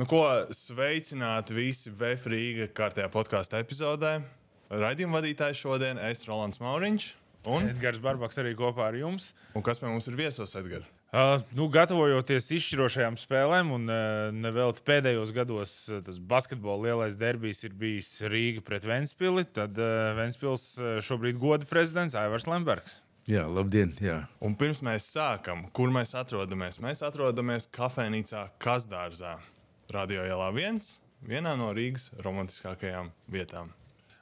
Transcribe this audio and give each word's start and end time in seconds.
Nu, 0.00 0.06
ko 0.08 0.22
sveicināti 0.48 1.52
visi 1.52 1.90
VF 1.92 2.30
Rīga 2.32 2.70
kārtējā 2.72 3.10
podkāstu 3.12 3.58
epizodē. 3.58 4.14
Raidījuma 4.72 5.18
vadītājs 5.18 5.60
šodien 5.60 6.00
es 6.00 6.22
Rolands 6.24 6.56
Mauriņš. 6.62 7.08
Un 7.52 7.68
Edgars 7.68 8.00
Barbaks 8.00 8.40
arī 8.40 8.54
kopā 8.56 8.86
ar 8.86 8.96
jums. 8.96 9.34
Un 9.52 9.66
kas 9.66 9.82
pie 9.82 9.90
mums 9.90 10.08
ir 10.08 10.16
viesos, 10.16 10.56
Edgars? 10.56 10.88
Uh, 11.12 11.44
nu, 11.52 11.66
gatavojoties 11.74 12.48
izšķirošajām 12.56 13.20
spēlēm, 13.20 13.74
un 13.76 13.92
uh, 13.92 14.32
nevelti 14.32 14.86
pēdējos 14.88 15.34
gados 15.36 15.76
uh, 15.90 16.00
tas 16.06 16.16
basketbola 16.32 16.86
lielais 16.86 17.20
derbijs 17.20 17.60
ir 17.68 17.76
bijis 17.76 18.14
Rīga 18.24 18.64
pret 18.64 18.88
Ventspili, 18.88 19.44
tad 19.44 19.76
uh, 19.76 20.14
Ventspils 20.16 20.68
uh, 20.80 20.96
šobrīd 21.04 21.36
goda 21.44 21.68
prezidents 21.68 22.16
Aivars 22.16 22.48
Lembergs. 22.48 23.02
Jā, 23.28 23.44
labdien! 23.52 23.92
Jā. 24.00 24.22
Un 24.40 24.56
pirms 24.56 24.80
mēs 24.86 25.12
sākam, 25.12 25.68
kur 25.76 25.92
mēs 25.92 26.16
atrodamies? 26.16 26.80
Mēs 26.80 27.04
atrodamies 27.04 27.68
kafejnīcā 27.74 28.48
Kazdārzā, 28.62 29.36
Radio 29.90 30.22
Ielā 30.22 30.48
1, 30.54 30.80
vienā 31.26 31.56
no 31.58 31.72
Rīgas 31.74 32.10
romantiskākajām 32.22 33.10
vietām. 33.32 33.72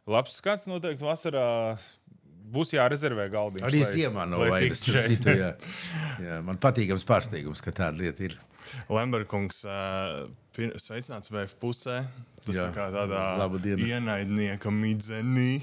Labs 0.09 0.39
skats 0.41 0.65
noteikti 0.71 1.05
vasarā 1.05 1.77
būs 2.49 2.73
jārezervē 2.73 3.27
galdiņš. 3.33 3.67
Arī 3.69 3.83
ziemā 3.85 4.25
nav 4.29 4.47
vairs. 4.49 4.81
Citu, 4.87 5.35
jā. 5.37 5.51
Jā, 6.25 6.39
man 6.47 6.57
patīkams 6.63 7.05
pārsteigums, 7.09 7.61
ka 7.65 7.75
tāda 7.77 8.01
lieta 8.01 8.25
ir. 8.25 8.39
Lemberkungs, 8.89 9.61
sveicināts 10.57 11.29
VF 11.33 11.57
pusē. 11.61 12.01
Tas 12.47 12.57
jā, 12.57 12.65
tā 12.65 12.73
kā 12.73 12.89
tādā 12.95 13.77
ienaidnieka 13.77 14.73
midzenī 14.73 15.61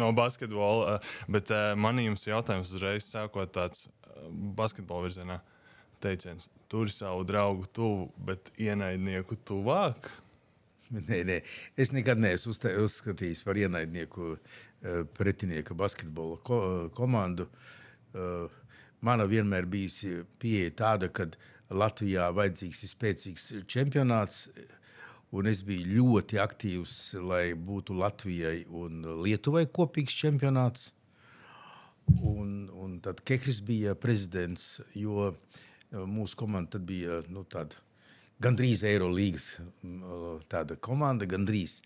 no 0.00 0.08
basketbola. 0.16 0.98
Bet 1.28 1.52
man 1.76 2.00
jums 2.00 2.24
jautājums 2.24 2.72
uzreiz 2.72 3.04
sākot 3.12 3.52
tāds 3.52 3.90
basketbola 4.56 5.10
virzienā. 5.10 5.42
Teiciens, 6.04 6.50
tur 6.68 6.90
savu 6.92 7.24
draugu 7.24 7.64
tuvu, 7.72 8.08
bet 8.26 8.52
ienaidnieku 8.60 9.38
tuvāk. 9.48 10.10
Nē, 11.08 11.22
nē, 11.24 11.38
es 11.80 11.94
nekad 11.96 12.20
neesmu 12.20 12.52
uzskatījis 12.84 13.40
par 13.46 13.56
ienaidnieku 13.56 14.34
pretinieka 15.16 15.74
basketbola 15.74 16.36
ko, 16.44 16.58
komandu. 16.94 17.48
Mana 19.04 19.24
vienmēr 19.28 19.66
bijusi 19.68 20.22
pieeja 20.40 20.74
tāda, 20.84 21.08
ka 21.08 21.26
Latvijā 21.72 22.28
vajadzīgs 22.36 22.84
ir 22.84 22.92
spēcīgs 22.92 23.46
čempionāts. 23.70 24.48
Un 25.34 25.48
es 25.50 25.64
biju 25.66 25.88
ļoti 25.96 26.38
aktīvs, 26.38 27.16
lai 27.24 27.56
būtu 27.58 27.96
Latvijai 27.98 28.66
un 28.70 29.00
Lietuvai 29.24 29.64
kopīgs 29.66 30.14
čempionāts. 30.14 30.92
Un, 32.20 32.68
un 32.70 32.98
tad 33.02 33.24
Kehris 33.26 33.62
bija 33.64 33.96
prezidents, 33.98 34.78
jo 34.94 35.32
mūsu 36.08 36.38
komanda 36.40 36.80
bija 36.82 37.22
nu, 37.32 37.44
tāda 37.48 37.80
gandrīz 38.42 38.84
Eirolandes 38.86 39.54
tāda 40.50 40.76
komanda, 40.82 41.28
gandrīz. 41.30 41.80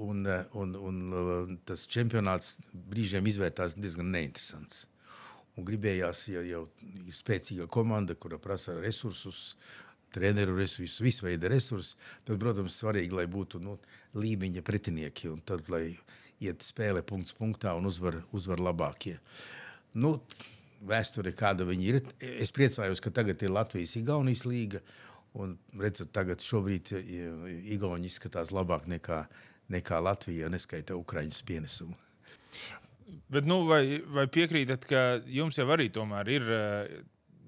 Un, 0.00 0.24
un, 0.56 0.70
un 0.80 1.58
tas 1.68 1.84
čempionāts 1.92 2.56
brīžiem 2.72 3.26
izvērtās 3.28 3.76
diezgan 3.76 4.08
neinteresants. 4.14 4.86
Un 5.58 5.66
gribējās, 5.66 6.22
ja 6.32 6.40
jau 6.46 6.62
ir 6.80 7.14
spēcīga 7.14 7.66
komanda, 7.70 8.16
kura 8.16 8.38
prasa 8.40 8.78
resursus, 8.78 9.56
treneru 10.14 10.54
resursus, 10.56 11.02
visu 11.04 11.26
veidu 11.26 11.50
resursus, 11.52 11.96
tad, 12.24 12.38
protams, 12.40 12.78
svarīgi, 12.80 13.12
lai 13.18 13.26
būtu 13.28 13.60
nu, 13.60 13.76
līmeņa 14.16 14.62
pretinieki 14.64 15.34
tad, 15.46 15.68
lai 15.72 15.98
iet 16.40 16.64
spēle 16.64 17.02
punkts 17.04 17.34
punktā 17.36 17.74
un 17.76 17.90
uzvar, 17.90 18.22
uzvar 18.32 18.62
labākie. 18.62 19.18
Nu, 19.98 20.16
vēsture, 20.86 21.32
kāda 21.36 21.66
viņi 21.68 21.90
ir. 21.90 22.00
Es 22.20 22.52
priecājos, 22.54 23.02
ka 23.02 23.12
tagad 23.14 23.42
ir 23.42 23.54
Latvijas-Igaunijas 23.54 24.44
līga. 24.48 24.82
Un 25.38 25.54
redzat, 25.78 26.10
tagad 26.16 26.42
šobrīd 26.42 26.90
Igauni 27.74 28.08
izskatās 28.08 28.52
labāk 28.54 28.88
nekā, 28.90 29.22
nekā 29.70 30.00
Latvija, 30.02 30.48
neskaita 30.50 30.96
Ukraiņas 30.98 31.42
pienesumu. 31.46 31.98
Bet, 33.28 33.46
nu, 33.48 33.62
vai, 33.68 34.00
vai 34.12 34.26
piekrītat, 34.32 34.84
ka 34.88 35.02
jums 35.32 35.58
jau 35.60 35.68
arī 35.72 35.88
tomēr 35.92 36.28
ir, 36.32 36.50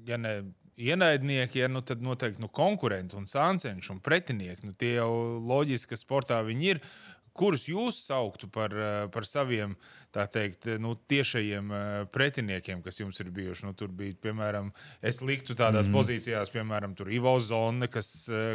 ja 0.08 0.18
ne 0.20 0.34
ienaidnieki, 0.80 1.60
ja, 1.60 1.68
nu, 1.68 1.82
tad 1.84 2.02
noteikti 2.04 2.40
nu, 2.40 2.48
konkurenti 2.52 3.16
un 3.18 3.26
sāncenši 3.28 3.92
un 3.94 4.00
pretinieki. 4.04 4.68
Nu, 4.68 4.76
tie 4.76 4.94
jau 4.96 5.10
loģiski, 5.44 5.92
ka 5.92 6.00
sportā 6.00 6.40
viņi 6.46 6.70
ir. 6.74 6.82
Kurus 7.40 7.64
jūs 7.70 8.02
sauktu 8.04 8.50
par, 8.52 8.74
par 9.14 9.26
saviem 9.28 9.72
teikt, 10.12 10.66
nu, 10.82 10.92
tiešajiem 11.08 11.72
pretiniekiem, 12.12 12.82
kas 12.84 13.00
jums 13.00 13.20
ir 13.22 13.30
bijuši? 13.34 13.68
Nu, 13.68 13.74
tur 13.78 13.92
bija, 13.96 14.16
piemēram, 14.26 14.72
es 15.06 15.22
liktu 15.24 15.56
tādās 15.56 15.88
mm. 15.88 15.96
pozīcijās, 15.96 16.52
piemēram, 16.52 16.96
Ivo 17.16 17.36
Zone, 17.40 17.88
kas, 17.92 18.12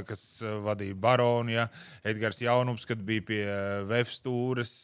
kas 0.08 0.26
vadīja 0.66 0.98
Baronu, 1.00 1.56
ja? 1.56 1.70
Edgars 2.06 2.44
Jaunums, 2.44 2.86
kad 2.86 3.02
bija 3.02 3.26
pie 3.26 3.44
Vefstūras. 3.90 4.76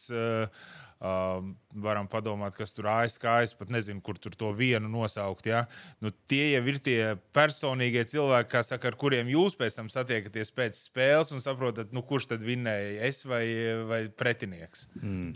Uh, 1.02 1.40
varam 1.82 2.06
padomāt, 2.06 2.54
kas 2.54 2.70
tur 2.76 2.86
ASK, 2.86 3.24
es 3.42 3.56
pat 3.58 3.72
nezinu, 3.74 3.98
kur 4.06 4.14
tur 4.22 4.36
to 4.38 4.52
vienu 4.54 4.86
nosaukt. 4.86 5.48
Ja? 5.50 5.64
Nu, 5.98 6.12
tie 6.30 6.52
jau 6.52 6.60
ir 6.70 6.76
tie 6.78 6.98
personīgie 7.34 8.04
cilvēki, 8.06 8.60
saka, 8.62 8.92
ar 8.92 8.96
kuriem 9.00 9.26
jūs 9.32 9.56
pēc 9.58 9.74
tam 9.80 9.88
satiekaties 9.90 10.52
pēc 10.54 10.78
spēles 10.78 11.32
un 11.34 11.42
saprotat, 11.42 11.90
nu, 11.90 12.04
kurš 12.06 12.28
tad 12.30 12.44
vinnēja, 12.46 13.00
es 13.08 13.24
vai, 13.26 13.42
vai 13.88 13.98
pretinieks. 14.14 14.84
Mm. 15.00 15.32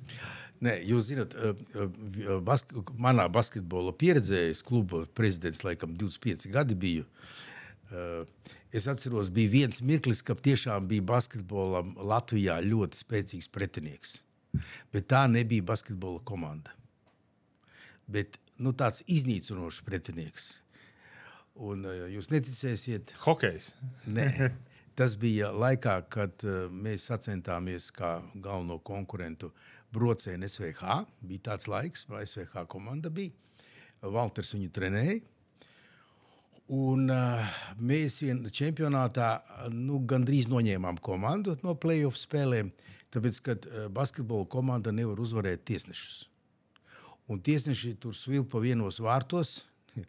Nē, 0.69 0.77
jūs 0.87 1.09
zināt, 1.11 1.35
bask 2.47 2.71
manā 2.95 3.27
basketbola 3.33 3.91
pieredzē, 3.99 4.45
es 4.53 4.63
kluba 4.65 5.03
prezidents 5.19 5.65
laikam 5.67 5.97
25 5.99 6.47
gadi 6.55 6.79
biju. 6.79 7.09
Es 8.71 8.87
atceros, 8.87 9.33
bija 9.35 9.51
viens 9.51 9.83
mirklis, 9.83 10.23
kad 10.23 10.39
tiešām 10.47 10.87
bija 10.91 11.09
basketbolam 11.11 11.97
Latvijā 12.07 12.61
ļoti 12.63 13.03
spēcīgs 13.03 13.51
pretinieks. 13.51 14.21
Bet 14.93 15.09
tā 15.13 15.27
nebija 15.31 15.65
basketbola 15.67 16.23
komanda. 16.27 16.75
Bet 18.07 18.39
nu, 18.63 18.73
tāds 18.77 19.03
iznīcinošs 19.11 19.83
pretinieks. 19.87 20.49
Un 21.67 21.87
uh, 21.89 22.07
jūs 22.13 22.31
neticēsiet, 22.33 23.15
Hokejs. 23.25 23.73
Nē, 24.13 24.51
tas 24.99 25.17
bija 25.21 25.51
laikā, 25.57 25.99
kad 26.13 26.45
uh, 26.47 26.67
mēs 26.73 27.09
sacensāmies 27.11 27.91
kā 27.97 28.19
galveno 28.35 28.79
konkurentu 28.85 29.53
brocēnu 29.97 30.49
SVH. 30.49 31.01
Bija 31.25 31.51
tāds 31.53 31.71
laiks, 31.71 32.05
kad 32.09 32.29
SVH 32.29 32.67
komanda 32.71 33.13
bija. 33.13 33.33
Valters 34.05 34.53
viņu 34.55 34.71
trenēja. 34.77 35.23
Un, 36.77 37.07
uh, 37.15 37.57
mēs 37.79 38.21
vienā 38.25 38.51
čempionātā 38.51 39.31
nu, 39.71 40.01
gandrīz 40.03 40.51
noņēmām 40.51 40.99
komandu 40.99 41.55
no 41.63 41.77
playoff 41.79 42.19
spēlēm. 42.19 42.73
Uh, 42.73 42.96
Tāpēc, 43.15 43.41
kad 43.45 43.67
eh, 43.67 43.87
basketbola 43.93 44.49
komanda 44.51 44.93
nevar 44.95 45.21
uzvarēt 45.23 45.65
tiesnešus. 45.69 46.27
Un 47.31 47.41
tiesneši 47.43 47.97
tur 48.03 48.15
svilpa 48.15 48.61
vienos 48.63 49.01
vārtos. 49.03 49.65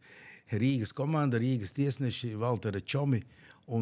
Rīgas 0.61 0.93
komanda, 0.95 1.39
Rīgas 1.41 1.73
tiesneši, 1.77 2.35
Valtera 2.39 2.81
Čomi. 2.81 3.23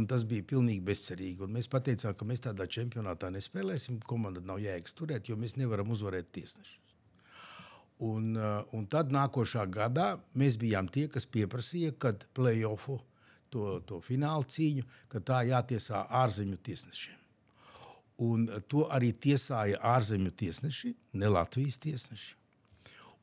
Tas 0.10 0.24
bija 0.26 0.42
pilnīgi 0.50 0.82
bezcerīgi. 0.82 1.44
Un 1.46 1.52
mēs 1.54 1.68
teicām, 1.70 2.16
ka 2.18 2.26
mēs 2.26 2.42
tādā 2.42 2.66
čempionātā 2.66 3.30
nespēlēsim. 3.30 4.00
Komanda 4.02 4.42
nav 4.42 4.58
jēgas 4.64 4.98
turēt, 4.98 5.30
jo 5.30 5.38
mēs 5.38 5.60
nevaram 5.62 5.92
uzvarēt 5.94 6.32
tiesnešus. 6.34 6.80
Un, 8.00 8.36
eh, 8.36 8.64
un 8.76 8.88
tad 8.92 9.14
nākošā 9.14 9.68
gadā 9.72 10.16
mēs 10.36 10.58
bijām 10.60 10.90
tie, 10.92 11.08
kas 11.08 11.26
pieprasīja, 11.26 11.94
kad 12.00 12.26
play-offu, 12.34 12.98
to, 13.54 13.80
to 13.88 14.02
fināla 14.04 14.44
cīņu, 14.44 14.84
ka 15.08 15.22
tā 15.24 15.44
jātiesā 15.48 16.04
ārzemju 16.10 16.58
tiesnešiem. 16.66 17.25
Un 18.24 18.48
to 18.72 18.86
arī 18.96 19.12
tiesāja 19.12 19.82
ārzemju 19.84 20.32
tiesneši, 20.40 20.94
ne 21.20 21.32
Latvijas 21.32 21.78
tiesneši. 21.84 22.36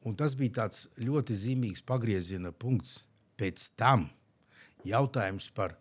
Un 0.04 0.16
tas 0.18 0.34
bija 0.36 0.66
ļoti 0.98 1.36
zīmīgs 1.38 1.84
pagrieziena 1.86 2.52
punkts. 2.52 3.00
Pēc 3.38 3.70
tam 3.78 4.10
jautājums 4.84 5.48
par 5.54 5.76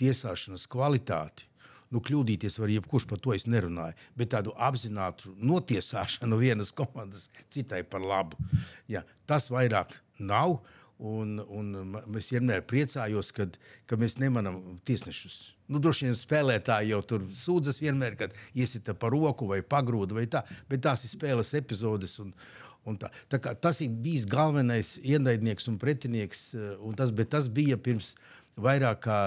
tiesāšanas 0.00 0.68
kvalitāti. 0.70 1.48
Nu, 1.92 2.00
kļūdīties 2.02 2.56
var 2.58 2.72
jebkurš, 2.72 3.04
par 3.06 3.20
to 3.22 3.34
es 3.36 3.44
nerunāju. 3.46 3.94
Bet 4.18 4.32
tādu 4.32 4.54
apzinātu 4.58 5.34
notiesāšanu 5.38 6.38
vienas 6.40 6.72
komandas 6.74 7.28
citai 7.54 7.84
par 7.86 8.02
labu. 8.02 8.38
Ja, 8.90 9.04
tas 9.30 9.46
vairāk 9.52 9.94
nav. 10.18 10.58
Un, 11.02 11.40
un 11.50 11.96
es 12.20 12.28
vienmēr 12.30 12.60
priecājos, 12.70 13.32
kad, 13.34 13.56
ka 13.90 13.96
mēs 13.98 14.14
nemanām 14.22 14.60
tiesnešus. 14.86 15.38
Nu, 15.66 15.80
droši 15.82 16.06
vien 16.06 16.14
spēlētāji 16.14 16.92
jau 16.92 17.00
tur 17.02 17.24
sūdzas 17.34 17.80
vienmēr, 17.82 18.14
kad 18.20 18.36
iesita 18.54 18.94
pa 18.94 19.10
roku 19.10 19.48
vai 19.50 19.58
pagrūda 19.66 20.14
vai 20.14 20.28
tā, 20.30 20.44
bet 20.70 20.84
tās 20.86 21.02
ir 21.02 21.10
spēles 21.16 21.50
epizodes. 21.58 22.14
Un, 22.22 22.30
un 22.86 23.00
tā. 23.00 23.10
Tā 23.32 23.40
tas 23.40 23.82
ir 23.82 23.90
bijis 24.04 24.28
galvenais 24.30 24.94
ienaidnieks 25.02 25.66
un 25.72 25.80
pretinieks, 25.82 26.46
un 26.78 26.94
tas, 26.94 27.10
bet 27.10 27.32
tas 27.34 27.50
bija 27.50 27.80
pirms 27.80 28.14
vairāk 28.60 29.00
kā 29.04 29.18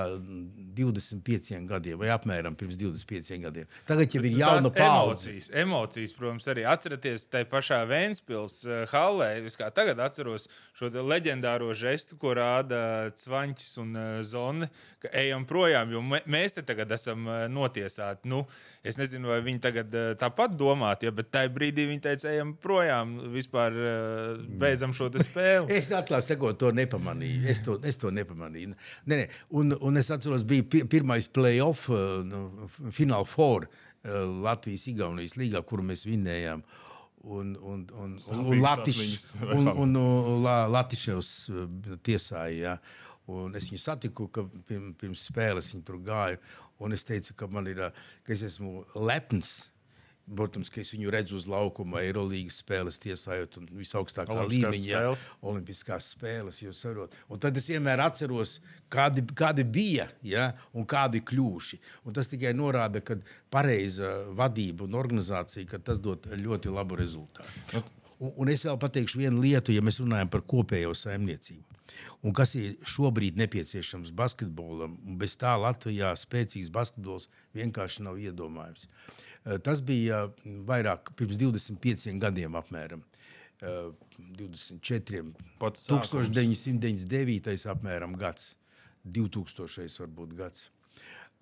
25 0.78 1.66
gadiem, 1.68 1.98
vai 2.00 2.12
apmēram 2.14 2.56
pirms 2.58 2.78
25 2.80 3.40
gadiem. 3.44 3.70
Tagad 3.88 4.14
jau 4.14 4.22
ir 4.24 4.38
jauna 4.40 4.72
paudze. 4.72 5.32
Emocijas, 5.32 5.50
emocijas, 5.64 6.14
protams, 6.18 6.48
arī 6.54 6.66
atcerieties, 6.70 7.28
tai 7.32 7.44
pašā 7.50 7.82
Vēnspils 7.90 8.60
uh, 8.68 8.84
hallē. 8.94 9.32
Es 9.48 9.60
kā 9.60 9.70
tagad 9.74 10.00
atceros 10.04 10.48
šo 10.78 10.92
leģendāro 10.96 11.74
žestu, 11.78 12.18
ko 12.22 12.36
rāda 12.38 13.12
Cvaņķis 13.18 13.74
un 13.84 13.94
uh, 13.98 14.08
Zone, 14.26 14.70
ka 15.04 15.12
ejam 15.18 15.46
projām, 15.50 15.92
jo 15.94 16.04
mēs 16.04 16.58
te 16.58 16.64
tagad 16.66 16.94
esam 16.96 17.28
uh, 17.28 17.46
notiesāti. 17.52 18.30
Nu, 18.32 18.46
es 18.88 19.00
nezinu, 19.00 19.32
vai 19.32 19.40
viņi 19.46 19.62
tagad 19.64 19.98
tāpat 20.22 20.56
domātu, 20.58 21.08
ja, 21.08 21.14
bet 21.16 21.32
tajā 21.34 21.52
brīdī 21.54 21.88
viņi 21.90 22.04
teica, 22.08 22.32
ejam 22.32 22.54
projām, 22.64 23.18
vispār 23.34 23.76
beidzam 24.60 24.96
šo 24.98 25.10
spēli. 25.14 25.72
es 25.80 25.92
atklāti 25.96 26.34
sakot, 26.34 26.58
to 26.60 26.72
nepamanīju. 26.76 27.44
Es 27.52 27.64
to, 27.66 27.78
es 27.88 28.00
to 28.02 28.12
nepamanīju. 28.14 28.76
Nē, 29.06 29.20
nē. 29.22 29.28
Un, 29.60 29.76
un 29.82 30.00
es 30.00 30.12
atceros, 30.14 30.46
bija 30.48 30.86
pirmais 30.90 31.28
playoff, 31.34 31.90
uh, 31.90 32.20
nu, 32.26 32.68
fināla 32.94 33.28
four 33.28 33.68
uh, 33.68 34.28
Latvijas-Igaunijas 34.46 35.38
līgā, 35.40 35.64
kuru 35.68 35.86
mēs 35.88 36.06
vinējām. 36.08 36.64
Un, 37.28 37.56
un, 37.58 37.82
un, 37.92 38.14
un, 38.16 38.46
un, 38.46 38.62
Latiš, 38.62 39.02
un, 39.42 39.68
un, 39.68 39.98
un 39.98 40.48
Latiševs 40.72 41.34
uh, 41.52 41.68
tiesāja. 42.06 42.78
Ja. 42.78 42.78
Un 43.28 43.58
es 43.60 43.66
viņu 43.68 43.82
satiku, 43.84 44.30
ka 44.32 44.46
pirms 44.68 45.26
spēles 45.28 45.74
viņa 45.74 45.84
tur 45.88 45.98
gāja. 46.06 46.40
Un 46.84 46.94
es 46.94 47.06
teicu, 47.08 47.34
ka, 47.38 47.50
ir, 47.70 47.88
ka 48.24 48.36
es 48.36 48.46
esmu 48.52 48.84
lepns 48.96 49.72
Protams, 50.28 50.68
ka 50.68 50.82
es 50.82 50.90
viņu 50.92 51.12
redzu 51.14 51.38
uz 51.38 51.46
laukuma, 51.48 52.02
Eirolandes 52.04 52.58
spēles, 52.60 52.98
tiesājot 53.00 53.62
un 53.62 53.70
visaugstākā 53.80 54.36
līmeņa 54.52 54.74
spēles. 54.76 55.22
Olimpiskās 55.40 56.10
spēles. 56.12 56.60
Un 57.32 57.40
tad 57.44 57.56
es 57.56 57.70
vienmēr 57.72 58.04
atceros, 58.04 58.58
kādi, 58.92 59.24
kādi 59.32 59.64
bija 59.64 60.10
ja, 60.28 60.50
un 60.76 60.84
kādi 60.84 61.24
kļūši. 61.24 61.80
Un 62.04 62.18
tas 62.18 62.28
tikai 62.28 62.52
norāda, 62.58 63.00
ka 63.00 63.16
pareiza 63.54 64.12
vadība 64.36 64.84
un 64.84 65.00
organizācija 65.00 65.80
tas 65.80 66.04
dod 66.04 66.28
ļoti 66.28 66.76
labu 66.76 67.00
rezultātu. 67.00 67.88
Un, 68.18 68.34
un 68.34 68.50
es 68.50 68.66
vēl 68.66 68.80
pateikšu 68.82 69.22
vienu 69.22 69.44
lietu, 69.44 69.74
ja 69.76 69.84
mēs 69.86 70.02
runājam 70.02 70.30
par 70.34 70.46
kopējo 70.50 70.96
saimniecību. 70.98 71.64
Un 72.26 72.34
kas 72.36 72.56
ir 72.58 72.76
šobrīd 72.88 73.38
nepieciešams 73.40 74.12
basketbolam, 74.18 74.98
un 75.06 75.18
bez 75.22 75.38
tā 75.40 75.54
Latvijā 75.62 76.12
spēcīgs 76.18 76.74
basketbols 76.74 77.30
vienkārši 77.56 78.04
nav 78.08 78.18
iedomājams. 78.20 78.88
Uh, 78.88 79.28
Eh, 79.48 79.60
tas 79.64 79.82
bija 79.86 80.26
vairāk 80.68 81.14
pirms 81.16 81.38
25 81.40 82.18
gadiem, 82.20 82.56
apmēram 82.60 83.04
24. 83.62 85.22
Pats 85.62 85.88
1999. 85.88 87.68
apmēram 87.72 88.18
gads, 88.20 88.56
2000. 89.06 90.02
varbūt 90.04 90.36
gads. 90.38 90.68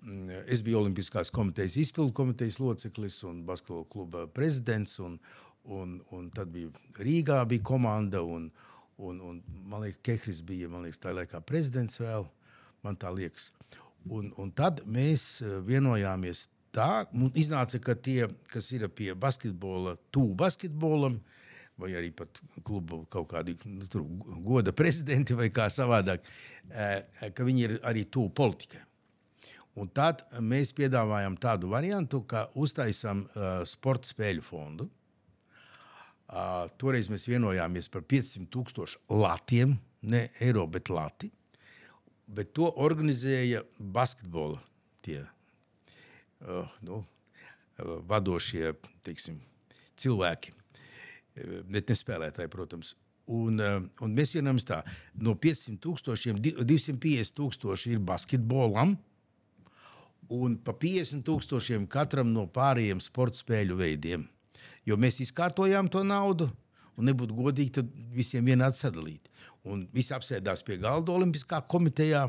Mm, 0.04 0.44
es 0.52 0.62
biju 0.62 0.84
Olimpiskās 0.84 1.32
komitejas 1.34 1.78
izpildu 1.82 2.14
komitejas 2.14 2.60
loceklis 2.62 3.24
un 3.26 3.42
basketbola 3.48 3.88
kluba 3.90 4.28
prezidents. 4.28 5.00
Un, 5.00 5.18
un, 5.66 6.00
un 6.14 6.30
tad 6.34 6.52
bija 6.54 6.70
Rīgā 7.02 7.42
bija 7.50 7.64
komanda, 7.66 8.22
un, 8.24 8.50
un, 8.98 9.22
un 9.22 9.42
man 9.66 9.86
liekas, 9.86 10.02
Kehris 10.06 10.42
bija 10.46 10.70
liekas, 10.70 11.02
tā 11.02 11.14
laikā 11.16 11.42
prezidents 11.46 12.00
vēl. 12.02 12.28
Man 12.86 12.98
tā 13.02 13.10
liekas. 13.14 13.50
Un, 14.14 14.30
un 14.38 14.52
tad 14.54 14.84
mēs 14.86 15.42
eh, 15.42 15.58
vienojāmies 15.66 16.48
tā 16.76 17.06
iznāca, 17.34 17.80
ka 17.82 17.96
tie, 17.96 18.28
kas 18.52 18.68
ir 18.76 18.86
pie 18.94 19.14
basketbola, 19.18 19.96
tuvu 20.14 20.36
basketbolam, 20.38 21.18
vai 21.82 21.96
arī 21.98 22.12
pat 22.16 22.40
klubu 22.64 23.02
kaut 23.12 23.32
kādi 23.32 23.56
nu, 23.68 23.88
tur, 23.92 24.06
goda 24.46 24.72
prezidenti 24.76 25.36
vai 25.36 25.50
kā 25.50 25.66
savādāk, 25.74 26.28
eh, 26.70 27.32
ka 27.34 27.48
viņi 27.48 27.66
ir 27.66 27.80
arī 27.84 28.06
tuvu 28.06 28.30
politikai. 28.38 28.84
Un 29.76 29.90
tad 29.92 30.22
mēs 30.40 30.70
piedāvājam 30.72 31.34
tādu 31.42 31.68
variantu, 31.74 32.22
ka 32.24 32.46
uztaisām 32.56 33.26
uh, 33.26 33.58
sporta 33.68 34.08
spēļu 34.08 34.46
fondu. 34.46 34.86
Uh, 34.86 35.05
toreiz 36.82 37.10
mēs 37.12 37.28
vienojāmies 37.30 37.90
par 37.94 38.06
500 38.08 38.50
tūkstošu 38.54 39.02
latiem, 39.14 39.78
ne 40.10 40.28
eiro, 40.42 40.66
bet 40.68 40.90
lati. 40.90 41.30
Bet 42.26 42.56
to 42.58 42.72
organizēja 42.82 43.62
basketbola 43.78 44.58
tie 45.06 45.22
uh, 45.22 46.72
nu, 46.82 47.04
vadošie 48.10 48.74
teiksim, 49.06 49.38
cilvēki, 50.00 50.54
bet 51.70 51.92
ne 51.92 51.98
spēlētāji, 51.98 52.50
protams. 52.50 52.96
Un, 53.30 53.62
uh, 53.62 53.78
un 54.06 54.18
mēs 54.18 54.34
vienojamies 54.34 54.66
tā, 54.66 54.82
no 55.22 55.36
500 55.38 55.78
tūkstošiem 55.82 56.42
250 56.42 57.38
tūkstoši 57.38 57.94
ir 57.94 58.02
basketbolam, 58.06 58.96
un 60.34 60.58
pa 60.66 60.74
50 60.74 61.26
tūkstošiem 61.26 61.86
katram 61.90 62.34
no 62.34 62.48
pārējiem 62.50 63.02
sporta 63.04 63.38
spēļu 63.42 63.78
veidiem. 63.78 64.26
Jo 64.86 64.98
mēs 65.02 65.22
izkārtojām 65.24 65.90
to 65.92 66.04
naudu, 66.06 66.50
un 66.96 67.10
nebūtu 67.10 67.36
godīgi 67.36 67.78
tad 67.80 67.90
visiem 68.16 68.46
vienādi 68.46 68.80
sadalīt. 68.80 69.32
Un 69.66 69.88
visi 69.94 70.14
apsēdās 70.14 70.62
pie 70.66 70.78
galda 70.82 71.14
Olimpiskā 71.16 71.62
komitejā, 71.72 72.28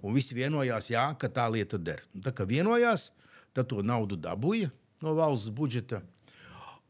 un 0.00 0.16
visi 0.16 0.36
vienojās, 0.36 0.90
jā, 0.92 1.04
ka 1.20 1.28
tā 1.28 1.46
lieta 1.52 1.78
der. 1.78 2.02
Tā 2.24 2.32
kā 2.32 2.46
vienojās, 2.48 3.10
tad 3.54 3.68
to 3.70 3.84
naudu 3.84 4.16
dabūja 4.16 4.72
no 5.04 5.14
valsts 5.18 5.52
budžeta. 5.52 6.02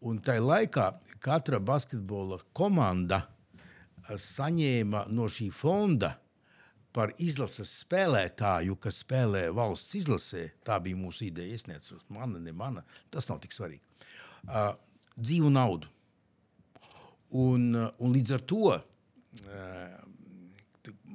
Un 0.04 0.20
tajā 0.22 0.42
laikā 0.44 0.90
katra 1.24 1.58
basketbola 1.58 2.38
komanda 2.52 3.24
eh, 3.24 4.18
saņēma 4.20 5.06
no 5.10 5.26
šī 5.32 5.48
fonda 5.54 6.14
par 6.94 7.10
izlases 7.18 7.72
spēlētāju, 7.82 8.76
kas 8.78 9.00
spēlē 9.02 9.48
valsts 9.54 9.96
izlasē. 9.98 10.44
Tā 10.66 10.78
bija 10.82 10.98
mūsu 10.98 11.26
ideja. 11.26 11.56
Es 11.56 11.66
nezinu, 11.66 11.98
mana, 12.14 12.38
ne 12.38 12.54
mana. 12.54 12.84
Tas 13.10 13.26
nav 13.30 13.40
tik 13.42 13.56
svarīgi. 13.56 13.82
Uh, 14.44 14.74
dzīvu 15.16 15.50
naudu. 15.52 15.88
Un, 17.34 17.70
uh, 17.74 17.90
un 17.98 18.12
līdz 18.14 18.34
ar 18.36 18.42
to 18.44 18.74
uh, 18.74 18.80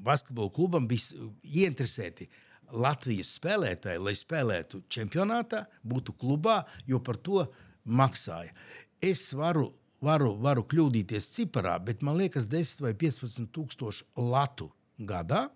basketbola 0.03 0.51
klubam 0.55 0.87
bija 0.89 1.27
ieinteresēti 1.43 2.29
Latvijas 2.69 3.31
spēlētāji, 3.39 4.01
lai 4.01 4.13
spēlētu 4.17 4.83
čempionātā, 4.93 5.63
būtu 5.81 6.13
klubā, 6.19 6.61
jo 6.89 6.99
par 7.01 7.17
to 7.17 7.43
maksāja. 7.85 8.53
Es 9.01 9.31
varu, 9.33 9.71
varu, 10.05 10.35
varu 10.41 10.65
kļūdīties 10.69 11.31
ciparā, 11.33 11.77
bet 11.81 12.03
man 12.05 12.19
liekas, 12.19 12.45
10 12.49 12.83
vai 12.85 12.93
15 12.93 13.49
tūkstoši 13.55 14.05
latu 14.29 14.69
gadā. 14.99 15.47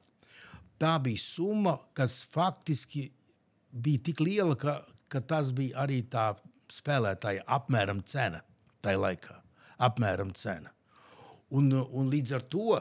Tā 0.82 0.96
bija 1.04 1.22
summa, 1.22 1.78
kas 1.94 2.24
faktiski 2.34 3.12
bija 3.72 4.10
tik 4.10 4.24
liela, 4.24 4.58
ka, 4.58 4.80
ka 5.10 5.22
tas 5.22 5.54
bija 5.56 5.84
arī 5.86 6.02
tā 6.10 6.32
spēlētāja 6.74 7.46
apmēram 7.58 8.02
cena 8.08 8.44
tajā 8.84 9.00
laikā. 9.00 9.40
Apmēram 9.84 10.34
cena. 10.38 10.72
Un, 11.54 11.70
un 11.70 12.08
līdz 12.10 12.34
ar 12.34 12.46
to 12.50 12.80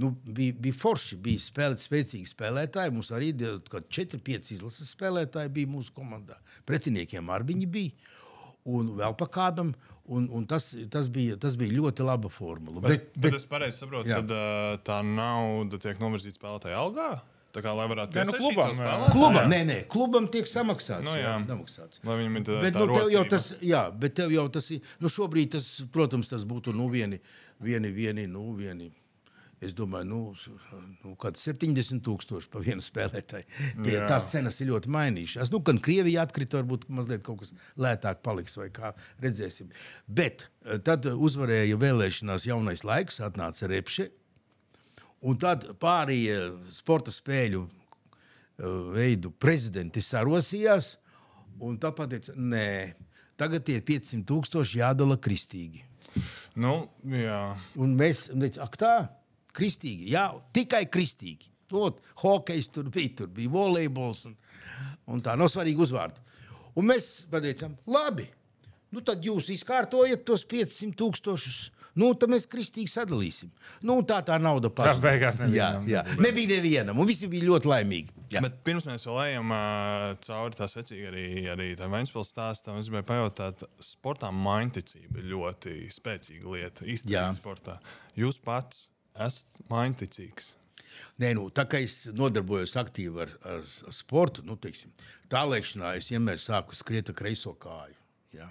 nu, 0.00 0.10
bija, 0.24 0.54
bija 0.60 0.76
forši. 0.76 1.16
Bija 1.24 1.40
spēlēt, 1.40 1.80
spēcīgi 1.80 2.28
spēlētāji. 2.28 2.92
Mums 2.92 3.12
arī 3.16 3.30
4-5 3.36 4.52
izlases 4.56 4.92
spēlētāji 4.96 5.52
bija 5.56 5.70
mūsu 5.72 5.94
komandā. 5.96 6.36
Pretiniekiem 6.68 7.32
arī 7.32 7.54
viņi 7.54 7.70
bija. 7.72 8.18
Un 8.68 8.92
vēl 8.98 9.16
pa 9.16 9.28
kādam. 9.32 9.72
Un, 10.10 10.26
un 10.34 10.44
tas, 10.48 10.72
tas, 10.90 11.06
bija, 11.12 11.36
tas 11.40 11.54
bija 11.56 11.76
ļoti 11.76 12.04
laba 12.04 12.28
formula. 12.32 12.82
Bet, 12.82 13.12
bet, 13.14 13.20
bet 13.28 13.36
es 13.38 13.44
pareizi 13.48 13.78
saprotu, 13.78 14.10
ka 14.10 14.40
tā 14.84 14.96
nauda 15.06 15.78
tiek 15.80 16.00
novirzīta 16.02 16.40
spēlētāja 16.40 16.80
algā. 16.80 17.12
Tā 17.50 17.62
kā 17.64 17.72
lai 17.74 17.88
varētu 17.90 18.14
būt 18.14 18.28
nu, 18.28 18.36
klubam, 18.38 18.76
klubam, 19.10 19.50
nē, 19.50 19.60
nē, 19.66 19.78
klubam 19.90 20.28
tiek 20.30 20.46
samaksāts. 20.46 21.02
Nu, 21.02 21.16
jā, 21.18 21.34
samaksāts. 21.48 22.02
Lai 22.06 22.20
viņam 22.20 22.38
ir 22.38 22.46
tā, 22.46 22.60
bet, 22.62 22.76
tā 22.76 22.84
nu, 22.86 22.94
tev 22.94 23.10
jau 23.10 23.24
tas, 23.32 23.48
jā, 23.66 23.82
bet 24.04 24.14
tev 24.20 24.34
jau 24.34 24.46
tas 24.54 24.70
ir, 24.76 24.92
nu, 25.02 25.10
šobrīd 25.10 25.56
tas, 25.56 25.66
protams, 25.90 26.30
tas 26.30 26.46
būtu, 26.46 26.74
nu, 26.76 26.86
vieni, 26.92 27.18
vieni, 27.58 27.90
vieni, 27.96 28.28
nu, 28.30 28.52
vieni. 28.54 28.92
Es 29.60 29.74
domāju, 29.76 30.06
nu, 30.08 30.20
nu 31.02 31.10
kāda 31.20 31.36
70 31.36 32.00
tūkstoši 32.06 32.48
par 32.52 32.62
vienu 32.64 32.80
spēlētāju. 32.80 33.44
Tie, 33.84 33.96
tās 34.08 34.30
cenas 34.30 34.56
ir 34.62 34.70
ļoti 34.70 34.92
mainījušās. 34.94 35.50
Nu, 35.52 35.60
gan 35.66 35.82
Krievija 35.84 36.24
atkrita, 36.24 36.62
varbūt 36.62 36.86
mazliet 36.88 37.26
kaut 37.26 37.42
kas 37.42 37.52
lētāk 37.76 38.22
paliks, 38.24 38.56
vai 38.56 38.70
kā 38.72 38.94
redzēsim. 39.20 39.68
Bet 40.08 40.46
eh, 40.46 40.78
tad 40.86 41.10
uzvarēja 41.12 41.76
vēlēšanās 41.82 42.48
jaunais 42.48 42.86
laiks, 42.88 43.20
atnāca 43.26 43.68
Repše. 43.68 44.08
Un 45.20 45.36
tad 45.40 45.66
pārējie 45.80 46.38
sporta 46.72 47.12
spēļu 47.12 47.66
eh, 47.66 48.64
veidu 48.94 49.32
prezidenti 49.36 50.00
sarosījās. 50.04 50.94
Un 51.60 51.76
tā 51.80 51.90
pateica, 51.92 52.32
nē, 52.36 52.94
tagad 53.40 53.66
tie 53.66 53.80
500 53.84 54.24
tūkstoši 54.28 54.80
jādala 54.80 55.18
kristīgi. 55.20 55.84
Nu, 56.60 56.88
jā. 57.04 57.40
Un 57.78 57.92
mēs 57.98 58.28
ak, 58.64 58.78
tā, 58.80 58.94
kristīgi, 59.56 60.08
jā, 60.14 60.30
tikai 60.56 60.86
kristīgi. 60.90 61.50
Ot, 61.76 62.00
hokejs 62.24 62.72
tur 62.74 62.88
bija, 62.90 63.12
tur 63.20 63.28
bija 63.30 63.52
volejbols 63.52 64.24
un, 64.26 64.32
un 65.06 65.20
tā 65.22 65.36
nav 65.38 65.52
svarīgi 65.52 65.84
uzvārdi. 65.84 66.24
Un 66.80 66.88
mēs 66.88 67.26
pateicām, 67.30 67.76
labi, 67.90 68.24
nu 68.90 69.04
tad 69.06 69.22
jūs 69.22 69.52
izkārtojat 69.54 70.24
tos 70.26 70.42
500 70.50 70.96
tūkstošus 70.98 71.60
Nu, 71.98 72.12
tad 72.14 72.30
mēs 72.30 72.46
kristīgi 72.50 72.90
sadalīsim. 72.92 73.50
Nu, 73.86 73.98
tā 74.06 74.20
tā 74.26 74.36
nauda 74.42 74.70
pazuda. 74.70 74.98
Tā 74.98 75.04
beigās 75.08 75.40
nevienam. 75.40 75.88
Jā, 75.90 76.04
jā. 76.06 76.20
nebija 76.22 76.52
nevienam, 76.52 77.00
un 77.02 77.08
visi 77.08 77.28
bija 77.30 77.48
ļoti 77.48 77.70
laimīgi. 77.70 78.14
Jā. 78.34 78.44
Bet 78.44 78.60
pirms 78.66 78.86
mēs 78.86 79.08
vēl 79.08 79.18
ejam 79.24 79.54
uh, 79.56 80.04
cauri 80.26 80.58
tā 80.60 80.70
secīgi 80.70 81.10
arī, 81.10 81.26
arī 81.50 81.68
tam 81.78 81.96
Vēnspils 81.96 82.30
stāstam, 82.30 82.78
es 82.78 82.90
gribēju 82.90 83.08
pajautāt, 83.10 83.66
sportā 83.82 84.30
mainticība 84.34 85.18
ir 85.18 85.32
ļoti 85.32 85.74
spēcīga 85.90 86.54
lieta 86.54 86.86
īstenībā 86.86 87.26
sportā. 87.36 87.80
Jūs 88.18 88.38
pats 88.44 88.86
esat 89.18 89.64
mainticīgs. 89.70 90.54
Nē, 91.20 91.32
nu, 91.38 91.48
tā 91.54 91.66
kā 91.70 91.80
es 91.84 92.04
nodarbojos 92.16 92.76
aktīvi 92.80 93.24
ar, 93.24 93.32
ar, 93.46 93.64
ar 93.88 93.94
sportu, 93.94 94.44
nu, 94.46 94.56
teiksim, 94.60 94.92
tālēkšanā 95.32 95.94
es 95.98 96.10
vienmēr 96.12 96.40
sāku 96.40 96.76
skriet 96.78 97.12
ar 97.12 97.18
kreiso 97.18 97.54
kāju. 97.60 97.96
Ja? 98.36 98.50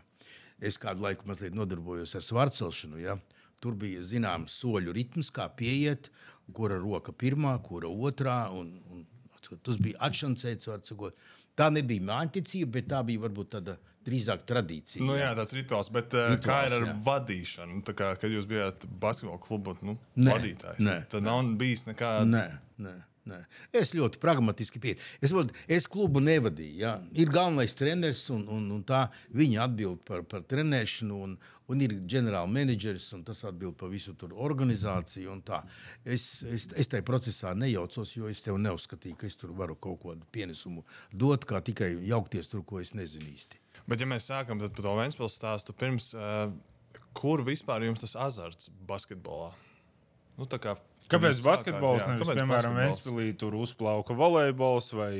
Es 0.61 0.79
kādu 0.81 1.05
laiku 1.05 1.27
mazliet 1.29 1.55
nodarbojos 1.55 2.15
ar 2.19 2.25
svarcelšanu. 2.25 2.99
Ja? 3.03 3.17
Tur 3.63 3.75
bija 3.79 4.03
zināms 4.05 4.55
soļu 4.61 4.93
ritms, 4.95 5.31
kā 5.35 5.47
pieiet, 5.55 6.09
kura 6.55 6.79
roka 6.79 7.13
pirmā, 7.15 7.55
kura 7.63 7.91
otrā. 7.91 8.41
Un, 8.55 8.73
un, 8.91 9.05
tas 9.63 9.79
bija 9.79 9.99
atšancēts, 10.09 10.69
var 10.69 10.83
sakot. 10.87 11.19
Tā 11.59 11.69
nebija 11.73 12.05
māksliniecība, 12.07 12.73
bet 12.77 12.89
tā 12.91 13.01
bija 13.07 13.25
varbūt 13.25 13.53
tāda 13.55 13.75
drīzāk 14.07 14.45
tradīcija. 14.47 15.03
Nu, 15.05 15.15
jā, 15.19 15.31
tāds 15.37 15.53
rituāls, 15.55 15.89
bet 15.93 16.13
rituāls, 16.13 16.37
eh, 16.37 16.43
kā 16.45 16.59
ir 16.67 16.75
ar 16.77 16.87
jā. 16.87 16.95
vadīšanu? 17.07 17.81
Tā 17.87 17.95
kā, 17.99 18.13
kad 18.19 18.31
jūs 18.31 18.47
bijāt 18.49 18.87
basketbola 19.01 19.41
klubu 19.43 19.75
nu, 19.83 19.97
nē, 20.15 20.33
vadītājs, 20.35 20.81
nē, 20.85 20.97
tad 21.11 21.27
nav 21.27 21.43
bijis 21.59 21.85
nekāda. 21.89 22.27
Nē, 22.29 22.45
nē. 22.85 22.95
Nē. 23.27 23.39
Es 23.75 23.91
ļoti 23.93 24.19
pragmatiski 24.21 24.79
pieeju. 24.81 24.99
Es, 25.21 25.33
es 25.67 25.87
klubu 25.91 26.21
nevadīju. 26.23 26.77
Jā. 26.79 26.93
Ir 27.19 27.31
galvenais 27.33 27.75
treneris, 27.77 28.23
un, 28.33 28.45
un, 28.49 28.65
un 28.77 28.83
tā 28.87 29.07
viņa 29.35 29.65
atbild 29.65 30.01
par, 30.07 30.23
par 30.29 30.45
trenēšanu, 30.49 31.17
un, 31.25 31.35
un 31.69 31.83
ir 31.85 31.93
ģenerālmenedžeris, 32.09 33.09
un 33.17 33.25
tas 33.27 33.43
atbild 33.47 33.77
par 33.79 33.91
visu 33.91 34.15
tur 34.17 34.33
organizāciju. 34.47 35.35
Es, 36.05 36.29
es, 36.47 36.69
es 36.73 36.91
tajā 36.91 37.05
procesā 37.05 37.53
nejaucos, 37.57 38.15
jo 38.15 38.31
es 38.31 38.41
tev 38.45 38.57
neuzskatīju, 38.61 39.19
ka 39.19 39.29
es 39.29 39.37
tur 39.39 39.53
varu 39.57 39.77
kaut 39.77 40.01
kādu 40.05 40.25
pienesumu 40.33 40.85
dot, 41.11 41.45
kā 41.49 41.61
tikai 41.65 41.91
jaukties 42.09 42.49
tur, 42.49 42.65
ko 42.65 42.81
es 42.81 42.95
nezinu 42.97 43.29
īsti. 43.29 43.61
Bet, 43.89 44.01
ja 44.01 44.09
mēs 44.09 44.29
sākam 44.29 44.61
par 44.61 44.73
to 44.73 44.95
Vēnspils 44.97 45.37
stāstu, 45.37 45.75
pirms, 45.77 46.11
uh, 46.17 46.49
kur 47.17 47.43
vispār 47.45 47.85
jums 47.85 48.03
tas 48.05 48.15
azarts 48.29 48.71
basketbolā? 48.89 49.51
Nu, 50.39 50.47
kā, 50.47 50.75
Kāpēc 51.09 51.39
basketbols 51.41 52.03
jā, 52.03 52.09
nevis, 52.11 52.31
piemēram, 52.37 52.75
Vēnspīlī 52.77 53.31
tur 53.39 53.55
uzplauka 53.57 54.13
volejbols 54.17 54.91
vai 54.93 55.13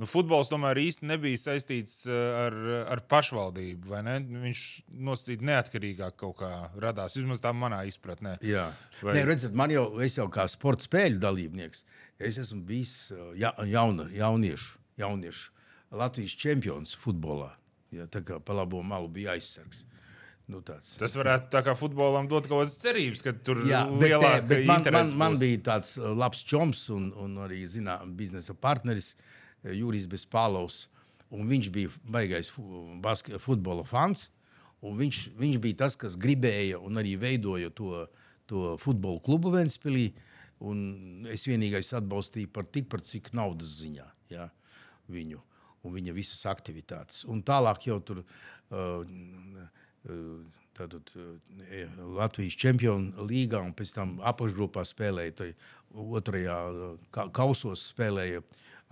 nu, 0.00 0.08
futbols 0.10 0.50
tomēr 0.50 0.80
īsti 0.82 1.06
nebija 1.08 1.40
saistīts 1.40 2.00
ar, 2.10 2.56
ar 2.94 3.02
pašvaldību, 3.10 3.92
vai 3.92 4.02
ne? 4.06 4.16
Viņš 4.46 4.62
nosacīt 5.08 5.44
neatkarīgāk 5.46 6.18
kaut 6.18 6.40
kā 6.40 6.50
radās, 6.82 7.16
vismaz 7.18 7.42
tā 7.44 7.52
manā 7.54 7.84
izpratnē. 7.90 8.38
Jā, 8.46 8.66
vai... 9.02 9.14
Nē, 9.18 9.26
redzat, 9.30 9.54
man 9.58 9.74
jau, 9.74 9.86
es 10.04 10.18
jau 10.18 10.26
kā 10.32 10.48
sporta 10.50 10.88
spēļu 10.88 11.22
dalībnieks, 11.22 11.84
es 12.18 12.40
esmu 12.42 12.64
bijis 12.68 12.96
ja, 13.38 13.54
jauna, 13.68 14.10
jauniešu, 14.14 14.82
jauniešu 14.98 15.54
Latvijas 15.98 16.34
čempions 16.36 16.92
futbolā. 17.00 17.54
Ja, 17.94 18.04
tā 18.10 18.20
kā 18.20 18.36
pa 18.44 18.52
labo 18.52 18.82
malu 18.84 19.08
bija 19.08 19.32
aizsargs. 19.38 19.86
Nu, 20.48 20.62
tāds. 20.64 20.94
Tas 20.96 21.12
varētu 21.18 21.50
tā 21.52 21.60
kā 21.66 21.74
futbolam 21.76 22.28
dot 22.28 22.46
kaut 22.48 22.62
kādas 22.62 22.78
cerības, 22.80 23.20
ka 23.24 23.34
tur 23.44 23.58
ir 23.66 23.90
lielāka 24.00 24.46
bet, 24.46 24.48
bet 24.48 24.68
man, 24.70 24.86
man, 24.94 25.10
man 25.20 25.36
bija 25.40 25.60
tāds 25.66 25.98
uh, 26.00 26.08
labs 26.16 26.40
čoms 26.48 26.86
un, 26.94 27.10
un 27.20 27.34
arī 27.44 27.60
zinām, 27.68 28.14
biznesa 28.16 28.56
partneris 28.56 29.12
uh, 29.12 29.74
Jurijs 29.76 30.08
Bespālovs. 30.08 30.86
Viņš 31.28 31.68
bija 31.74 31.92
baigais 32.08 32.48
futbola 33.44 33.84
fans. 33.84 34.30
Viņš, 34.80 35.18
viņš 35.36 35.58
bija 35.60 35.82
tas, 35.82 35.98
kas 36.00 36.16
gribēja 36.16 36.78
un 36.80 36.96
arī 36.96 37.18
veidoja 37.20 37.68
to, 37.76 38.06
to 38.48 38.72
futbola 38.80 39.20
klubu 39.20 39.52
Vēnspīlī. 39.52 40.06
Es 41.34 41.44
vienīgais 41.44 41.92
atbalstīju 41.98 42.48
par 42.54 42.64
tikpat, 42.64 43.04
cik 43.04 43.34
naudas 43.36 43.76
ziņā 43.82 44.06
ja, 44.32 44.48
viņu 45.12 45.42
un 45.84 45.94
viņa 45.94 46.14
visas 46.16 46.40
aktivitātes. 46.50 47.26
Un 47.28 47.42
tālāk 47.46 47.84
jau 47.90 47.98
tur 48.04 48.22
uh, 48.22 49.04
tātad, 50.78 51.12
Latvijas 52.18 52.56
čempionu 52.60 53.26
līgā 53.28 53.60
un 53.64 53.74
pēc 53.76 53.94
tam 53.96 54.16
apakšgrupā 54.26 54.84
spēlēja. 54.86 55.52
Otrajā 55.98 56.56
kausos 57.34 57.86
spēlēja 57.94 58.42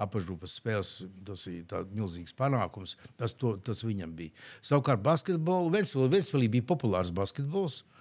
apakšgrupas 0.00 0.56
spēles. 0.60 0.92
Tas 1.28 1.46
ir 1.50 1.68
milzīgs 1.92 2.34
panākums. 2.36 2.96
Tas, 3.20 3.36
to, 3.36 3.54
tas 3.62 3.84
viņam 3.84 4.16
bija. 4.16 4.34
Savukārt, 4.64 5.04
basketbolu 5.04 5.72
Ventspēlī 5.76 6.50
bija 6.56 6.68
populārs 6.72 7.12
basketbols. 7.14 7.82
Uh, 7.82 7.95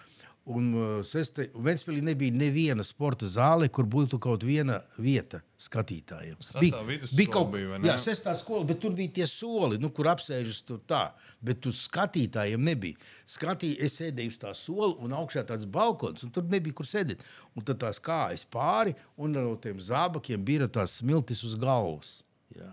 Un 0.45 0.67
uh, 0.77 1.01
Vēnspēlī 1.01 2.03
nebija 2.05 2.29
neviena 2.37 2.83
sporta 2.85 3.25
zāle, 3.25 3.65
kur 3.73 3.87
būtu 3.89 4.19
kaut 4.21 4.43
viena 4.45 4.77
vieta 5.01 5.39
skatītājiem. 5.57 6.37
Bija, 6.61 6.83
bija 6.85 7.31
kaut 7.33 7.49
kāda 7.55 7.89
jā, 7.89 7.95
sestā 8.03 8.35
skola, 8.37 8.61
bet 8.69 8.77
tur 8.83 8.93
bija 8.93 9.09
tie 9.15 9.25
soli, 9.29 9.79
nu, 9.81 9.89
kur 9.89 10.05
apsēžas 10.11 10.59
tur 10.67 10.77
tā. 10.85 11.17
Bet 11.41 11.63
tur 11.65 11.73
skatītājiem 11.73 12.61
nebija. 12.61 12.93
Skatī, 13.25 13.73
es 13.81 13.97
sēdēju 13.97 14.29
uz 14.35 14.37
tā 14.45 14.53
sola 14.53 14.93
un 15.01 15.17
augšā 15.17 15.41
tāds 15.49 15.65
balkons, 15.65 16.21
un 16.27 16.31
tur 16.35 16.45
nebija 16.53 16.77
kur 16.77 16.85
sēdēt. 16.85 17.25
Un 17.57 17.65
tad 17.65 17.81
tās 17.81 17.97
kājas 17.97 18.45
pāri, 18.45 18.93
un 19.17 19.33
no 19.33 19.57
tiem 19.57 19.81
zābakiem 19.81 20.45
bija 20.45 20.69
tās 20.69 21.01
smiltis 21.01 21.41
uz 21.47 21.57
galvas. 21.57 22.21
Jā, 22.53 22.69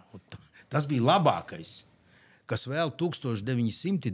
tas 0.69 0.85
bija 0.85 1.09
labākais, 1.09 1.88
kas 2.45 2.69
vēl 2.69 2.93
1995. 3.00 4.12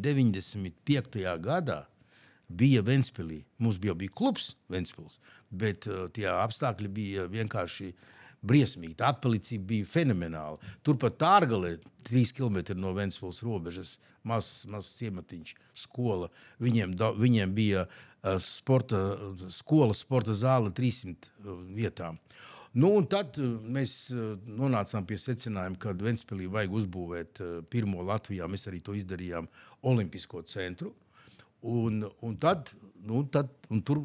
gadā 1.43 1.91
bija 2.49 2.83
Ventspīlī. 2.85 3.43
Mums 3.62 3.78
bija, 3.81 3.95
bija 3.99 4.14
klubs 4.17 4.55
Ventspils, 4.73 5.19
bet 5.50 5.88
uh, 5.88 6.07
tie 6.14 6.28
apstākļi 6.33 6.88
bija 6.93 7.26
vienkārši 7.31 7.93
briesmīgi. 8.49 8.97
Tā 8.99 9.12
atpalicība 9.12 9.67
bija 9.73 9.88
fenomenāla. 9.90 10.59
Turpat 10.87 11.19
Tārgalē, 11.21 11.76
trīs 12.07 12.33
km 12.35 12.61
no 12.78 12.93
Ventspils 12.97 13.43
robežas, 13.45 13.97
mazs 14.26 14.67
maz 14.71 14.93
ciematiņš, 14.99 15.55
skola. 15.87 16.31
Viņiem, 16.62 16.95
da, 16.99 17.11
viņiem 17.17 17.57
bija 17.57 17.87
uh, 17.88 18.37
sporta, 18.43 19.02
skola, 19.55 19.97
sporta 19.97 20.37
zāle 20.38 20.73
300 20.75 21.33
uh, 21.43 21.59
vietām. 21.75 22.21
Nu, 22.78 22.93
tad 23.11 23.40
uh, 23.43 23.57
mēs 23.64 23.97
uh, 24.14 24.37
nonācām 24.47 25.07
pie 25.09 25.19
secinājuma, 25.21 25.81
ka 25.83 25.97
Ventspīlī 25.99 26.49
vajag 26.52 26.78
uzbūvēt 26.83 27.43
uh, 27.43 27.59
pirmo 27.71 28.07
Latvijā. 28.07 28.47
Mēs 28.50 28.69
arī 28.71 28.81
to 28.85 28.95
izdarījām 28.97 29.50
Olimpisko 29.88 30.45
centru. 30.47 30.95
Un, 31.67 32.05
un 32.23 32.37
tad, 32.38 32.71
nu, 33.03 33.25
tad 33.27 33.50
un 33.69 33.81
tur 33.83 33.99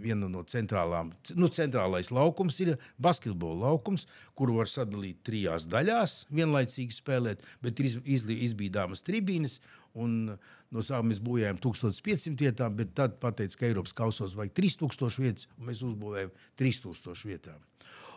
viena 0.00 0.28
no 0.30 0.40
centrālām, 0.48 1.10
nu, 1.36 1.50
centrālais 1.52 2.08
laukums 2.08 2.56
ir 2.64 2.78
basketbola 3.02 3.68
laukums, 3.68 4.06
kuru 4.38 4.56
var 4.56 4.70
sadalīt 4.72 5.20
trijās 5.26 5.66
daļās, 5.68 6.22
vienlaicīgi 6.32 6.96
spēlēt, 6.96 7.44
bet 7.60 7.82
ir 7.82 7.90
iz, 7.92 8.24
izbīdāmas 8.24 9.04
tribīnes. 9.04 9.58
Un, 9.92 10.32
no 10.72 10.80
sākuma 10.80 11.10
mēs 11.10 11.20
būvējām 11.20 11.60
1500 11.60 12.40
vietām, 12.40 12.72
bet 12.78 12.94
tad 12.96 13.20
pateica, 13.20 13.58
ka 13.60 13.68
Eiropas 13.68 13.92
kausos 13.92 14.32
vajag 14.38 14.56
3000 14.56 15.20
vietas, 15.20 15.50
un 15.58 15.68
mēs 15.68 15.84
uzbūvējām 15.84 16.32
3000 16.56 17.28
vietām. 17.28 17.60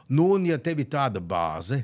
Nu, 0.08 0.30
un, 0.38 0.48
ja 0.48 0.56
tev 0.64 0.80
ir 0.80 0.88
tāda 0.96 1.20
bāze, 1.20 1.82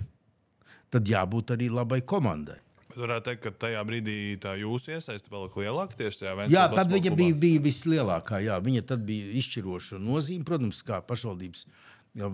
tad 0.91 1.07
jābūt 1.09 1.51
arī 1.57 1.67
labai 1.73 1.99
komandai. 2.07 2.61
Bet 2.91 2.99
varētu 2.99 3.29
teikt, 3.29 3.41
ka 3.45 3.51
tajā 3.65 3.81
brīdī 3.87 4.15
tā 4.43 4.57
jūsu 4.59 4.91
iesaiste 4.97 5.31
palika 5.31 5.61
lielāka 5.61 5.95
tieši 5.95 6.25
tajā 6.25 6.33
veidā. 6.35 6.51
Jā, 6.51 6.63
tad 6.75 6.91
viņa 6.91 7.13
bija, 7.15 7.35
bija 7.39 7.63
vislielākā. 7.63 8.41
Jā, 8.43 8.57
viņa 8.63 8.83
tad 8.89 9.05
bija 9.07 9.29
izšķiroša 9.39 9.99
nozīme. 10.03 10.43
Protams, 10.47 10.81
kā 10.87 10.99
pašvaldības 11.07 11.63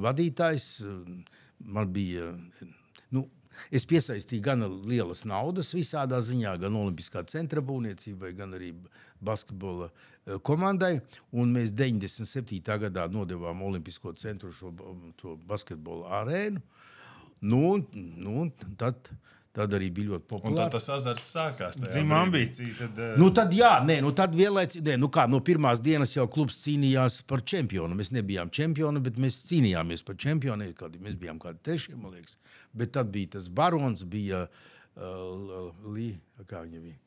vadītājs, 0.07 0.69
man 1.61 1.91
bija. 1.93 2.31
Nu, 3.13 3.27
Es 3.73 3.87
piesaistīju 3.89 4.43
gan 4.45 4.61
lielas 4.85 5.23
naudas, 5.25 5.71
visādā 5.73 6.19
ziņā, 6.21 6.51
gan 6.61 6.75
Olimpiskā 6.77 7.23
centra 7.25 7.57
būvniecībai, 7.65 8.29
gan 8.37 8.51
arī 8.53 8.67
basketbola 9.17 9.87
eh, 9.89 10.35
komandai. 10.45 10.99
Un 11.33 11.55
mēs 11.55 11.73
97. 11.73 12.61
gadā 12.85 13.07
nodevām 13.09 13.63
Olimpisko 13.65 14.13
centru 14.13 14.51
šo 14.53 14.69
basketbola 15.49 16.19
arēnu. 16.19 16.61
Nu, 17.49 17.79
nu, 18.21 18.45
tad, 18.77 19.09
uh, 19.09 19.36
Tad 19.57 19.73
arī 19.73 19.87
bija 19.89 20.11
ļoti 20.11 20.27
populāri. 20.29 20.53
Un 20.53 20.59
tad 20.59 20.75
tas 20.75 20.87
azarts 20.93 21.31
sākās. 21.33 21.79
Zīmē 21.81 22.19
ambīcija. 22.27 22.75
Tad, 22.77 22.99
uh... 23.01 23.15
nu, 23.17 23.31
tad 23.33 23.55
jā, 23.57 23.71
nē, 23.87 23.95
nu, 24.05 24.11
tad 24.17 24.35
vienlaicīgi, 24.37 24.99
nu 25.01 25.09
kā 25.13 25.25
no 25.29 25.39
pirmās 25.45 25.81
dienas 25.81 26.13
jau 26.13 26.27
klubs 26.29 26.59
cīnījās 26.61 27.23
par 27.29 27.41
čempionu. 27.41 27.97
Mēs 27.97 28.13
nebijām 28.13 28.51
čempioni, 28.53 29.01
bet 29.07 29.17
mēs 29.21 29.39
cīnījāmies 29.49 30.05
par 30.05 30.19
čempionu. 30.21 30.69
Mēs 31.01 31.17
bijām 31.17 31.41
kādi 31.41 31.63
trešie, 31.65 31.97
man 31.97 32.13
liekas. 32.13 32.37
Bet 32.77 32.93
tad 32.99 33.09
bija 33.13 33.33
tas 33.39 33.49
barons, 33.49 34.05
bija 34.05 34.45
uh, 34.45 35.73
Līja, 35.89 36.21
kā 36.45 36.61
viņa 36.61 36.85
bija. 36.85 36.99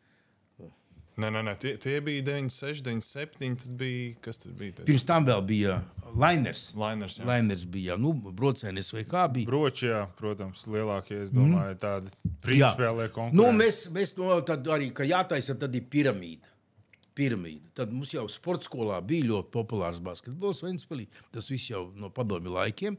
Nē, 1.21 1.29
nē, 1.35 1.41
nē. 1.45 1.55
Tie, 1.61 1.75
tie 1.81 1.99
bija 2.05 2.23
96, 2.25 2.81
97. 2.87 3.57
Tad 3.61 3.73
bija, 3.81 4.13
kas 4.25 4.41
tad 4.41 4.55
bija? 4.57 4.79
Tas? 4.79 4.87
Pirms 4.89 5.05
tam 5.09 5.27
vēl 5.29 5.43
bija 5.47 5.75
Lainers. 6.17 6.63
Lainers, 6.79 7.19
jā. 7.21 7.27
Lainers 7.29 7.65
bija, 7.69 7.97
nu, 8.01 8.15
brocēnis 8.15 8.89
vai 8.95 9.05
kā 9.09 9.27
bija. 9.33 9.49
Broči, 9.51 9.91
jā, 9.91 10.05
protams, 10.19 10.65
lielākie, 10.71 11.19
es 11.27 11.35
domāju, 11.35 11.75
mm. 11.75 11.81
tādi 11.83 12.15
principiālie 12.45 13.11
konkurenti. 13.13 13.41
Nu, 13.41 13.51
mēs, 13.57 13.83
mēs 13.95 14.15
no 14.19 14.39
tad 14.47 14.67
arī, 14.73 14.91
ka 14.97 15.07
jātaisa, 15.09 15.59
tad 15.61 15.77
ir 15.77 15.85
piramīda. 15.93 16.49
piramīda. 17.21 17.75
Tad 17.77 17.93
mums 17.93 18.15
jau 18.15 18.25
sporta 18.33 18.65
skolā 18.71 19.01
bija 19.05 19.29
ļoti 19.29 19.53
populārs 19.53 20.01
basketbols 20.01 20.63
Ventspēlī. 20.65 21.09
Tas 21.35 21.51
viss 21.53 21.69
jau 21.73 21.91
no 22.01 22.09
padomju 22.15 22.55
laikiem. 22.55 22.97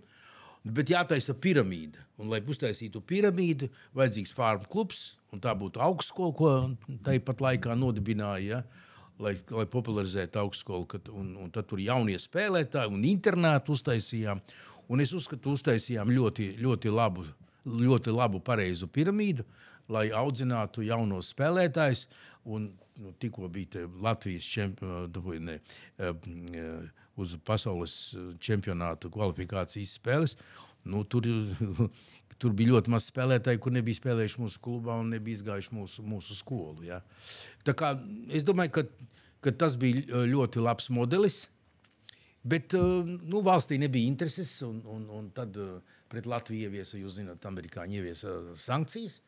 Bet 0.62 0.92
jātaisa 0.94 1.34
piramīda. 1.42 2.04
Un, 2.22 2.30
lai 2.30 2.42
uztaisītu 2.46 3.02
piramīdu, 3.10 3.72
vajadzīgs 3.98 4.34
farmu 4.38 4.70
klubs, 4.70 5.16
un 5.34 5.42
tā 5.42 5.56
būtu 5.58 5.82
augstskola, 5.82 6.36
ko 6.38 6.52
tāpat 7.06 7.42
laikā 7.42 7.78
nodibināja. 7.78 8.62
Ja? 8.62 8.90
Lai, 9.22 9.36
lai 9.54 9.66
popularizētu 9.70 10.40
augstskolu, 10.42 10.86
kad, 10.90 11.10
un, 11.14 11.34
un 11.38 11.50
tad 11.54 11.68
tur 11.70 11.82
jaunie 11.82 12.18
spēlētāji 12.22 12.94
un 12.94 13.04
internātu 13.06 13.76
uztaisījām. 13.76 14.42
Un 14.92 15.02
es 15.02 15.14
uzskatu, 15.18 15.54
uztaisījām 15.56 16.10
ļoti, 16.14 16.56
ļoti 16.62 16.94
labu, 16.94 17.26
ļoti 17.66 18.14
labu 18.14 18.42
pareizu 18.44 18.90
piramīdu, 18.92 19.46
lai 19.94 20.10
audzinātu 20.14 20.86
jaunos 20.86 21.34
spēlētājus. 21.34 22.08
Un 22.50 22.72
nu, 23.02 23.14
tikko 23.22 23.50
bija 23.54 23.86
Latvijas 24.02 24.46
čempioni, 24.50 25.60
uz 27.24 27.36
pasaules 27.48 27.94
čempionāta 28.44 29.12
kvalifikācijas 29.14 29.96
spēles. 30.00 30.36
Nu, 30.88 31.04
tur, 31.06 31.28
tur 32.42 32.58
bija 32.58 32.74
ļoti 32.76 32.94
maz 32.94 33.08
spēlētāju, 33.12 33.62
kur 33.62 33.76
nebija 33.76 34.00
spēlējuši 34.00 34.42
mūsu 34.42 34.62
klubā 34.66 34.98
un 35.02 35.14
nebija 35.14 35.40
izgājuši 35.40 35.74
mūsu, 35.78 36.06
mūsu 36.08 36.38
skolu. 36.38 36.86
Ja. 36.88 37.02
Tā 37.68 37.78
kā, 37.78 37.94
es 38.34 38.46
domāju, 38.48 38.76
ka, 38.80 38.86
ka 39.46 39.56
tas 39.66 39.78
bija 39.80 40.26
ļoti 40.30 40.64
labs 40.64 40.90
modelis. 40.94 41.44
Bet 42.42 42.74
nu, 42.74 43.44
valstī 43.46 43.78
nebija 43.78 44.10
intereses, 44.10 44.56
un, 44.66 44.80
un, 44.90 45.04
un 45.14 45.28
tad 45.36 45.58
pret 46.10 46.26
Latviju 46.26 46.72
ieviesa, 46.72 46.98
jūs 46.98 47.20
zināt, 47.20 47.46
amerikāņi 47.46 48.00
ieviesa 48.00 48.34
sankcijas. 48.58 49.20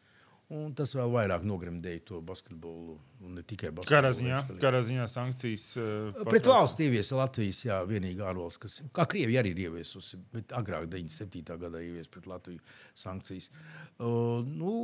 Un 0.52 0.74
tas 0.76 0.92
vēl 0.94 1.08
vairāk 1.14 1.46
nogremdēja 1.48 2.02
to 2.10 2.20
basketbolu. 2.26 2.98
Ne 3.32 3.42
tikai 3.48 3.72
basketbolu. 3.74 4.12
Ziņā, 4.18 4.42
kādā 4.60 4.82
ziņā 4.84 5.06
sankcijas? 5.10 5.68
Uh, 5.80 6.26
Pret 6.28 6.50
valsts 6.50 6.84
ieviesa 6.84 7.18
Latvijas, 7.18 7.62
jā, 7.64 7.78
vienīgā 7.88 8.28
ārvalsts, 8.28 8.60
kas, 8.62 8.76
kā 8.94 9.08
Krievija 9.10 9.42
arī 9.42 9.54
ir 9.56 9.64
ieviesusi, 9.70 10.20
bet 10.36 10.52
agrāk 10.54 10.90
97. 10.92 11.56
gadā 11.64 11.82
ieviesa 11.82 12.12
pret 12.14 12.28
Latviju 12.30 12.62
sankcijas. 13.06 13.50
Uh, 13.96 14.44
nu, 14.44 14.76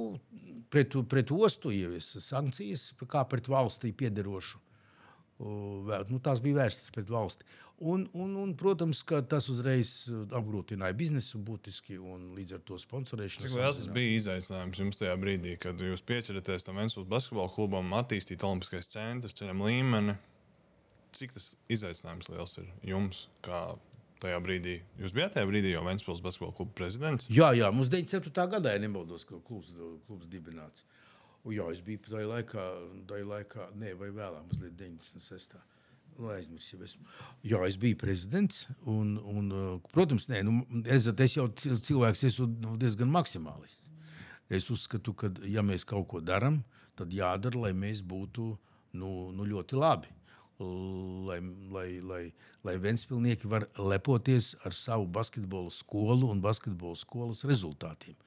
pret, 0.71 0.95
pret 1.11 1.35
ostu 1.35 1.75
ieviesa 1.75 2.23
sankcijas, 2.23 2.89
kā 3.11 3.25
pret 3.29 3.51
valstī 3.51 3.91
piederošu. 3.91 4.63
Uh, 5.39 5.91
nu, 6.09 6.23
tās 6.23 6.41
bija 6.43 6.63
vērstas 6.63 6.95
pret 6.95 7.11
valsti. 7.11 7.45
Un, 7.79 8.09
un, 8.11 8.33
un, 8.35 8.49
protams, 8.59 8.99
ka 9.07 9.21
tas 9.23 9.45
uzreiz 9.51 9.89
uh, 10.11 10.25
apgrūtināja 10.35 10.95
biznesu 10.99 11.39
būtiski 11.47 11.95
un 11.95 12.33
līdz 12.35 12.57
ar 12.57 12.63
to 12.67 12.75
sponsorēšanu. 12.81 13.45
Cik 13.45 13.55
liels 13.55 13.79
tas 13.79 13.93
bija 13.95 14.17
izaicinājums 14.17 14.81
jums 14.83 14.99
tajā 14.99 15.13
brīdī, 15.21 15.53
kad 15.63 15.79
jūs 15.79 16.03
pieķeraties 16.03 16.67
tam 16.67 16.81
Vēncpils 16.81 17.07
basketbola 17.07 17.53
klubam, 17.53 17.95
attīstīt 17.95 18.43
Olimpiskais 18.43 18.91
centrs, 18.91 19.37
ceļam 19.39 19.63
līmeni? 19.63 20.17
Cik 21.15 21.37
tas 21.37 21.53
izaicinājums 21.71 22.27
liels 22.33 22.59
ir 22.59 22.67
jums? 22.91 23.23
Tajā 24.19 24.43
brīdī 24.43 24.81
jūs 24.99 25.15
bijāt 25.15 25.37
tajā 25.37 25.47
brīdī 25.47 25.71
jau 25.71 25.87
Vēncpils 25.87 26.19
basketbola 26.25 26.59
kluba 26.59 26.75
prezidents? 26.83 27.31
Jā, 27.31 27.53
jā 27.55 27.71
mums 27.71 27.87
97. 27.87 28.35
gadā, 28.57 28.75
ja 28.75 28.83
nemaldos, 28.83 29.23
ka 29.23 29.39
klubs, 29.47 29.71
klubs 30.09 30.27
dibināts. 30.27 30.83
Un, 31.45 31.55
jā, 31.55 31.71
es 31.71 31.79
biju 31.79 32.03
tajā 32.11 32.27
laikā, 32.27 32.69
tajā 33.07 33.33
laikā, 33.37 33.71
ne, 33.79 33.95
vai 33.95 34.11
vēlāk, 34.11 34.49
mazliet 34.51 34.75
96 34.75 35.55
nu, 36.19 36.29
aizmirsu. 36.33 36.79
Es, 36.83 36.95
jā, 37.45 37.59
es 37.67 37.77
biju 37.79 37.97
prezidents. 37.99 38.65
Un, 38.89 39.15
un, 39.23 39.49
uh, 39.53 39.91
protams, 39.93 40.27
nē, 40.31 40.43
nu, 40.47 40.59
es, 40.85 41.07
es 41.09 41.37
jau 41.37 41.47
cilvēks 41.55 42.25
esmu 42.29 42.75
diezgan 42.81 43.11
maksimālists. 43.13 43.87
Es 44.49 44.69
uzskatu, 44.73 45.13
ka, 45.13 45.29
ja 45.45 45.61
mēs 45.65 45.85
kaut 45.87 46.07
ko 46.09 46.23
darām, 46.25 46.63
tad 46.97 47.13
jādara, 47.13 47.67
lai 47.67 47.73
mēs 47.77 48.01
būtu 48.05 48.51
nu, 48.97 49.11
nu 49.35 49.45
ļoti 49.47 49.77
labi. 49.77 50.15
Lai, 50.59 51.37
lai, 51.71 51.87
lai, 52.03 52.23
lai 52.67 52.73
Vēnspilsnieki 52.83 53.47
var 53.47 53.69
lepoties 53.79 54.57
ar 54.67 54.73
savu 54.75 55.05
basketbola 55.07 55.71
skolu 55.71 56.27
un 56.33 56.41
basketbola 56.43 56.99
skolas 56.99 57.45
rezultātiem. 57.47 58.17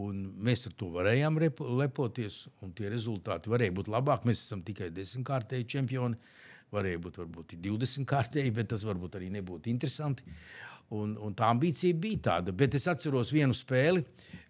Un 0.00 0.24
mēs 0.42 0.66
ar 0.66 0.74
to 0.78 0.88
varējām 0.96 1.38
lepoties, 1.78 2.40
un 2.64 2.72
tie 2.74 2.90
rezultāti 2.90 3.52
varēja 3.52 3.76
būt 3.76 3.90
labāki. 3.92 4.30
Mēs 4.30 4.42
esam 4.42 4.64
tikai 4.66 4.88
desmitkārtēji 4.94 5.68
čempioni. 5.76 6.18
Uh, 6.18 6.49
varēja 6.74 7.00
būt 7.02 7.20
varbūt 7.20 7.56
20 7.60 8.08
kārtēji, 8.08 8.52
bet 8.56 8.70
tas 8.72 8.84
varbūt 8.86 9.18
arī 9.18 9.30
nebūtu 9.36 9.72
interesanti. 9.72 10.26
Un, 10.90 11.12
un 11.22 11.34
tā 11.38 11.46
ambīcija 11.54 11.94
bija 12.02 12.22
tāda. 12.30 12.54
Bet 12.56 12.74
es 12.74 12.88
atceros 12.90 13.30
vienu 13.30 13.54
spēli. 13.54 14.02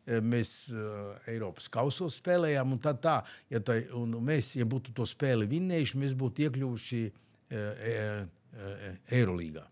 Eh, 0.06 0.22
mēs 0.24 0.70
uh, 0.72 1.10
Eiropas 1.28 1.68
kausos 1.72 2.16
spēlējām, 2.20 2.72
un 2.72 2.80
tā, 2.80 2.94
tā 2.96 3.18
ja 3.52 3.60
tā, 3.60 3.76
un 3.96 4.16
mēs, 4.24 4.54
ja 4.56 4.64
būtu 4.68 4.94
to 4.96 5.04
spēli 5.06 5.48
vinnējuši, 5.50 6.00
mēs 6.00 6.14
būtu 6.16 6.46
iekļuvuši 6.46 7.02
uh, 7.10 7.52
uh, 7.52 8.88
Eirolīgā. 9.12 9.66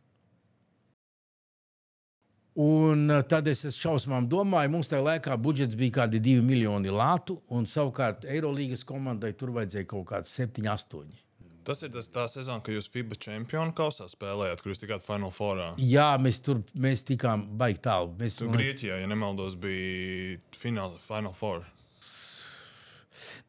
Un 2.58 3.06
tad 3.30 3.46
es 3.46 3.62
šausmām 3.78 4.26
domāju, 4.26 4.72
mums 4.72 4.90
tajā 4.90 5.04
laikā 5.06 5.37
budžets 5.38 5.78
bija 5.78 5.94
kaut 5.94 6.08
kādi 6.08 6.20
2 6.24 6.42
miljoni 6.42 6.90
latu, 6.90 7.37
un 7.54 7.68
savukārt 7.70 8.26
Eirolīgas 8.26 8.82
komandai 8.87 9.30
tur 9.38 9.54
vajadzēja 9.54 9.87
kaut 9.88 10.08
kāds 10.11 10.34
7, 10.34 10.66
8. 10.66 11.27
Tas 11.68 11.83
ir 11.85 11.90
tas, 11.92 12.07
tā 12.09 12.22
sezona, 12.33 12.62
kad 12.64 12.72
jūs 12.72 12.87
FIBA 12.88 13.18
čempionu 13.20 13.74
kausā 13.76 14.07
spēlējāt, 14.09 14.62
kur 14.64 14.72
jūs 14.72 14.81
tikāt 14.81 15.02
Final 15.04 15.28
Fourā. 15.35 15.66
Jā, 15.85 16.14
mēs 16.16 16.40
tur 16.40 16.62
mēs 16.81 17.02
tikām 17.04 17.42
baigi 17.61 17.83
tālu. 17.85 18.14
Mēs 18.16 18.38
tur 18.38 18.48
Grieķijā, 18.54 19.02
ja 19.02 19.11
nemaldos, 19.11 19.59
bija 19.61 20.38
fināla, 20.57 20.96
Final 21.02 21.37
Four. 21.37 21.66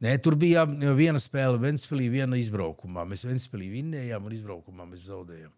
Nē, 0.03 0.17
tur 0.23 0.35
bija 0.39 0.65
viena 0.99 1.21
spēle 1.23 1.61
Ventspēlī, 1.63 2.09
viena 2.11 2.35
izbraukumā. 2.39 3.07
Mēs 3.07 3.23
Ventspēlī 3.29 3.71
vinnējām 3.77 4.27
un 4.27 4.35
izbraukumā 4.35 4.87
mēs 4.89 5.07
zaudējām. 5.07 5.55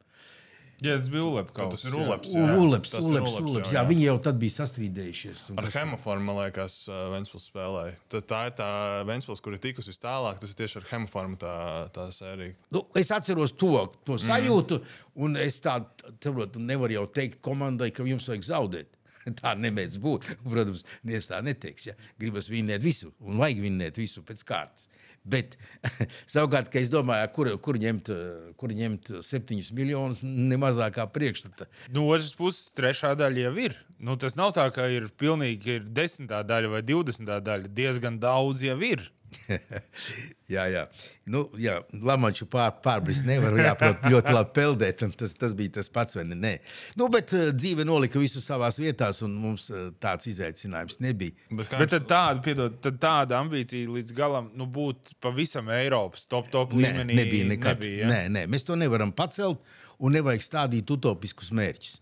Jā, 0.82 0.96
tas 0.98 1.12
bija 1.14 1.26
Uleps. 1.30 1.54
Tas 1.54 1.84
ir 1.86 1.96
Uleps. 2.00 2.32
Jā, 2.34 2.46
Uleps, 2.58 2.94
tas 2.96 3.06
Uleps, 3.06 3.36
Uleps, 3.36 3.52
Uleps, 3.52 3.70
jā, 3.70 3.78
jā. 3.78 3.84
Viņi 3.92 4.06
jau 4.08 4.16
tad 4.26 4.40
bija 4.42 4.56
sastrīdējušies. 4.56 5.44
Ar 5.62 5.68
hemoformu, 5.76 6.26
man 6.26 6.40
liekas, 6.40 6.78
Ventspils 7.14 7.46
spēlēja. 7.52 7.94
Tā, 8.10 8.22
tā 8.32 8.40
ir 8.50 8.56
tā 8.58 8.70
Ventspils, 9.06 9.44
kur 9.46 9.54
ir 9.54 9.62
tikusi 9.62 9.94
tālāk. 10.02 10.42
Tas 10.42 10.56
ir 10.56 10.58
tieši 10.64 10.80
ar 10.82 10.88
hemoformu 10.96 11.38
tā, 11.42 11.54
tā 11.94 12.08
sērija. 12.16 12.58
Nu, 12.74 12.88
es 12.98 13.14
atceros 13.14 13.54
to, 13.54 13.86
to 14.08 14.18
sajūtu, 14.26 14.82
mm. 14.82 15.06
Un 15.16 15.38
es 15.40 15.60
tādu 15.64 16.60
nevaru 16.60 17.00
jau 17.00 17.06
teikt 17.12 17.42
komandai, 17.46 17.92
ka 17.92 18.06
jums 18.08 18.30
vajag 18.32 18.48
zaudēt. 18.48 18.98
Tā 19.42 19.54
nemēdz 19.60 20.00
būt. 20.02 20.28
Protams, 20.44 20.84
neviens 21.04 21.30
tā 21.30 21.42
neteiks. 21.44 21.90
Ja. 21.90 21.96
Gribas 22.20 22.50
vinnēt 22.52 22.84
visu, 22.84 23.12
un 23.20 23.42
vajag 23.42 23.62
vinnēt 23.66 24.00
visu 24.00 24.24
pēc 24.26 24.44
kārtas. 24.48 24.88
Bet 25.22 25.58
savukārt, 26.32 26.72
kad 26.72 26.82
es 26.82 26.90
domāju, 26.90 27.28
kur, 27.36 27.52
kur, 27.62 27.78
ņemt, 27.82 28.10
kur 28.58 28.74
ņemt 28.74 29.14
septiņus 29.26 29.72
miljonus, 29.78 30.24
nemazākā 30.26 31.06
priekšstata. 31.14 31.70
No 31.94 32.08
otras 32.10 32.34
puses, 32.38 32.72
trešā 32.78 33.14
daļa 33.20 33.48
jau 33.50 33.56
ir. 33.68 33.78
Nu, 34.02 34.18
tas 34.18 34.38
nav 34.40 34.56
tā, 34.58 34.66
ka 34.74 34.88
ir 34.90 35.12
pilnīgi 35.22 35.78
ir 35.78 35.90
desmitā 35.92 36.42
daļa 36.48 36.72
vai 36.78 36.86
divdesmitā 36.86 37.38
daļa. 37.46 37.74
Diezgan 37.78 38.18
daudz 38.22 38.66
jau 38.66 38.80
ir. 38.86 39.06
jā, 40.54 40.66
jā. 40.72 40.84
Nu, 41.32 41.44
jā 41.62 41.78
Lamanču 42.02 42.48
pār, 42.52 42.74
pārbrist 42.84 43.26
nevar, 43.28 43.56
jāprot 43.62 44.04
ļoti 44.12 44.34
labi 44.36 44.54
peldēt, 44.56 45.04
un 45.06 45.14
tas, 45.16 45.36
tas 45.38 45.54
bija 45.58 45.76
tas 45.78 45.92
pats, 45.94 46.18
vai 46.18 46.26
ne? 46.28 46.38
Nē. 46.42 46.54
Nu, 47.00 47.08
bet 47.14 47.34
uh, 47.38 47.50
dzīve 47.56 47.86
nolika 47.88 48.20
visu 48.22 48.42
savās 48.44 48.80
vietās, 48.82 49.22
un 49.26 49.36
mums 49.40 49.70
uh, 49.72 49.90
tāds 50.02 50.30
izaicinājums 50.32 51.00
nebija. 51.04 51.36
Bet, 51.52 51.72
bet 51.78 51.94
tad 51.94 52.08
tāda, 52.10 52.44
piedod, 52.46 52.80
tad 52.84 53.00
tāda 53.04 53.40
ambīcija 53.42 53.92
līdz 53.92 54.16
galam, 54.18 54.50
nu, 54.58 54.68
būt 54.72 55.14
pavisam 55.24 55.70
Eiropas 55.76 56.28
top, 56.32 56.50
top 56.54 56.76
līmenī. 56.76 57.14
Nē, 57.14 57.20
nebija 57.24 57.52
nekad. 57.54 57.80
Nebija, 57.80 58.04
ja? 58.04 58.12
Nē, 58.12 58.22
nē, 58.38 58.46
mēs 58.52 58.68
to 58.68 58.80
nevaram 58.80 59.14
pacelt, 59.16 59.62
un 60.02 60.18
nevajag 60.18 60.46
stādīt 60.46 60.92
utopiskus 60.92 61.54
mērķus. 61.56 62.00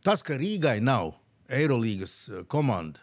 Tas, 0.00 0.24
ka 0.24 0.38
Rīgai 0.40 0.78
nav 0.80 1.12
Eirolīgas 1.52 2.14
komanda, 2.48 3.02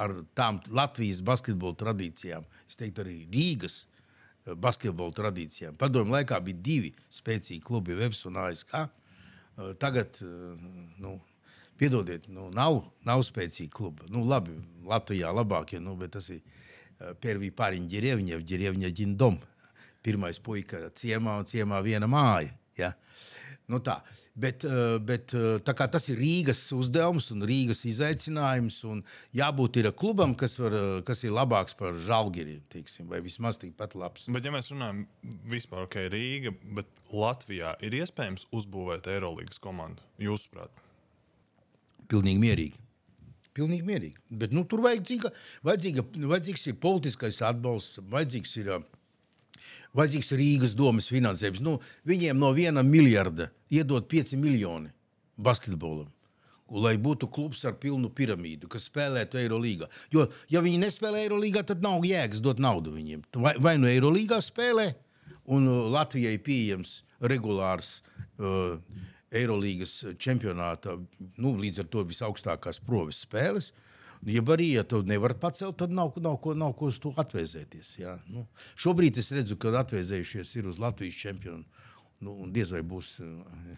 ar 0.00 0.14
tām 0.36 0.60
Latvijas 0.70 1.20
basketbola 1.26 1.76
tradīcijām, 1.80 2.46
es 2.68 2.78
teiktu, 2.80 3.04
arī 3.04 3.16
Rīgas 3.32 3.82
eh, 3.84 4.54
basketbola 4.54 5.14
tradīcijām. 5.16 5.76
Padomju 5.80 6.16
laikā 6.16 6.38
bija 6.44 6.62
divi 6.70 6.94
spēcīgi 7.12 7.64
klubi, 7.64 7.98
Vēbs 7.98 8.24
un 8.30 8.40
ASK. 8.44 8.76
Eh, 8.76 9.74
tagad, 9.82 10.22
eh, 10.24 10.64
nu, 11.02 11.18
piedodiet, 11.80 12.28
nu, 12.32 12.48
nav, 12.54 12.82
nav 13.08 13.24
spēcīgi 13.26 13.72
klubi. 13.72 14.08
Nu, 14.14 14.24
labi, 14.28 14.56
Latvijā 14.86 15.32
labākie, 15.34 15.80
nu, 15.82 15.96
bet 16.00 16.16
tas 16.18 16.30
ir 16.34 16.42
Первый 17.20 17.50
парень 17.50 17.88
деревня, 17.88 18.36
в 18.36 18.42
деревне 18.42 18.86
один 18.86 19.16
дом. 19.16 19.40
Pirmais 20.02 20.38
puika 20.40 20.88
ciemā 20.96 21.34
un 21.40 21.44
ciemā 21.44 21.80
viena 21.84 22.06
māja. 22.08 22.54
Ja? 22.76 22.94
Nu 23.68 23.80
tā. 23.84 23.98
Bet, 24.35 24.65
eh, 24.67 24.97
bet 24.99 25.31
eh, 25.31 25.61
tas 25.63 26.09
ir 26.11 26.19
Rīgas 26.19 26.59
uzdevums 26.75 27.29
un 27.31 27.45
Rīgas 27.47 27.85
izaicinājums. 27.87 28.81
Jābūt 29.35 29.79
ir 29.79 29.87
klubam, 29.95 30.33
kas, 30.35 30.57
var, 30.59 30.75
eh, 30.75 30.95
kas 31.07 31.23
ir 31.23 31.31
labāks 31.31 31.77
par 31.79 31.95
teiksim, 32.73 33.07
vai 33.07 33.21
vismaz 33.23 33.61
tikpat 33.61 33.95
labs. 33.95 34.27
Bet, 34.27 34.43
ja 34.43 34.51
mēs 34.51 34.73
runājam 34.73 35.05
vispār 35.47 35.87
ok, 35.87 35.95
Rīga, 36.11 36.51
bet 36.75 36.91
Latvijā 37.15 37.77
ir 37.79 37.95
iespējams 38.01 38.49
uzbūvēt 38.51 39.07
Eirolandes 39.07 39.61
komandu, 39.63 40.03
jūsuprāt? 40.19 40.83
Pilnīgi 42.11 42.43
mierīgi. 42.43 42.83
Pilnīgi 43.55 43.87
mierīgi. 43.87 44.19
Bet 44.35 44.51
nu, 44.51 44.65
tur 44.67 44.83
vajadzīga, 44.83 45.31
vajadzīga, 45.63 46.03
vajadzīgs 46.27 46.67
ir 46.67 46.81
politiskais 46.83 47.39
atbalsts, 47.39 48.03
vajadzīgs 48.11 48.57
ir 48.59 48.73
uh, 48.75 48.83
Vajadzīgs 49.95 50.33
Rīgas 50.35 50.75
domas 50.77 51.07
finansējums. 51.11 51.61
Nu, 51.63 51.77
viņiem 52.07 52.37
no 52.39 52.51
viena 52.55 52.83
miljarda 52.83 53.49
iedod 53.71 54.09
5 54.11 54.35
miljoni 54.39 54.91
basketbolam. 55.37 56.11
Lai 56.65 56.95
būtu 56.97 57.29
klubs 57.29 57.59
ar 57.69 57.75
pilnu 57.77 58.09
piramīdu, 58.09 58.67
kas 58.71 58.87
spēlētu 58.89 59.37
Eirolandā. 59.37 59.85
Jo, 60.13 60.25
ja 60.49 60.63
viņi 60.65 60.81
nespēlē 60.81 61.21
Eirolandā, 61.27 61.61
tad 61.69 61.83
nav 61.85 62.05
jēgas 62.07 62.41
dot 62.41 62.61
naudu 62.63 62.95
viņiem. 62.95 63.21
Vai, 63.37 63.53
vai 63.61 63.75
nu 63.77 63.89
Eirolandā 63.89 64.39
spēlē, 64.41 64.89
un 65.53 65.69
uh, 65.69 65.83
Latvijai 65.93 66.39
pieejams 66.41 67.03
regulārs 67.21 67.99
uh, 68.39 68.79
Eirolandas 69.35 69.99
čempionāta, 70.21 70.97
nu, 71.37 71.53
līdz 71.61 71.83
ar 71.83 71.91
to 71.93 72.05
visaugstākās 72.09 72.81
proves 72.81 73.21
spēles. 73.27 73.69
Ja 74.25 74.41
arī 74.55 74.71
ja 74.73 74.83
tu 74.83 75.03
nevari 75.05 75.37
pacelt, 75.37 75.77
tad 75.77 75.93
nav, 75.93 76.15
nav, 76.17 76.39
ko, 76.41 76.55
nav 76.57 76.73
ko 76.79 76.89
uz 76.89 76.97
to 77.01 77.11
atvēsēties. 77.21 77.91
Jā. 78.01 78.15
Nu, 78.31 78.47
šobrīd 78.81 79.19
es 79.21 79.29
redzu, 79.35 79.57
ka 79.61 79.73
atvēsējušies 79.83 80.55
ir 80.57 80.69
uz 80.71 80.79
Latvijas 80.81 81.19
čempionu. 81.21 81.83
Nu, 82.25 82.33
diez 82.49 82.71
vai 82.73 82.81
būs 82.81 83.19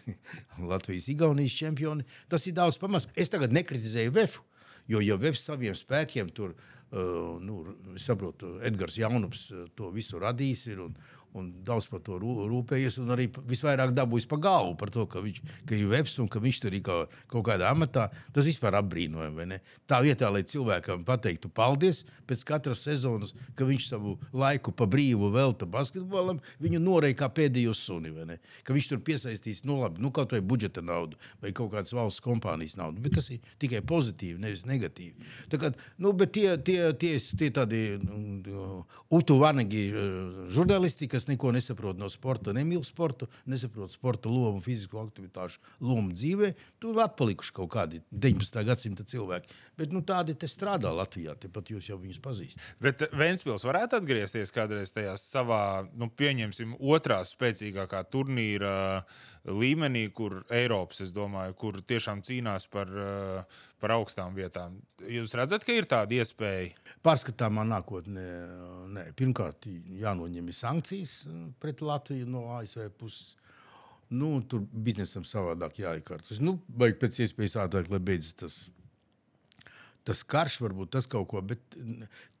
Latvijas-Igaunijas 0.72 1.58
čempioni. 1.58 2.06
Tas 2.32 2.46
ir 2.48 2.56
daudz 2.56 2.80
pamats. 2.80 3.10
Es 3.18 3.28
tagad 3.28 3.52
nekritizēju 3.52 4.14
VF, 4.14 4.40
jo 4.88 5.02
ja 5.04 5.18
VF 5.20 5.36
saviem 5.36 5.76
spēkiem 5.76 6.32
tur, 6.32 6.54
uh, 6.54 6.77
nu, 6.90 7.60
saprotu, 8.00 8.56
Edgars 8.64 8.96
Jaunups 8.96 9.48
to 9.76 9.90
visu 9.92 10.20
radījis 10.22 10.66
ir 10.72 10.84
un, 10.86 10.94
un 11.36 11.48
daudz 11.64 11.88
par 11.90 12.00
to 12.04 12.16
rūpējies. 12.20 12.98
Arī 13.12 13.28
visvairāk 13.48 13.92
dabūjis 13.96 14.28
pa 14.30 14.38
galvu 14.40 14.74
par 14.80 14.92
to, 14.94 15.04
ka 15.10 15.22
viņš 15.24 15.40
ka 15.68 15.76
ir 15.76 15.88
veps 15.90 16.16
un 16.22 16.28
ka 16.30 16.40
viņš 16.42 16.60
tur 16.64 16.76
ir 16.76 16.84
kaut, 16.86 17.14
kaut 17.30 17.44
kādā 17.48 17.70
amatā. 17.72 18.08
Tas 18.34 18.46
vispār 18.48 18.78
apbrīnojami. 18.80 19.60
Tā 19.88 20.00
vietā, 20.04 20.30
lai 20.32 20.44
cilvēkam 20.48 21.04
pateiktu 21.08 21.50
paldies 21.52 22.04
pēc 22.28 22.44
katras 22.48 22.84
sezonas, 22.86 23.34
ka 23.58 23.68
viņš 23.68 23.90
savu 23.92 24.16
laiku 24.32 24.72
pa 24.76 24.88
brīvu 24.90 25.30
velta 25.34 25.68
basketbolam, 25.68 26.40
viņu 26.62 26.80
noreika 26.82 27.26
kā 27.26 27.30
pēdējo 27.40 27.74
suni. 27.76 28.14
Ka 28.64 28.76
viņš 28.76 28.90
tur 28.92 29.02
piesaistīs 29.04 29.64
nu, 29.68 29.80
labi, 29.82 30.02
nu, 30.04 30.12
kaut 30.14 30.32
vai 30.34 30.40
budžeta 30.44 30.82
naudu 30.84 31.18
vai 31.42 31.52
kaut 31.56 31.72
kādas 31.74 31.92
valsts 31.96 32.24
kompānijas 32.24 32.78
naudu. 32.78 33.02
Bet 33.04 33.18
tas 33.18 33.28
ir 33.34 33.42
tikai 33.60 33.82
pozitīvi, 33.86 34.40
nevis 34.40 34.66
negatīvi. 34.68 35.28
Tā 35.52 35.60
kā, 35.60 35.72
nu, 36.02 36.14
tie, 36.24 36.50
tie, 36.64 36.77
tie, 37.00 37.14
tie 37.18 37.48
tādi 37.54 37.80
nu, 38.02 38.84
utu 39.14 39.38
vanagi 39.40 39.84
eh, 39.88 40.08
žurnālisti, 40.52 41.08
kas 41.10 41.28
neko 41.30 41.52
nesaprot 41.56 41.98
no 42.00 42.10
sporta, 42.12 42.54
nemīl 42.56 42.84
sportu, 42.86 43.28
nesaprot 43.48 43.92
sporta 43.94 44.30
lomu, 44.32 44.62
fizisko 44.64 45.02
aktivitāšu 45.04 45.62
lomu 45.84 46.12
dzīvē, 46.16 46.52
tur 46.82 47.00
atpalikuši 47.04 47.54
kaut 47.56 47.72
kādi 47.74 48.02
19. 48.10 48.60
gadsimta 48.68 49.06
cilvēki. 49.08 49.56
Bet 49.78 49.94
nu, 49.94 50.02
tādi 50.06 50.34
te 50.38 50.48
strādā 50.50 50.90
Latvijā, 50.94 51.36
tepat 51.38 51.70
jūs 51.72 51.90
jau 51.90 51.98
viņus 52.00 52.20
pazīstat. 52.22 52.70
Bet 52.82 53.06
Vēnspils 53.14 53.66
varētu 53.68 54.00
atgriezties 54.00 54.54
kādreiz 54.54 54.92
tajā 54.94 55.14
savā, 55.20 55.86
nu, 55.98 56.10
pieņemsim, 56.10 56.76
otrā 56.80 57.20
spēcīgākā 57.28 58.02
turnīra 58.12 58.72
līmenī, 59.48 60.08
kur 60.14 60.42
Eiropas, 60.52 61.02
es 61.04 61.14
domāju, 61.14 61.54
kur 61.58 61.78
tiešām 61.80 62.24
cīnās 62.26 62.66
par, 62.70 62.90
par 63.80 63.94
augstām 63.94 64.34
vietām. 64.36 64.80
Jūs 65.08 65.36
redzat, 65.38 65.64
ka 65.66 65.76
ir 65.76 65.88
tāda 65.88 66.18
iespēja? 66.18 66.67
Pārskatāmā 67.04 67.64
nākotnē, 67.68 68.24
nē. 68.94 69.04
pirmkārt, 69.18 69.68
jānoņem 70.00 70.48
sankcijas 70.52 71.20
pret 71.60 71.82
Latviju 71.84 72.26
no 72.30 72.48
ASV 72.56 72.88
puses. 72.98 73.36
Nu, 74.08 74.38
tur 74.40 74.62
biznesam 74.72 75.26
savādāk 75.28 75.82
jāiekārtas. 75.82 76.40
Nu, 76.40 76.56
vajag 76.80 76.96
pēc 77.02 77.18
iespējas 77.26 77.58
ātrāk, 77.66 77.90
lai 77.92 78.00
beidzas 78.00 78.38
tas 78.40 78.58
tas 80.08 80.24
karš, 80.24 80.62
varbūt 80.64 80.94
tas 80.96 81.08
kaut 81.10 81.28
ko, 81.28 81.42
bet 81.44 81.76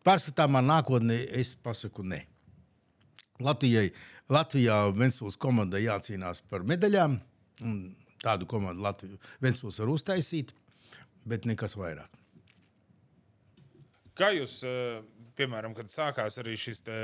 pārskatāmā 0.06 0.62
nākotnē 0.64 1.18
es 1.36 1.52
pasaku 1.64 2.04
ne. 2.06 2.22
Latvijai, 3.44 3.90
Latvijā 4.32 4.78
Vēnspils 4.96 5.36
komandai 5.40 5.84
jācīnās 5.84 6.40
par 6.50 6.64
medaļām, 6.66 7.18
tādu 8.24 8.48
komandu 8.50 8.82
Latviju 8.86 9.20
Vēnspils 9.44 9.82
var 9.82 9.92
uztaisīt, 9.92 10.54
bet 11.28 11.46
nekas 11.50 11.76
vairāk. 11.78 12.18
Kā 14.18 14.32
jūs, 14.34 14.58
eh, 14.66 15.00
piemēram, 15.38 15.76
kad 15.78 15.92
sākās 15.92 16.40
arī 16.42 16.56
šis 16.58 16.82
te, 16.86 16.98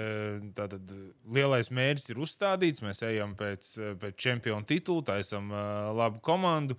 tātad, 0.57 0.91
lielais 1.31 1.71
mērķis, 1.71 2.11
ir 2.11 2.23
uzstādīts, 2.25 2.83
mēs 2.83 3.05
ejam 3.07 3.37
pēc, 3.39 3.75
pēc 4.03 4.19
čempionu 4.19 4.67
titula, 4.67 5.07
taisam 5.15 5.53
labu 5.95 6.19
komandu. 6.25 6.79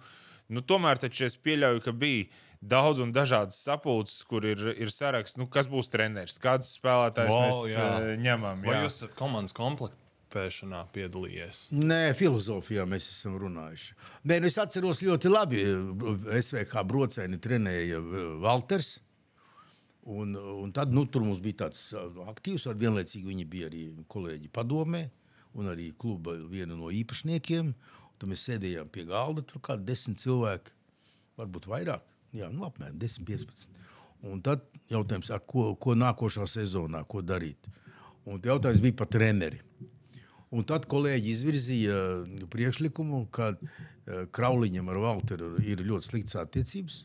Nu, 0.51 0.61
tomēr 0.61 0.99
es 1.01 1.39
pieļauju, 1.41 1.81
ka 1.81 1.95
bija 1.95 2.27
daudz 2.69 3.01
un 3.03 3.13
dažādas 3.15 3.57
sapulces, 3.61 4.23
kur 4.27 4.45
ir, 4.47 4.61
ir 4.79 4.91
saraksts, 4.93 5.37
nu, 5.39 5.47
kas 5.51 5.69
būs 5.71 5.91
treneris, 5.93 6.39
kādus 6.41 6.73
spēlētājus 6.79 7.33
wow, 7.33 7.45
mēs 7.45 7.75
jā. 7.75 7.85
Eh, 8.01 8.17
ņemam. 8.25 8.65
Jā. 8.65 8.71
Vai 8.71 8.81
jūs 8.83 8.99
esat 8.99 9.15
komandas 9.19 9.55
komplektēšanā 9.57 10.85
piedalījies? 10.95 11.61
Nē, 11.75 12.01
filozofijā 12.17 12.87
mēs 12.89 13.09
esam 13.11 13.37
runājuši. 13.41 13.97
Nē, 14.31 14.39
nu 14.41 14.51
es 14.51 14.59
atceros 14.61 15.03
ļoti 15.05 15.31
labi, 15.31 15.63
SVH 16.41 16.85
brocēni 16.89 17.41
trenēja 17.41 18.01
Valters. 18.43 18.97
Un, 20.05 20.35
un 20.35 20.71
tad 20.71 20.93
nu, 20.93 21.01
tur 21.09 21.23
mums 21.25 21.39
bija 21.41 21.63
tāds 21.63 21.87
aktīvs, 22.29 22.67
ar 22.69 22.77
vienlaicīgi 22.77 23.25
viņi 23.25 23.45
bija 23.49 23.69
arī 23.71 23.85
kolēģi 24.13 24.51
padomē 24.53 25.07
un 25.57 25.69
arī 25.71 25.87
kluba 25.97 26.35
viena 26.51 26.75
no 26.77 26.91
īpašniekiem. 26.93 27.71
Tad 28.19 28.29
mēs 28.29 28.43
sēdējām 28.45 28.91
pie 28.93 29.07
galda, 29.09 29.41
tur 29.41 29.63
kā 29.65 29.79
desmit 29.81 30.21
cilvēki, 30.21 30.73
varbūt 31.39 31.65
vairāk. 31.71 32.03
Jā, 32.37 32.51
nu, 32.53 32.67
apmēram 32.67 32.99
10, 33.01 33.25
15. 33.25 33.79
Un 34.29 34.43
tad 34.45 34.61
jautājums, 34.91 35.31
ko, 35.49 35.71
ko 35.81 35.95
nākošā 35.97 36.45
sezonā, 36.53 37.01
ko 37.09 37.23
darīt. 37.25 37.65
Un 38.29 38.37
jautājums 38.45 38.83
bija 38.85 38.99
par 39.01 39.09
treneri. 39.09 39.63
Un 40.53 40.63
tad 40.69 40.85
kolēģi 40.89 41.33
izvirzīja 41.33 41.97
priekšlikumu, 42.53 43.23
ka 43.33 43.55
uh, 43.55 44.21
Krauliņam 44.37 44.93
ar 44.93 45.01
Walteru 45.01 45.55
ir 45.65 45.81
ļoti 45.81 46.11
sliktas 46.11 46.37
attiecības. 46.45 47.01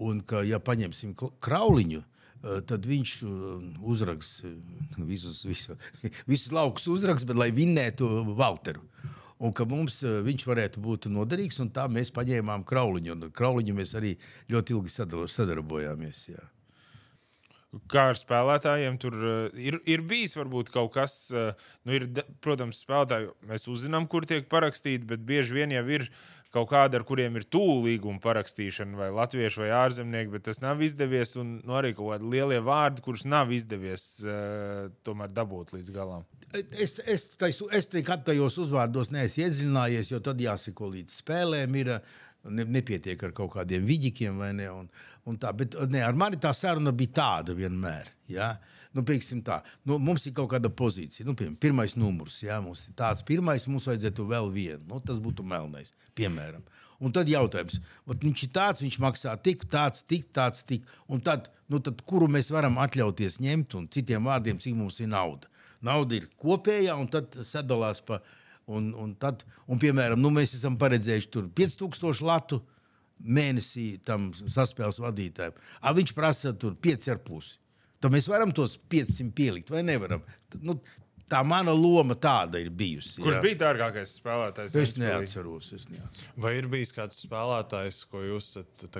Un 0.00 0.22
ka, 0.24 0.44
ja 0.46 0.62
paņemsim 0.62 1.16
Krauliņu, 1.18 2.00
uh, 2.00 2.19
tad 2.40 2.86
viņš 2.88 3.16
uh, 3.26 3.64
uzraks 3.92 4.40
visus, 4.96 5.42
visu, 5.44 5.76
visus 6.30 6.52
laukus, 6.56 6.88
uzraks, 6.88 7.26
bet 7.28 7.38
lai 7.40 7.50
vinnētu 7.54 8.08
Walteru 8.38 8.86
un 9.40 9.52
ka 9.56 9.64
mums 9.68 10.02
viņš 10.04 10.46
varētu 10.48 10.82
būt 10.84 11.08
noderīgs. 11.12 11.60
Tā 11.74 11.86
mēs 11.88 12.12
paņēmām 12.12 12.64
Krauliņu. 12.68 13.14
Un 13.16 13.30
Krauliņu 13.32 13.76
mēs 13.76 13.94
arī 13.96 14.14
ļoti 14.52 14.76
ilgi 14.76 14.92
sadarbojāmies. 15.32 16.24
Jā. 16.34 16.48
Kā 17.90 18.08
ar 18.10 18.18
spēlētājiem, 18.18 18.96
tur 18.98 19.14
uh, 19.14 19.34
ir, 19.54 19.76
ir 19.86 20.02
bijis 20.02 20.34
varbūt 20.34 20.72
kaut 20.74 20.90
kas, 20.96 21.14
uh, 21.30 21.52
nu, 21.86 21.94
ir, 21.94 22.08
protams, 22.42 22.80
spēlētāji 22.82 23.30
mēs 23.46 23.68
uzzinām, 23.70 24.08
kur 24.10 24.26
tiek 24.26 24.48
parakstīti, 24.50 25.06
bet 25.06 25.22
bieži 25.26 25.54
vien 25.54 25.76
jau 25.76 25.84
ir 25.94 26.08
kaut 26.54 26.70
kādi, 26.72 26.98
ar 26.98 27.04
kuriem 27.06 27.36
ir 27.38 27.46
tuvu 27.46 27.76
līguma 27.86 28.20
parakstīšana, 28.22 28.98
vai 28.98 29.10
latvieši, 29.14 29.62
vai 29.62 29.70
ārzemnieki, 29.80 30.32
bet 30.34 30.46
tas 30.48 30.62
nav 30.62 30.82
izdevies. 30.82 31.36
Un 31.40 31.58
nu, 31.62 31.76
arī 31.78 31.92
kaut 31.96 32.14
kādi 32.14 32.30
lielie 32.32 32.58
vārdi, 32.66 33.04
kurus 33.04 33.26
nav 33.28 33.52
izdevies 33.54 34.06
uh, 34.26 34.88
tomēr 35.06 35.30
dabūt 35.34 35.74
līdz 35.76 35.92
galam. 35.94 36.26
Es, 36.50 36.98
es, 37.06 37.28
tais, 37.38 37.60
es 37.76 37.86
nekad 37.94 38.24
tajos 38.26 38.58
uzvārdos 38.64 39.12
neesmu 39.14 39.46
iedziļinājies, 39.46 40.10
jo 40.10 40.18
tad 40.24 40.42
jāseko 40.42 40.90
līdz 40.96 41.20
spēlēm. 41.22 41.78
Ir, 41.84 41.94
ne, 42.50 42.66
nepietiek 42.78 43.22
ar 43.28 43.34
kaut 43.36 43.54
kādiem 43.54 43.86
viļņiem, 43.86 44.42
vai 44.42 44.50
ne? 44.58 44.66
Un, 44.74 44.90
un 45.30 45.38
tā, 45.40 45.52
bet 45.56 45.78
ne, 45.92 46.02
ar 46.02 46.18
mani 46.18 46.40
tā 46.42 46.52
saruna 46.56 46.92
bija 46.96 47.18
tāda 47.20 47.54
vienmēr. 47.56 48.10
Ja? 48.32 48.54
Nu, 48.96 49.04
tā, 49.46 49.60
nu, 49.86 50.00
mums 50.02 50.24
ir 50.26 50.34
kaut 50.34 50.50
kāda 50.50 50.66
pozīcija. 50.66 51.26
Nu, 51.28 51.36
piemēram, 51.38 51.58
pirmais 51.62 51.94
numurs, 51.94 52.40
ja 52.42 52.58
mums 52.64 52.88
ir 52.88 52.96
tāds, 52.98 53.22
pirmais 53.26 53.68
mums 53.70 53.86
vajadzētu 53.86 54.26
vēl 54.26 54.50
vienu. 54.50 54.82
Nu, 54.90 54.98
tas 55.04 55.20
būtu 55.22 55.46
melnais, 55.46 55.94
piemēram. 56.18 56.64
Un 57.00 57.14
tad 57.16 57.30
jautājums, 57.30 57.78
viņš 58.10 58.42
ir 58.44 58.50
tāds, 58.52 58.82
viņš 58.82 58.98
maksā 59.00 59.36
tik, 59.40 59.62
tāds, 59.70 60.02
tik, 60.02 60.26
tāds, 60.36 60.66
tik. 60.66 60.90
Un 61.08 61.22
tad, 61.24 61.48
nu, 61.70 61.78
tad, 61.80 62.02
kuru 62.04 62.26
mēs 62.28 62.50
varam 62.52 62.76
atļauties 62.82 63.38
ņemt, 63.40 63.78
un 63.78 63.86
citiem 63.94 64.26
vārdiem, 64.26 64.58
cik 64.60 64.76
mums 64.76 64.98
ir 65.00 65.08
nauda 65.14 65.48
nauda 65.84 66.18
ir 66.18 66.28
kopējā, 66.40 66.94
un 67.00 67.08
tad 67.10 67.40
sadalās 67.46 68.02
pa. 68.04 68.20
Un, 68.70 68.92
un 68.94 69.16
tad, 69.18 69.40
un, 69.66 69.80
piemēram, 69.82 70.20
nu, 70.20 70.30
mēs 70.30 70.52
esam 70.54 70.76
paredzējuši 70.78 71.40
5000 71.58 72.20
latu 72.22 72.60
mēnesī 73.18 73.96
tam 74.06 74.28
saspēles 74.38 75.00
vadītājam. 75.02 75.56
A, 75.80 75.90
viņš 75.96 76.12
prasa 76.14 76.52
5,5. 76.54 77.56
Tad 78.00 78.14
mēs 78.14 78.28
varam 78.30 78.52
tos 78.56 78.78
500 78.90 79.34
pielikt 79.36 79.70
vai 79.72 79.82
nevaram. 79.84 80.22
Nu, 80.64 80.78
tā 81.30 81.42
mana 81.46 81.74
loma 81.76 82.16
tāda 82.18 82.60
ir 82.62 82.72
bijusi. 82.72 83.20
Kurš 83.22 83.38
jā. 83.38 83.44
bija 83.44 83.60
dārgākais 83.66 84.16
spēlētājs? 84.18 84.78
Es 84.80 84.96
neatceros, 85.00 85.70
es 85.76 85.86
neatceros. 85.92 86.32
Vai 86.40 86.56
ir 86.58 86.68
bijis 86.72 86.94
kāds 86.96 87.20
spēlētājs, 87.26 88.02
ko 88.10 88.24
jūs 88.24 88.54
esat 88.62 88.98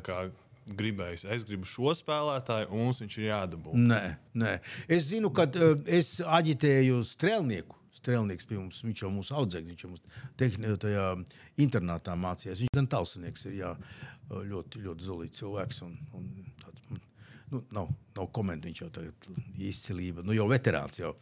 gribējis. 0.77 1.27
Es 1.35 1.45
gribu 1.47 1.69
šo 1.69 1.95
spēlētāju, 1.97 2.71
un 2.71 2.87
mums 2.87 3.03
viņš 3.03 3.19
ir 3.19 3.29
jādabū. 3.31 3.75
Nē, 3.75 4.03
nē. 4.39 4.55
Es 4.87 5.09
zinu, 5.11 5.33
ka 5.35 5.49
uh, 5.49 5.77
es 5.89 6.19
aģitēju 6.21 7.03
strēlnieku. 7.09 7.79
Strēlnieks 8.01 8.47
pie 8.49 8.57
mums, 8.57 8.79
viņš 8.87 9.03
jau 9.03 9.11
mūsu 9.13 9.35
audzēknis, 9.37 9.75
viņš 9.75 9.83
jau 9.85 9.91
mūsu 9.91 10.21
tehnikā, 10.41 10.77
tajā 10.87 11.07
internātā 11.61 12.15
mācījās. 12.17 12.63
Viņš 12.63 12.77
gan 12.79 12.87
talsnieks 12.89 13.45
ir 13.51 13.57
jā, 13.59 13.73
ļoti, 14.31 14.85
ļoti 14.87 15.05
zolīts 15.05 15.43
cilvēks. 15.43 15.83
Un, 15.85 15.99
un 16.17 16.31
Nu, 17.51 17.65
nav, 17.75 17.89
nav 18.15 18.29
komentāru, 18.35 18.71
viņš 18.71 18.81
jau 18.85 18.89
tagad 18.95 19.27
izcilība, 19.59 20.23
nu 20.27 20.35
jau 20.37 20.47
veterāns. 20.51 21.01
Jau. 21.01 21.15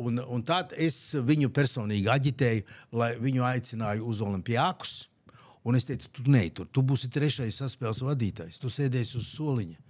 Un, 0.00 0.22
un 0.22 0.44
tad 0.46 0.72
es 0.80 0.96
viņu 1.12 1.50
personīgi 1.52 2.08
aģitēju, 2.08 2.64
lai 2.96 3.10
viņu 3.20 3.44
aicināju 3.44 4.06
uz 4.08 4.22
Olimpijākus. 4.24 4.94
Un 5.64 5.76
es 5.76 5.86
teicu, 5.88 6.10
tu 6.12 6.24
netur, 6.28 6.68
tu 6.68 6.82
būsi 6.84 7.08
trešais 7.12 7.60
saspēles 7.60 8.02
vadītājs, 8.04 8.60
tu 8.60 8.68
sēdēsi 8.72 9.16
uz 9.20 9.30
soliņa. 9.32 9.80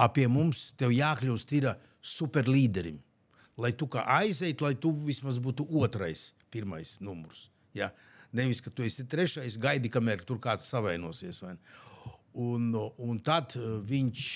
Ap 0.00 0.16
pie 0.16 0.26
mums 0.28 0.70
tev 0.80 0.92
jākļūst 0.92 1.52
ir 1.56 1.70
superlīderim. 2.00 2.98
Lai 3.60 3.72
tu 3.76 3.88
kā 3.92 4.04
aizeit, 4.18 4.60
lai 4.64 4.72
tu 4.80 4.92
vismaz 5.04 5.38
būtu 5.40 5.66
otrais, 5.80 6.30
pirmais 6.52 6.96
numurs. 7.04 7.50
Ja? 7.76 7.90
Nevis, 8.32 8.62
ka 8.64 8.72
tu 8.72 8.84
esi 8.84 9.04
trešais, 9.04 9.58
gaidi, 9.60 9.92
kamēr 9.92 10.24
tur 10.24 10.40
kāds 10.40 10.68
savainosies. 10.72 11.42
Vai? 11.44 11.58
Un, 12.32 12.70
un 12.96 13.18
tad, 13.20 13.52
viņš, 13.88 14.26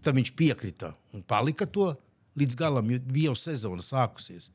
tad 0.00 0.16
viņš 0.16 0.30
piekrita 0.36 0.94
un 1.12 1.24
palika 1.28 1.66
to 1.68 1.90
līdz 2.40 2.56
galam, 2.56 2.88
jo 2.88 3.00
bija 3.04 3.32
jau 3.32 3.36
sezona 3.36 3.84
sākusies. 3.84 4.48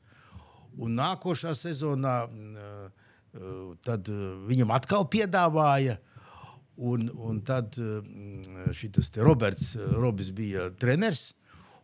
Un 0.74 0.96
nākošā 0.98 1.54
sezonā 1.54 2.16
tad 3.86 4.10
viņam 4.50 4.74
atkal 4.74 5.06
piedāvāja. 5.10 6.00
Un, 6.80 7.10
un 7.12 7.42
tad 7.44 7.76
šis 8.74 9.12
Roberts 9.20 9.74
Robis 10.00 10.30
bija 10.34 10.70
treneris. 10.80 11.34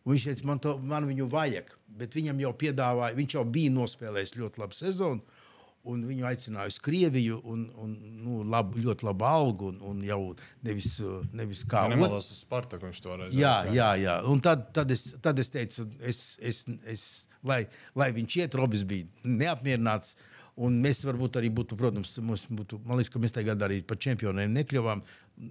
Viņš 0.07 0.29
teica, 0.29 0.47
man, 0.47 0.61
to, 0.63 0.77
man 0.79 1.07
viņu 1.07 1.27
vajag, 1.29 1.73
bet 1.99 2.15
viņam 2.15 2.39
jau 2.45 2.53
piedāvāja, 2.55 3.17
viņš 3.19 3.35
jau 3.35 3.43
bija 3.51 3.73
nospēlējis 3.75 4.37
ļoti 4.39 4.63
labu 4.63 4.79
sezonu 4.79 5.43
un 5.91 6.03
viņu 6.07 6.27
aicināja 6.29 6.71
uz 6.71 6.79
Krieviju, 6.83 7.39
un, 7.53 7.67
un 7.83 7.93
nu, 8.25 8.41
lab, 8.51 8.75
ļoti 8.79 9.07
labu 9.07 9.27
algu, 9.29 9.71
un, 9.73 9.81
un 9.91 10.03
jau 10.07 10.21
nevis, 10.67 10.97
nevis 11.37 11.63
kā 11.69 11.87
otrs. 11.95 12.31
uz 12.35 12.43
Spartaku 12.43 12.89
viņš 12.89 13.03
to 13.05 13.19
redzēja. 13.23 13.43
Jā, 13.43 13.75
jā, 13.75 13.91
jā, 14.03 14.17
un 14.31 14.43
tad, 14.45 14.69
tad, 14.77 14.95
es, 14.95 15.09
tad 15.23 15.43
es 15.43 15.53
teicu, 15.55 15.87
es, 16.01 16.23
es, 16.41 16.65
es, 16.91 17.05
lai, 17.47 17.63
lai 17.99 18.11
viņš 18.17 18.39
iet, 18.43 18.57
Robis 18.59 18.87
bija 18.89 19.09
neapmierināts. 19.25 20.17
Un 20.65 20.79
mēs 20.81 21.03
varbūt 21.05 21.37
arī 21.37 21.51
būtu, 21.53 21.77
protams, 21.77 22.15
mums 22.25 22.47
būtu, 22.49 22.79
man 22.89 22.97
liekas, 22.97 23.11
ka 23.13 23.21
mēs 23.21 23.35
tagad 23.37 23.61
arī 23.61 23.83
par 23.85 23.99
čempioniem 24.01 24.55
nekļuvām. 24.55 25.03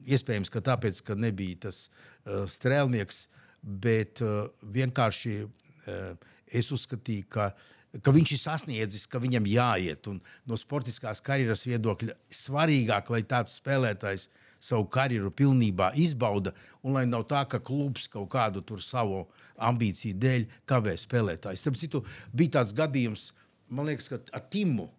Iespējams, 0.09 0.49
ka 0.49 0.63
tāpēc, 0.65 1.03
ka 1.05 1.13
nebija 1.13 1.59
tas 1.67 1.83
uh, 1.91 2.47
strēlnieks, 2.49 3.19
bet 3.61 4.23
uh, 4.25 4.47
vienkārši 4.65 5.35
uh, 5.45 6.31
es 6.49 6.71
uzskatīju, 6.73 7.27
ka 7.37 7.51
uh, 7.51 7.69
ka 8.03 8.13
viņš 8.15 8.33
ir 8.35 8.41
sasniedzis, 8.41 9.05
ka 9.07 9.21
viņam 9.23 9.47
jāiet. 9.49 10.09
Un 10.11 10.19
no 10.49 10.57
sportiskās 10.59 11.21
karjeras 11.23 11.65
viedokļa 11.67 12.15
svarīgāk, 12.33 13.11
lai 13.13 13.21
tāds 13.27 13.55
spēlētājs 13.59 14.27
savu 14.65 14.87
karjeru 14.91 15.31
pilnībā 15.35 15.91
izbauda, 16.01 16.55
un 16.83 16.97
lai 16.97 17.05
nav 17.07 17.27
tā, 17.29 17.43
ka 17.49 17.61
klubs 17.63 18.07
kaut 18.11 18.31
kādu 18.33 18.63
savu 18.81 19.25
ambīciju 19.55 20.17
dēļ 20.19 20.47
kavē 20.67 20.95
spēlētājs. 20.99 21.61
Starp 21.61 21.79
citu, 21.79 22.03
bija 22.33 22.59
tāds 22.59 22.73
gadījums, 22.75 23.29
man 23.69 23.89
liekas, 23.89 24.09
ka 24.11 24.21
ar 24.33 24.45
Timu 24.49 24.89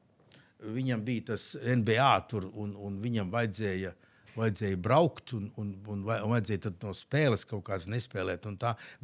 viņam 0.62 1.02
bija 1.04 1.32
tas 1.32 1.54
NBA 1.60 2.12
tur, 2.30 2.48
un, 2.54 2.74
un 2.78 3.00
viņam 3.02 3.30
vajadzēja 3.32 3.92
vajadzēja 4.36 4.78
braukt 4.82 5.32
un, 5.36 5.48
un, 5.60 5.72
un, 5.88 6.02
un 6.04 6.32
vajadzēja 6.32 6.72
no 6.82 6.92
spēles 6.96 7.46
kaut 7.48 7.64
kādas 7.68 7.88
nespēlēt. 7.92 8.46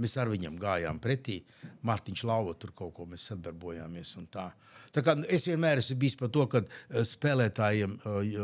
Mēs 0.00 0.18
ar 0.20 0.30
viņam 0.32 0.58
gājām 0.60 1.00
pretī. 1.02 1.40
Mārtiņš 1.86 2.24
Lauva 2.28 2.54
tur 2.58 2.74
kaut 2.76 2.94
ko 2.96 3.08
mēs 3.10 3.28
sadarbojāmies. 3.30 4.14
Tā. 4.32 4.50
Tā 4.92 5.04
kā 5.04 5.16
es 5.32 5.46
vienmēr 5.48 5.80
esmu 5.80 5.96
bijis 6.02 6.18
par 6.20 6.30
to, 6.32 6.46
ka 6.52 6.62
eh, 6.62 7.02
spēlētājiem 7.08 7.96
eh, 7.96 8.38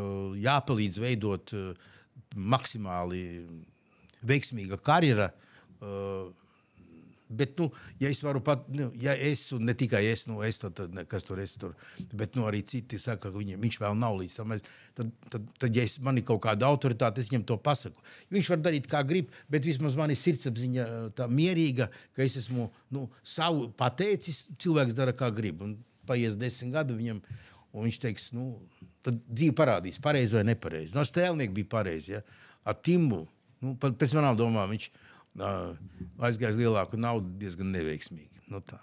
jāpalīdz 0.46 1.00
veidot 1.02 1.54
eh, 1.56 1.88
maksimāli 2.34 3.22
veiksmīga 4.26 4.80
karjera. 4.84 5.30
Bet, 7.28 7.58
nu, 7.60 7.68
ja 8.00 8.08
es 8.08 8.22
varu 8.24 8.40
pat, 8.40 8.62
nu, 8.72 8.86
ja 8.96 9.12
es, 9.12 9.42
un 9.52 9.66
ne 9.68 9.74
tikai 9.76 10.00
es, 10.08 10.22
nu, 10.30 10.38
es 10.46 10.56
tad, 10.62 10.72
tad 10.78 10.94
kas 11.10 11.26
tur 11.28 11.40
es 11.42 11.52
tur, 11.60 11.74
bet 12.16 12.38
nu, 12.38 12.46
arī 12.48 12.62
citi 12.64 12.96
saka, 13.00 13.26
ka 13.26 13.32
viņam, 13.34 13.60
viņš 13.60 13.76
vēl 13.82 13.98
nav 14.00 14.16
līdz 14.16 14.36
tam. 14.38 14.54
Tad, 14.96 15.10
tad, 15.28 15.50
tad, 15.60 15.76
ja 15.76 15.84
es, 15.84 15.98
man 16.02 16.16
ir 16.16 16.24
kaut 16.28 16.40
kāda 16.46 16.70
autoritāte, 16.70 17.20
es 17.20 17.28
viņam 17.28 17.44
to 17.50 17.58
pasaku. 17.60 18.00
Viņš 18.32 18.48
var 18.54 18.62
darīt, 18.64 18.88
kā 18.88 19.02
grib, 19.06 19.28
bet 19.52 19.68
vismaz 19.68 19.98
man 19.98 20.14
ir 20.14 20.18
sirdsapziņa 20.18 20.86
tā 21.18 21.28
mierīga, 21.28 21.90
ka 22.16 22.24
es 22.24 22.38
esmu 22.40 22.70
nu, 22.96 23.04
savu 23.20 23.68
pateicis, 23.76 24.46
cilvēks 24.56 24.96
dara, 24.96 25.12
kā 25.16 25.28
grib. 25.34 25.60
Un 25.66 25.76
paies 26.08 26.38
desmit 26.40 26.72
gadi 26.78 26.96
viņam, 26.96 27.20
un 27.76 27.84
viņš 27.90 28.00
teiks, 28.06 28.30
nu, 28.36 28.54
tad 29.04 29.20
dzīve 29.28 29.52
parādīs, 29.58 30.00
pareizi 30.00 30.38
vai 30.38 30.46
nepareizi. 30.48 30.96
No 30.96 31.04
stēlnieka 31.04 31.54
bija 31.60 31.72
pareizi, 31.76 32.16
ja? 32.16 32.24
ar 32.68 32.80
Timbu, 32.84 33.26
nu, 33.64 33.76
pēc 33.76 34.16
manām 34.16 34.40
domām 34.40 34.72
viņš 34.72 34.88
ir 34.88 35.04
aizgājis 35.36 36.58
lielāku 36.58 36.98
naudu 37.00 37.30
diezgan 37.40 37.72
neveiksmīgi. 37.74 38.44
Nu, 38.52 38.62
tā. 38.64 38.80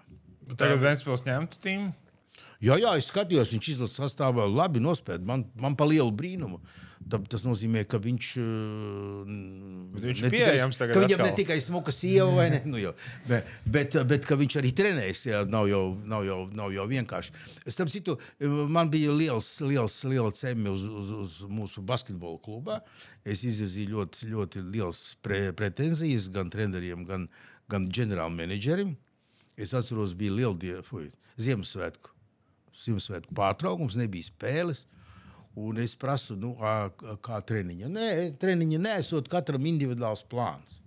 Tagad 0.56 0.84
Vēnspils 0.84 1.26
ņemtu 1.26 1.62
tīmu. 1.64 1.94
Jā, 2.66 2.80
jā, 2.82 2.96
es 2.98 3.12
skatījos, 3.12 3.52
viņš 3.54 3.70
izlases 3.76 4.00
sastāvā 4.00 4.48
labi 4.50 4.82
nospēlēja. 4.82 5.28
Man, 5.28 5.46
man 5.62 5.78
pa 5.78 5.86
lielu 5.90 6.12
brīnumu. 6.16 6.62
Tas 7.06 7.44
nozīmē, 7.46 7.84
ka 7.86 8.00
viņš, 8.02 8.28
viņš 10.02 10.22
ir 10.24 10.32
pieejams 10.34 10.80
tagad. 10.80 10.98
Viņam 11.04 11.20
atkal. 11.20 11.28
ne 11.28 11.38
tikai 11.38 11.58
smuka 11.62 11.94
sieva, 11.94 12.48
ne, 12.50 12.64
nu 12.66 12.80
jau, 12.82 12.96
bet, 13.30 13.52
bet, 13.70 13.98
bet 14.10 14.26
viņš 14.26 14.56
arī 14.58 14.72
trenējas. 14.74 15.22
Jā, 15.30 15.42
nav, 15.46 15.68
jau, 15.70 15.84
nav, 16.10 16.24
jau, 16.26 16.40
nav 16.58 16.74
jau 16.74 16.88
vienkārši. 16.90 17.36
Starp 17.68 17.92
citu, 17.94 18.16
man 18.74 18.90
bija 18.90 19.14
liels, 19.14 19.52
liels, 19.62 20.00
liels 20.10 20.42
cemi 20.42 20.72
uz, 20.72 20.88
uz, 20.90 21.14
uz 21.28 21.38
mūsu 21.46 21.86
basketbola 21.86 22.42
klubā. 22.42 22.80
Es 23.22 23.46
izvirzīju 23.46 24.00
ļoti, 24.00 24.32
ļoti 24.32 24.66
liels 24.74 25.04
pre, 25.22 25.44
pretenzijas 25.54 26.32
gan 26.34 26.50
treneriem, 26.50 27.06
gan, 27.06 27.30
gan 27.70 27.86
ģenerālmenedžerim. 27.86 28.96
Es 29.62 29.78
atceros, 29.78 30.18
bija 30.18 30.34
liela 30.42 31.06
Ziemassvētku 31.38 32.15
Ziemassvētku 32.76 33.36
pārtraukums, 33.38 33.98
nebija 34.00 34.28
spēles. 34.28 34.86
Un 35.56 35.80
es 35.80 35.94
prasu, 35.96 36.36
nu, 36.36 36.52
kā 37.24 37.38
treniņa. 37.48 37.88
Nē, 37.92 38.08
treniņa 38.42 38.82
nesot 38.84 39.30
katram 39.32 39.64
individuāls 39.70 40.26
plāns. 40.28 40.82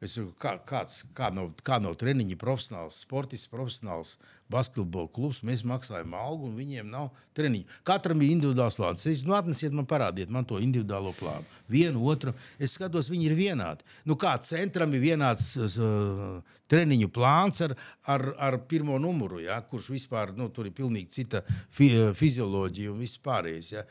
Es 0.00 0.14
saku, 0.16 0.32
kā, 0.40 0.54
kāds, 0.64 1.02
kā, 1.16 1.28
no, 1.36 1.50
kā 1.60 1.76
no 1.82 1.92
treniņa 1.92 2.38
profesionāls 2.40 3.02
sportists, 3.04 3.50
profesionāls 3.52 4.14
basketbola 4.50 5.10
klubs. 5.14 5.40
Mēs 5.46 5.62
maksājam 5.66 6.14
algu, 6.18 6.48
un 6.50 6.56
viņiem 6.58 6.88
nav 6.90 7.10
treniņu. 7.36 7.68
Katram 7.86 8.22
ir 8.22 8.34
individuāls 8.34 8.76
plāns. 8.78 9.06
Es 9.10 9.22
nu, 9.26 9.34
atnesiet 9.38 9.74
man, 9.76 9.88
parādiet 9.90 10.32
man 10.32 10.46
to 10.48 10.60
individuālo 10.62 11.12
plānu. 11.18 11.46
Vienu, 11.70 12.02
otru. 12.10 12.34
Es 12.58 12.74
skatos, 12.76 13.10
viņi 13.12 13.30
ir 13.30 13.36
vienādi. 13.38 13.86
Nu, 14.08 14.18
kā 14.20 14.34
centram 14.46 14.94
ir 14.96 15.04
vienāds 15.04 15.52
uh, 15.60 16.40
treniņu 16.70 17.10
plāns 17.14 17.62
ar, 17.66 17.76
ar, 18.10 18.26
ar 18.38 18.58
pirmo 18.70 18.98
numuru, 19.02 19.40
ja, 19.44 19.60
kurš 19.66 19.92
vispār 19.94 20.34
nu, 20.38 20.50
tur 20.54 20.70
ir 20.70 20.76
pilnīgi 20.76 21.20
cita 21.20 21.44
fi, 21.74 21.92
fizioloģija 22.16 22.92
un 22.92 23.00
viss 23.02 23.22
pārējais. 23.22 23.72
Ja. 23.74 23.86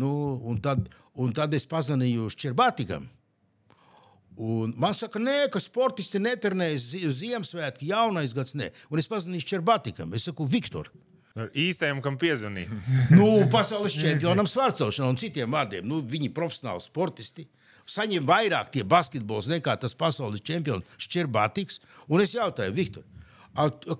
Nu, 0.00 0.10
un, 0.42 0.58
tad, 0.62 0.88
un 1.14 1.34
tad 1.34 1.54
es 1.54 1.66
pazvanīju 1.70 2.32
Čerbātikam. 2.34 3.06
Un 4.34 4.72
man 4.80 4.94
saka, 4.98 5.20
nē, 5.22 5.46
ka 5.52 5.60
sportisti 5.62 6.18
netrenējas 6.18 6.88
Ziemassvētku, 7.20 7.86
jaunais 7.86 8.34
gads. 8.34 8.56
Nē. 8.58 8.72
Un 8.90 9.02
es 9.02 9.10
pazvanīju 9.10 9.46
Čerbatikam. 9.52 10.14
Es 10.16 10.26
saku, 10.26 10.46
Viktor. 10.50 10.90
Ar 11.38 11.50
īstajam, 11.58 12.00
kam 12.02 12.16
piezvanīt. 12.18 12.70
nu, 13.18 13.28
pasaules 13.50 13.94
čempionam 13.98 14.46
svārcelšanā 14.50 15.10
un 15.10 15.18
citiem 15.18 15.54
vārdiem. 15.54 15.86
Nu, 15.86 16.00
viņi 16.02 16.30
ir 16.30 16.34
profesionāli 16.34 16.82
sportisti. 16.82 17.46
Saņem 17.90 18.26
vairāk 18.26 18.70
tie 18.74 18.82
basketbols 18.86 19.46
nekā 19.50 19.74
tas 19.78 19.94
pasaules 19.98 20.42
čempions 20.42 20.86
Čerbatiks. 20.98 21.80
Un 22.08 22.22
es 22.24 22.32
jautāju, 22.34 22.74
Viktor, 22.74 23.04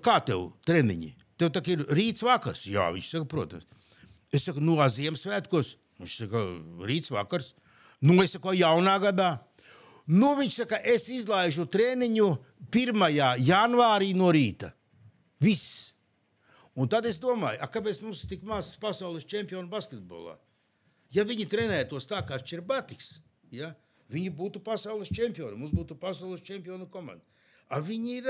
kā 0.03 0.17
tev 0.25 0.49
treniņi? 0.67 1.11
Tev 1.39 1.51
tā 1.53 1.61
ir 1.69 1.83
rīts 1.91 2.23
vakars? 2.25 2.63
Jā, 2.71 2.87
viņš 2.95 3.11
saka, 3.11 3.27
protams. 3.29 3.67
Es 4.33 4.47
saku, 4.47 4.63
no 4.63 4.79
nu, 4.79 4.87
Ziemassvētkos. 4.89 5.75
Viņš 6.01 6.15
saka, 6.23 6.43
rīts 6.87 7.11
vakars. 7.13 7.53
Nu, 8.03 8.17
es 8.23 8.35
saku, 8.35 8.55
jaunā 8.57 8.95
gadā. 9.03 9.35
Nu, 10.05 10.35
viņš 10.37 10.59
saka, 10.61 10.79
es 10.85 11.07
izlaižu 11.09 11.65
treniņu 11.65 12.27
1. 12.69 13.05
janvārī 13.41 14.11
no 14.17 14.29
rīta. 14.33 14.69
Viss. 15.41 15.93
Un 16.75 16.89
tad 16.91 17.07
es 17.07 17.17
domāju, 17.23 17.63
kāpēc 17.71 18.01
mums 18.03 18.21
ir 18.23 18.35
tik 18.35 18.43
maz 18.45 18.73
pasaules 18.81 19.25
čempionu 19.25 19.71
basketbolā? 19.71 20.35
Ja 21.15 21.23
viņi 21.23 21.47
trenētos 21.47 22.09
tā 22.09 22.19
kā 22.27 22.37
Čerbatiks, 22.41 23.19
ja, 23.53 23.71
viņi 24.11 24.33
būtu 24.35 24.59
pasaules 24.63 25.09
čempioni, 25.13 25.57
mums 25.57 25.71
būtu 25.73 25.95
pasaules 25.97 26.43
čempionu 26.45 26.89
komanda. 26.91 27.23
A, 27.71 27.79
viņi 27.81 28.17
ir 28.19 28.27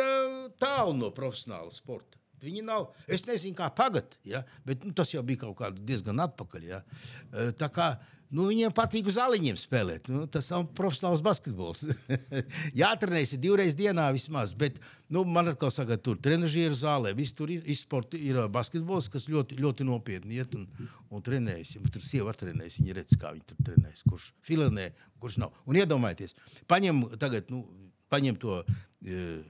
tālu 0.61 0.93
no 0.95 1.09
profesionāla 1.11 1.73
sporta. 1.73 2.19
Viņi 2.45 2.65
nav, 2.65 2.89
es 3.11 3.25
nezinu, 3.27 3.57
kā 3.57 3.69
tagad, 3.75 4.17
ja, 4.27 4.43
bet 4.67 4.85
nu, 4.85 4.93
tas 4.95 5.13
jau 5.13 5.23
bija 5.25 5.45
kaut 5.45 5.57
kāds 5.59 5.85
diezgan 5.85 6.21
atpakaļ. 6.27 6.67
Ja. 6.69 6.83
Tā 7.59 7.71
kā 7.73 7.95
Nu, 8.33 8.47
viņiem 8.49 8.73
patīk 8.73 9.05
uz 9.07 9.19
aliņiem 9.21 9.57
spēlēt. 9.59 10.07
Nu, 10.09 10.23
tas 10.31 10.47
nav 10.49 10.65
profesionāls 10.77 11.21
basketbols. 11.23 11.83
Jātrenējas 12.81 13.35
divreiz 13.41 13.77
dienā 13.77 14.07
vismaz. 14.15 14.55
Bet 14.57 14.79
nu, 15.13 15.21
man 15.29 15.51
atkal 15.51 15.71
saka, 15.73 15.97
tur 16.01 16.17
trenižieru 16.19 16.75
zālē 16.77 17.13
viss 17.17 17.35
tur 17.37 17.53
ir, 17.53 17.63
izsporti, 17.71 18.19
ir 18.25 18.41
basketbols, 18.51 19.11
kas 19.13 19.29
ļoti, 19.31 19.59
ļoti 19.61 19.87
nopietni 19.87 20.41
iet 20.41 20.57
un, 20.57 20.65
un 21.13 21.25
trenējas. 21.25 21.77
Ja 21.77 21.93
tur 21.93 22.05
sieva 22.05 22.33
trenējas, 22.35 22.79
viņi 22.81 22.97
redz, 22.97 23.19
kā 23.21 23.31
viņi 23.35 23.45
tur 23.51 23.61
trenējas. 23.69 24.03
Kurš 24.09 24.31
filanē, 24.47 24.89
kurš 25.21 25.39
nav. 25.45 25.55
Un 25.69 25.79
iedomājieties, 25.83 26.35
paņem 26.71 27.05
tagad. 27.21 27.53
Nu, 27.53 27.63
paņem 28.11 28.37
to 28.41 28.59
uh, 28.61 28.73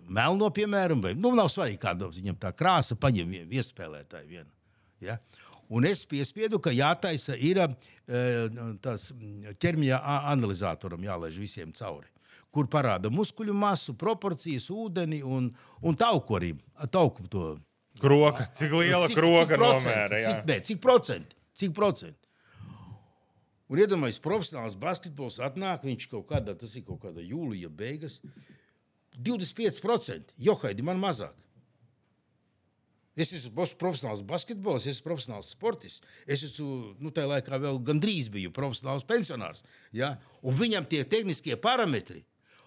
melno, 0.07 0.49
piemēram, 0.53 1.01
vai 1.03 1.13
nu, 1.17 1.33
nav 1.37 1.49
svarīgi, 1.53 1.81
kāda 1.81 2.09
viņam 2.11 2.39
tā 2.41 2.51
krāsa, 2.55 2.97
paņem 2.99 3.35
vienu 3.35 3.49
viespēlētāju. 3.51 4.29
Vienu, 4.31 4.51
ja? 5.03 5.19
Un 5.73 5.87
es 5.89 6.03
piespiedu, 6.05 6.59
ka 6.61 6.73
jātaisa 6.75 7.37
ir 7.41 7.61
uh, 7.63 7.71
tas 8.83 9.09
ķermeņa 9.61 10.01
analizatoram 10.33 11.05
jālaiž 11.05 11.39
visiem 11.41 11.71
cauri. 11.75 12.11
Kur 12.55 12.69
parāda 12.71 13.09
muskuļu 13.11 13.53
masu, 13.57 13.97
proporcijas, 13.99 14.69
ūdeni 14.71 15.19
un, 15.27 15.49
un 15.83 15.97
tauku 15.99 16.37
arī. 16.37 16.53
Tauku 16.91 17.25
to. 17.27 17.55
Kroka. 17.99 18.45
Cik 18.55 18.75
liela 18.75 19.09
cik, 19.09 19.17
kroka 19.17 19.57
nomēra? 19.59 20.21
Cik, 20.23 20.45
ne, 20.47 20.59
cik 20.67 20.79
procenti? 20.83 21.35
Cik 21.55 21.73
procenti? 21.75 22.24
Un 23.71 23.81
iedomājieties, 23.81 24.21
profesionāls 24.21 24.75
basketbols 24.77 25.39
atnāk, 25.41 25.87
viņš 25.87 26.09
kaut 26.11 26.27
kādā, 26.29 26.53
tas 26.59 26.75
ir 26.77 26.85
kaut 26.85 27.01
kāda 27.07 27.23
jūlija 27.25 27.71
beigas. 27.73 28.19
25%. 29.15 30.35
Johaidi, 30.37 30.85
man 30.85 31.01
mazāk. 31.01 31.33
Es 33.15 33.31
esmu 33.31 33.63
profesionāls 33.79 34.21
basketbols, 34.27 34.83
es 34.83 34.97
esmu 34.97 35.07
profesionāls 35.07 35.53
sportists. 35.55 36.03
Es 36.27 36.43
esmu, 36.43 36.95
nu, 36.99 37.13
tajā 37.15 37.29
laikā 37.31 37.59
vēl 37.63 37.79
gandrīz 37.87 38.27
biju 38.31 38.51
profesionāls 38.53 39.07
pensionārs. 39.07 39.63
Ja? 39.95 40.17
Un 40.43 40.57
viņam 40.59 40.87
tie 40.91 41.05
tehniskie 41.07 41.55
parametri, 41.55 42.25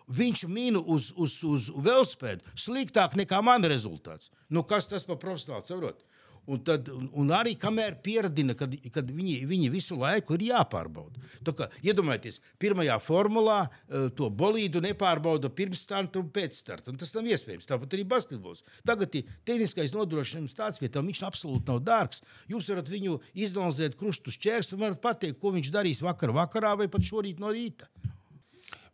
viņš 0.08 0.46
mīna 0.48 0.80
uz, 0.80 1.10
uz, 1.20 1.36
uz 1.44 1.68
velospēdu 1.76 2.56
sliktāk 2.56 3.18
nekā 3.20 3.42
man 3.44 3.68
rezultāts. 3.68 4.32
Nu, 4.48 4.64
kas 4.64 4.88
tas 4.88 5.04
par 5.04 5.20
profesionālu 5.20 5.68
saprot? 5.68 6.00
Un, 6.48 6.62
tad, 6.64 6.88
un, 6.88 7.08
un 7.20 7.32
arī 7.36 7.52
kamēr 7.60 7.98
pieradina, 8.04 8.54
kad, 8.56 8.72
kad 8.94 9.10
viņi, 9.12 9.42
viņi 9.48 9.68
visu 9.72 9.98
laiku 10.00 10.38
ir 10.38 10.46
jāpārbauda. 10.46 11.20
Kā, 11.48 11.68
iedomājieties, 11.84 12.40
pirmajā 12.60 12.96
formulā 13.04 13.58
uh, 13.66 14.08
to 14.16 14.30
bolīdu 14.32 14.80
nepārbauda 14.84 15.50
pirms 15.52 15.84
starta 15.84 16.22
un 16.22 16.30
pēc 16.32 16.56
starta. 16.56 16.92
Un 16.92 17.00
tas 17.00 17.12
nav 17.16 17.28
iespējams. 17.28 17.68
Tāpat 17.68 17.96
arī 17.98 18.06
basketbols. 18.08 18.64
Tagad 18.88 19.12
tehniskais 19.48 19.92
nodrošinājums 19.96 20.56
tāds, 20.56 20.80
ka 20.80 21.04
viņš 21.04 21.24
absolūti 21.28 21.68
nav 21.68 21.82
dārgs. 21.84 22.24
Jūs 22.48 22.70
varat 22.72 22.88
viņu 22.92 23.20
izanalizēt 23.36 23.98
krustu 24.00 24.32
šķērs 24.32 24.72
un 24.72 24.86
varat 24.86 25.02
pateikt, 25.04 25.40
ko 25.42 25.52
viņš 25.52 25.74
darīs 25.74 26.04
vakar 26.04 26.32
vakarā 26.36 26.78
vai 26.80 26.88
pat 26.88 27.04
šorīt 27.04 27.44
no 27.44 27.52
rīta. 27.52 27.92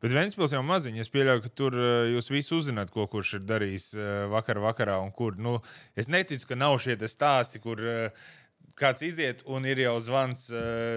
Bet 0.05 0.13
Vēnspils 0.13 0.53
jau 0.53 0.61
maziņš. 0.61 1.01
Es 1.01 1.09
pieļauju, 1.09 1.41
ka 1.47 1.51
tur 1.57 1.75
eh, 1.81 2.11
jūs 2.13 2.27
visi 2.29 2.53
uzzināt, 2.53 2.91
ko 2.93 3.07
kurš 3.09 3.39
ir 3.39 3.45
darījis 3.49 3.87
eh, 3.97 4.09
vakar, 4.29 4.59
vakarā 4.61 4.99
un 5.01 5.09
kur. 5.17 5.39
Nu, 5.41 5.55
es 5.97 6.11
neticu, 6.13 6.51
ka 6.51 6.59
nav 6.61 6.77
šie 6.85 6.99
stāsti, 7.09 7.57
kur 7.63 7.81
uh, 7.81 8.27
kāds 8.77 9.01
iziet 9.07 9.41
un 9.49 9.65
ir 9.65 9.81
jau 9.81 9.95
zvans 10.05 10.51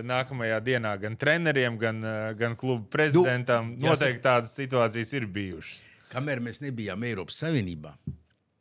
nākamajā 0.07 0.57
dienā 0.65 0.91
gan 0.99 1.15
treneriem, 1.19 1.77
gan, 1.79 2.03
gan 2.35 2.57
klubu 2.59 2.89
prezidentam. 2.91 3.69
Nu, 3.77 3.93
Noteikti 3.93 4.25
tādas 4.25 4.57
situācijas 4.59 5.13
ir 5.15 5.29
bijušas. 5.31 5.85
Kamēr 6.11 6.41
mēs 6.43 6.59
nebijām 6.65 7.05
Eiropas 7.07 7.39
Savienībā, 7.45 7.93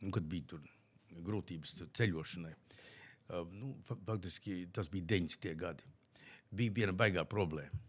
un 0.04 0.14
kad 0.14 0.28
bija 0.30 0.52
tur 0.52 0.62
grūtības 1.26 1.74
ceļošanai, 1.98 2.54
uh, 2.54 3.42
nu, 3.50 3.72
faktiski 3.90 4.68
tas 4.70 4.92
bija 4.94 5.10
90. 5.16 5.58
gadi, 5.58 5.90
bija 6.54 6.78
viena 6.78 6.94
baigā 6.94 7.26
problēma 7.26 7.82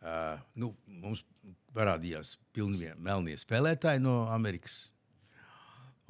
Uh, 0.00 0.40
nu, 0.56 0.70
mums 0.88 1.26
parādījās 1.76 2.34
pilnie 2.56 2.94
melnie 2.96 3.36
spēlētāji 3.40 4.00
no 4.00 4.22
Amerikas. 4.32 4.86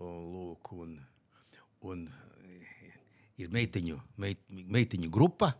Un, 0.00 0.20
lūk, 0.32 0.70
un, 0.78 0.94
un 1.90 2.04
ir 3.40 3.50
meitiņu, 3.52 3.98
meit, 4.22 4.40
meitiņu 4.48 5.10
grupa, 5.12 5.50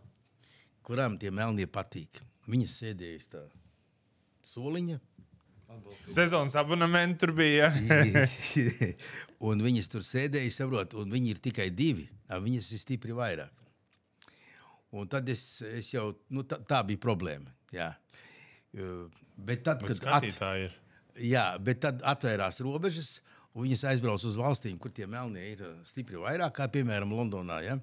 kurām 0.87 1.19
tie 1.21 1.33
melnie 1.35 1.67
patīk. 1.67 2.23
Viņas 2.51 2.79
sēdēja 2.85 3.21
uz 3.21 3.29
tā 3.35 3.45
soliņa. 4.47 5.01
Sezonas 6.03 6.57
abonements 6.59 7.21
tur 7.21 7.33
bija. 7.37 7.71
un 9.51 9.63
viņas 9.63 9.91
tur 9.93 10.07
sēdēja, 10.07 10.55
saprot, 10.55 10.97
un 10.99 11.13
viņi 11.13 11.35
ir 11.35 11.43
tikai 11.43 11.69
divi. 11.71 12.09
Viņas 12.31 12.73
ir 12.75 12.83
stipri 12.83 13.15
vairāk. 13.15 13.55
Un 14.91 15.07
tad 15.07 15.29
es, 15.31 15.61
es 15.63 15.93
jau, 15.95 16.09
nu, 16.35 16.43
tā, 16.43 16.59
tā 16.67 16.81
bija 16.87 16.99
problēma. 16.99 17.53
Jā. 17.75 17.93
Bet 19.37 19.65
tad, 19.67 19.83
bet 19.87 20.03
kad 20.03 20.23
at... 20.23 20.43
ir. 20.61 20.77
Jā, 21.21 21.45
bet 21.59 21.83
tad 21.83 22.05
atvērās 22.07 22.61
robežas, 22.65 23.19
un 23.53 23.67
viņas 23.67 23.87
aizbrauca 23.93 24.29
uz 24.31 24.39
valstīm, 24.39 24.79
kur 24.79 24.93
tie 24.95 25.09
melnie 25.11 25.43
ir 25.55 25.65
stipri 25.89 26.21
vairāk, 26.21 26.55
kā 26.57 26.69
piemēram 26.71 27.13
Londonā. 27.17 27.61
Ja? 27.67 27.79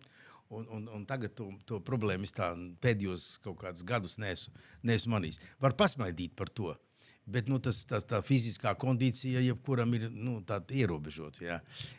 Un, 0.47 0.67
un, 0.71 0.87
un 0.95 1.05
tagad 1.05 1.33
to, 1.35 1.49
to 1.67 1.81
problēmu 1.83 2.23
es 2.23 2.35
pēdējos 2.83 3.25
kaut 3.43 3.59
kādus 3.65 3.83
gadus 3.87 4.15
neesmu, 4.21 4.53
neesmu 4.87 5.17
manījis. 5.17 5.41
Var 5.63 5.75
pasmaidīt 5.79 6.37
par 6.39 6.51
to. 6.55 6.71
Bet 7.27 7.49
nu, 7.51 7.57
tas, 7.59 7.81
tā, 7.83 7.99
tā 7.99 8.21
fiziskā 8.23 8.71
kondīcija 8.79 9.41
jebkuram 9.43 9.91
ir 9.97 10.05
nu, 10.15 10.37
ierobežota. 10.71 11.43
Ja? 11.43 11.57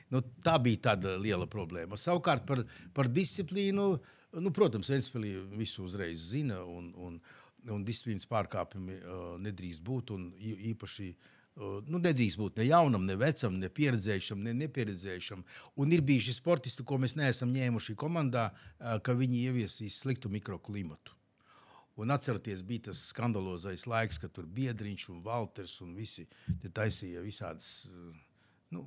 Nu, 0.09 0.22
tā 0.44 0.55
bija 0.64 0.87
tāda 0.88 1.18
liela 1.20 1.44
problēma. 1.44 1.98
Savukārt 2.01 2.46
par, 2.48 2.62
par 2.96 3.11
disciplīnu, 3.12 3.90
nu, 4.40 4.53
protams, 4.57 4.88
Vēnspēlī 4.88 5.35
visu 5.53 5.85
uzreiz 5.85 6.31
zina. 6.31 6.62
Un, 6.64 6.88
un, 6.96 7.20
un 7.66 7.85
disciplīnas 7.87 8.29
pārkāpumi 8.31 8.99
uh, 8.99 9.35
nedrīkst 9.42 9.83
būt. 9.85 10.12
Īpaši 10.71 11.09
uh, 11.11 11.79
nu, 11.88 12.01
nedrīkst 12.03 12.40
būt 12.40 12.61
ne 12.61 12.68
jaunam, 12.68 13.07
ne 13.09 13.16
vecam, 13.18 13.59
ne 13.61 13.71
pieredzējušam, 13.73 14.42
ne 14.47 14.55
nepieredzējušam. 14.62 15.44
Un 15.83 15.94
ir 15.94 16.05
bijuši 16.07 16.37
sportisti, 16.38 16.87
ko 16.87 17.01
mēs 17.03 17.16
neesam 17.18 17.53
ņēmuši 17.55 17.97
komandā, 17.99 18.51
uh, 18.53 18.99
ka 19.03 19.16
viņi 19.18 19.44
ieviesīs 19.49 20.01
sliktu 20.05 20.33
mikroklimatu. 20.33 21.16
Un 21.99 22.14
atcerieties, 22.14 22.62
bija 22.62 22.92
tas 22.92 23.01
skandalozais 23.11 23.88
laiks, 23.90 24.21
kad 24.23 24.31
tur 24.31 24.47
bija 24.47 24.71
Biedriņš 24.71 25.09
un 25.11 25.23
Walters 25.25 25.81
un 25.83 25.97
visi 25.99 26.29
taisīja 26.75 27.25
visādas. 27.25 27.88
Uh, 27.90 28.14
nu, 28.77 28.87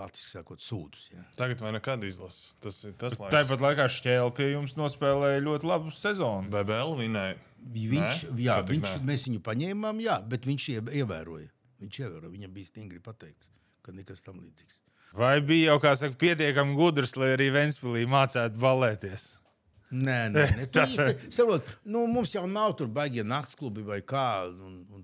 Latvijas 0.00 0.32
sakot, 0.34 0.62
sūdus. 0.64 1.06
Jā. 1.12 1.22
Tagad 1.38 1.62
vai 1.64 1.74
nekad 1.76 2.04
izlases. 2.08 2.54
Tas 2.62 2.80
ir 2.88 2.96
tas 3.00 3.18
laiks. 3.20 3.34
Tāpat 3.34 3.64
laikā 3.64 3.86
Šķēle 3.92 4.34
pie 4.36 4.50
jums 4.54 4.76
nospēlēja 4.80 5.44
ļoti 5.44 5.70
labu 5.70 5.94
sezonu. 5.94 6.50
BBL 6.52 6.96
vinēja. 7.02 7.38
Viņš, 7.60 8.22
nē? 8.30 8.36
jā, 8.40 8.58
viņš, 8.64 8.94
mēs 9.04 9.26
viņu 9.28 9.42
paņēmām, 9.44 10.00
jā, 10.00 10.16
bet 10.26 10.48
viņš 10.48 10.68
ievēroja. 10.80 11.50
Viņš 11.84 11.98
ievēroja. 12.00 12.32
Viņam 12.32 12.54
bija 12.56 12.70
stingri 12.70 13.02
pateikts, 13.04 13.50
ka 13.84 13.92
nekas 13.96 14.24
tam 14.24 14.40
līdzīgs. 14.40 14.80
Vai 15.16 15.40
bija 15.42 15.72
jau, 15.72 15.80
kā 15.82 15.92
saka, 15.98 16.14
pietiekami 16.20 16.76
gudrs, 16.78 17.16
lai 17.18 17.32
arī 17.34 17.50
Ventspīlī 17.54 18.06
mācētu 18.08 18.60
balēties? 18.62 19.39
Nē, 19.90 20.18
nē, 20.30 20.44
nē. 20.60 20.66
Īsti, 20.70 21.30
saprot, 21.34 21.66
nu, 21.82 22.04
mums 22.10 22.30
jau 22.36 22.44
nav 22.46 22.76
tur 22.78 22.86
baigie 22.94 23.24
naktsklubi 23.26 23.82
vai 23.86 23.98
kā. 24.06 24.46
Un, 24.46 24.76
un 24.94 25.02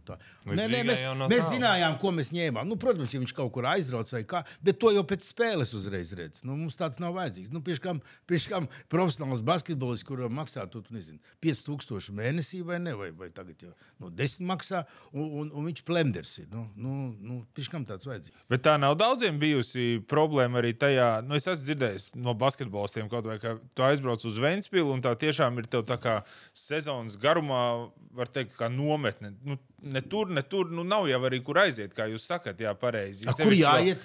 nē, 0.54 0.66
nē, 0.70 0.82
mēs, 0.86 1.02
mēs 1.26 1.48
zinājām, 1.50 1.96
ko 1.98 2.12
mēs 2.14 2.30
ņēmām. 2.34 2.68
Nu, 2.70 2.78
protams, 2.78 3.10
ja 3.10 3.18
viņš 3.18 3.34
kaut 3.34 3.50
kur 3.56 3.66
aizbrauc 3.66 4.12
vai 4.14 4.22
kā, 4.28 4.44
bet 4.62 4.78
to 4.82 4.92
jau 4.94 5.02
pēc 5.08 5.26
spēles 5.26 5.74
uzreiz 5.74 6.12
redz. 6.14 6.44
Nu, 6.46 6.54
mums 6.54 6.78
tāds 6.78 7.00
nav 7.02 7.16
vajadzīgs. 7.18 7.50
Nu, 7.54 7.62
Pieškām, 7.66 8.68
profesionāls 8.92 9.42
basketbolists, 9.46 10.06
kuram 10.06 10.36
maksā 10.38 10.68
tu, 10.70 10.84
nezinu, 10.94 11.18
5000 11.42 12.14
mēnesī 12.14 12.62
vai 12.66 12.78
ne, 12.82 12.94
vai, 12.94 13.10
vai 13.16 13.32
tagad 13.34 13.66
jau 13.66 13.72
nu, 14.02 14.12
10 14.14 14.46
maksā, 14.46 14.84
un, 15.10 15.26
un, 15.42 15.50
un 15.50 15.66
viņš 15.66 15.82
plemders 15.88 16.36
ir. 16.44 16.48
Nu, 16.52 16.68
nu, 16.78 16.94
nu, 17.18 17.40
pieškām 17.58 17.88
tāds 17.90 18.06
vajadzīgs. 18.06 18.46
Bet 18.52 18.62
tā 18.68 18.76
nav 18.78 18.94
daudziem 19.00 19.40
bijusi 19.42 19.98
problēma 20.06 20.62
arī 20.62 20.76
tajā, 20.78 21.10
nu, 21.26 21.34
es 21.38 21.48
esmu 21.50 21.72
dzirdējis 21.72 22.08
no 22.22 22.36
basketbolistiem 22.38 23.10
kaut 23.10 23.26
vai, 23.26 23.40
ka 23.42 23.56
tu 23.74 23.86
aizbrauc 23.86 24.22
uz 24.28 24.38
Ventspili 24.42 24.75
Ventspili, 24.76 24.92
un 24.92 25.02
tā 25.02 25.14
tiešām 25.16 25.58
ir 25.58 25.66
tā 25.70 25.96
kā 25.98 26.22
sezonas 26.54 27.16
garumā, 27.16 27.88
var 28.12 28.28
teikt, 28.28 28.56
kā 28.56 28.68
nometne. 28.68 29.34
Nu, 29.44 29.56
ne 29.82 30.00
tur, 30.00 30.28
ne 30.28 30.42
tur, 30.42 30.70
nu 30.70 30.84
nav 30.84 31.08
jau 31.08 31.20
arī 31.24 31.42
kur 31.42 31.56
aiziet, 31.58 31.94
kā 31.94 32.08
jūs 32.08 32.26
sakat, 32.26 32.60
jā, 32.60 32.74
pareizi. 32.74 33.26
Kur 33.26 33.52
jāiet? 33.52 33.98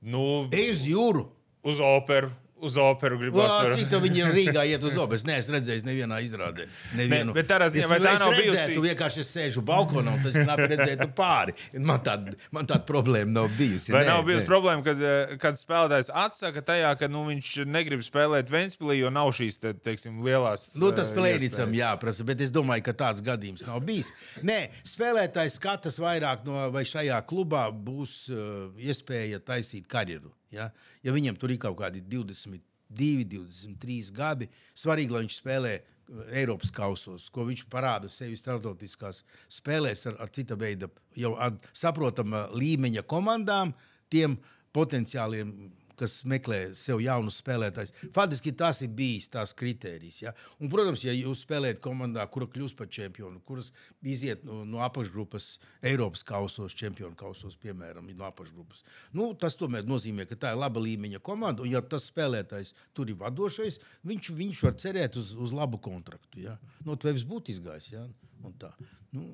Nu, 0.00 0.48
Ej 0.52 0.72
uz 0.72 0.86
jūru. 0.86 1.28
Uz 1.62 1.78
operu 1.78 2.32
uz 2.62 2.76
operu 2.80 3.18
gribas. 3.18 3.50
Var... 3.50 3.74
Cik 3.76 3.90
tā 3.90 3.98
viņi 4.02 4.22
ir 4.22 4.32
Rīgā 4.36 4.64
iet 4.70 4.84
uz 4.86 4.96
operu? 4.96 5.18
Es 5.18 5.26
neesmu 5.26 5.56
redzējis 5.56 5.84
nevienā 5.86 6.20
izrādē. 6.24 6.66
Nevienu. 6.98 7.32
Ne, 7.32 7.36
bet 7.36 7.48
tādā 7.50 7.68
ziņā, 7.72 7.88
vai 7.90 7.98
tā 8.04 8.14
nav 8.20 8.34
bijusi? 8.36 8.66
Tu 8.76 8.84
vienkārši 8.84 9.24
sēžu 9.26 9.64
balkonā 9.66 10.14
un 10.16 10.22
tas 10.24 10.36
knapi 10.38 10.68
redzētu 10.72 11.08
pāri. 11.18 11.56
Man 11.82 12.02
tāda, 12.06 12.34
man 12.54 12.68
tāda 12.70 12.86
problēma 12.88 13.34
nav 13.34 13.50
bijusi. 13.58 13.92
Vai 13.94 14.04
nē, 14.04 14.12
nav 14.12 14.26
bijusi 14.28 14.44
nē. 14.44 14.48
problēma, 14.48 14.84
kad, 14.86 15.02
eh, 15.02 15.34
kad 15.42 15.58
spēlētājs 15.60 16.12
atsaka 16.24 16.64
tajā, 16.72 16.92
ka 17.00 17.10
nu, 17.12 17.24
viņš 17.30 17.52
negrib 17.68 18.04
spēlēt 18.06 18.52
Ventspilī, 18.52 18.98
jo 19.00 19.12
nav 19.14 19.32
šīs, 19.36 19.58
te, 19.62 19.74
teiksim, 19.74 20.20
lielās. 20.26 20.68
Nu, 20.82 20.92
tas 20.94 21.10
eh, 21.10 21.16
plēnīcam 21.18 21.74
jāprasa, 21.76 22.26
bet 22.28 22.44
es 22.44 22.54
domāju, 22.54 22.86
ka 22.88 22.96
tāds 23.06 23.24
gadījums 23.24 23.66
nav 23.68 23.82
bijis. 23.86 24.12
Nē, 24.46 24.60
spēlētājs 24.88 25.58
skatās 25.60 25.98
vairāk 26.02 26.46
no 26.48 26.68
vai 26.74 26.84
šajā 26.88 27.18
klubā 27.28 27.66
būs 27.72 28.16
uh, 28.32 28.70
iespēja 28.80 29.42
taisīt 29.42 29.88
karjeru. 29.90 30.32
Ja, 30.52 30.68
ja 31.02 31.14
viņam 31.14 31.38
tur 31.40 31.54
ir 31.54 31.60
kaut 31.62 31.78
kādi 31.80 32.04
22, 32.04 33.24
23 33.32 34.12
gadi, 34.16 34.50
svarīgi, 34.76 35.14
lai 35.14 35.24
viņš 35.24 35.38
spēlē 35.40 35.74
uh, 35.78 35.92
Eiropas 36.32 36.72
kausos, 36.74 37.28
ko 37.32 37.46
viņš 37.48 37.64
parāda 37.72 38.10
sevi 38.12 38.36
starptautiskās 38.36 39.22
spēlēs 39.52 40.06
ar, 40.10 40.18
ar 40.24 40.32
cita 40.34 40.56
veida, 40.58 40.88
jau 41.16 41.32
ar 41.40 41.56
saprotama 41.76 42.46
līmeņa 42.52 43.04
komandām, 43.08 43.72
tiem 44.12 44.36
potenciāliem 44.76 45.52
kas 45.98 46.20
meklē 46.28 46.60
sev 46.78 47.00
jaunus 47.02 47.40
spēlētājus. 47.42 47.94
Faktiski 48.14 48.52
tas 48.58 48.82
ir 48.84 48.92
bijis 48.96 49.28
tās 49.32 49.54
kritērijs. 49.58 50.20
Ja? 50.24 50.34
Un, 50.58 50.70
protams, 50.72 51.04
ja 51.06 51.14
jūs 51.16 51.44
spēlējat 51.46 51.82
komandā, 51.84 52.24
kura 52.32 52.48
kļūst 52.50 52.78
par 52.78 52.90
čempionu, 52.92 53.42
kuras 53.46 53.72
iziet 54.02 54.46
no, 54.48 54.62
no 54.68 54.82
apakšgrupas, 54.86 55.48
Eiropas 55.92 56.24
kausos, 56.26 56.76
čempionu 56.78 57.16
kausos, 57.18 57.56
piemēram, 57.62 58.10
no 58.16 58.28
apakšgrupas, 58.28 58.84
nu, 59.16 59.32
tas 59.38 59.58
tomēr 59.60 59.86
nozīmē, 59.88 60.26
ka 60.30 60.38
tā 60.38 60.54
ir 60.54 60.62
laba 60.62 60.82
līmeņa 60.82 61.22
komanda. 61.24 61.64
Un, 61.64 61.72
ja 61.72 61.82
tas 61.82 62.08
spēlētājs 62.10 62.74
tur 62.96 63.12
ir 63.12 63.20
vadošais, 63.20 63.80
viņš, 64.08 64.32
viņš 64.38 64.64
var 64.68 64.78
cerēt 64.80 65.18
uz, 65.20 65.34
uz 65.38 65.54
labu 65.56 65.80
kontraktu. 65.82 66.44
Ja? 66.46 66.58
No 66.82 66.94
nu, 66.94 67.00
tevis 67.00 67.26
būtu 67.28 67.54
izgājis. 67.54 67.92
Ja? 67.94 68.06
Un 68.42 68.56
tā. 68.58 68.72
Nu, 69.14 69.32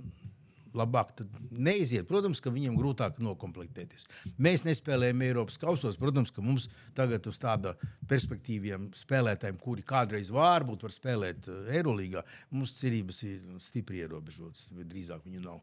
labāk 0.76 1.14
neiziet. 1.50 2.06
Protams, 2.08 2.40
ka 2.44 2.52
viņiem 2.52 2.76
grūtāk 2.78 3.20
noklāpties. 3.22 4.06
Mēs 4.40 4.64
nespēlējam 4.66 5.24
Eiropas 5.26 5.58
kausos. 5.60 5.98
Protams, 6.00 6.32
ka 6.34 6.44
mums 6.44 6.68
tagad 6.96 7.26
uz 7.30 7.38
tāda 7.40 7.74
perspektīviem 8.10 8.90
spēlētājiem, 8.96 9.60
kuri 9.62 9.84
kādreiz 9.86 10.32
varbūt 10.34 10.84
var 10.86 10.94
spēlēt 10.94 11.48
eh, 11.48 11.72
Eirolandā, 11.78 12.24
mums 12.54 12.74
cerības 12.78 13.22
ir 13.28 13.40
stipri 13.64 14.02
ierobežotas. 14.04 14.68
Drīzāk 14.78 15.24
viņu 15.26 15.44
nav. 15.44 15.62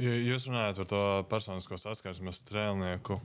Jūs 0.00 0.48
runājat 0.50 0.80
par 0.82 0.90
to 0.90 1.02
personisko 1.30 1.78
saskarsmi 1.80 2.32
ar 2.32 2.36
strēlnieku. 2.36 3.20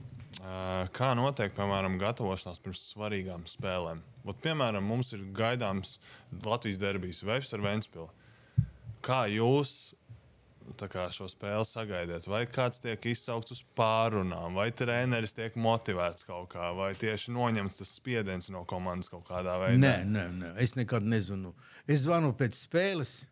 Kā 0.96 1.12
notiek, 1.16 1.54
piemēram, 1.56 1.96
gatavošanās 2.00 2.60
pirms 2.62 2.82
svarīgām 2.92 3.46
spēlēm? 3.48 4.02
Ot, 4.26 4.38
piemēram, 4.42 4.84
mums 4.84 5.12
ir 5.16 5.24
gaidāms 5.36 5.96
Latvijas 6.44 6.80
derbijas 6.82 7.22
Vēfs 7.24 7.54
ar 7.56 7.62
Vēnspili. 7.64 8.08
Kā 9.06 9.24
jūs 9.30 9.94
šo 11.14 11.28
spēli 11.30 11.64
sagaidiet? 11.66 12.26
Vai 12.30 12.44
kāds 12.50 12.80
tiek 12.82 13.04
izsaukts 13.06 13.54
uz 13.54 13.62
pārunām, 13.78 14.56
vai 14.58 14.70
treneris 14.74 15.34
tiek 15.36 15.56
motivēts 15.56 16.26
kaut 16.26 16.50
kā, 16.52 16.72
vai 16.76 16.94
tieši 16.98 17.34
noņemts 17.34 17.80
tas 17.80 17.94
spiediens 17.98 18.50
no 18.50 18.64
komandas 18.64 19.08
kaut 19.12 19.26
kādā 19.28 19.56
veidā? 19.62 19.80
Nē, 19.80 20.04
nē, 20.04 20.26
nē. 20.40 20.52
es 20.62 20.76
nekad 20.76 21.06
nezvanu. 21.06 21.54
Es 21.86 22.04
zvanu 22.04 22.32
pēc 22.36 22.58
spēles. 22.58 23.26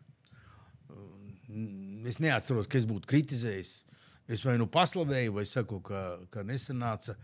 Es 2.05 2.19
neatceros, 2.21 2.67
ka 2.67 2.77
es 2.77 2.85
būtu 2.89 3.09
kritizējis. 3.09 3.73
Es 4.27 4.41
vai 4.45 4.57
nu 4.57 4.65
paslavēju, 4.71 5.35
vai 5.35 5.45
saku, 5.45 5.81
ka, 5.85 6.03
ka 6.33 6.43
nesanāca. 6.45 7.15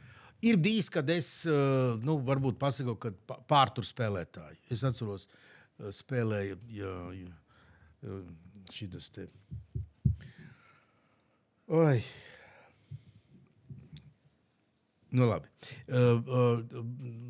Ir 0.46 0.58
bijis, 0.58 0.90
kad 0.90 1.10
es 1.14 1.46
nu, 2.02 2.18
varbūt 2.26 2.58
pasaku, 2.62 2.98
ka 3.02 3.14
pārtur 3.50 3.86
spēlētāji. 3.86 4.60
Es 4.74 4.84
atceros, 4.86 5.28
spēlēju 6.02 6.58
ja, 6.76 6.94
ja, 7.18 8.18
šitas 8.74 9.10
te. 9.14 9.28
Oi. 11.72 12.04
Nu, 15.10 15.26
labi. 15.26 15.48
Uh, 15.88 16.20
uh, 16.20 16.82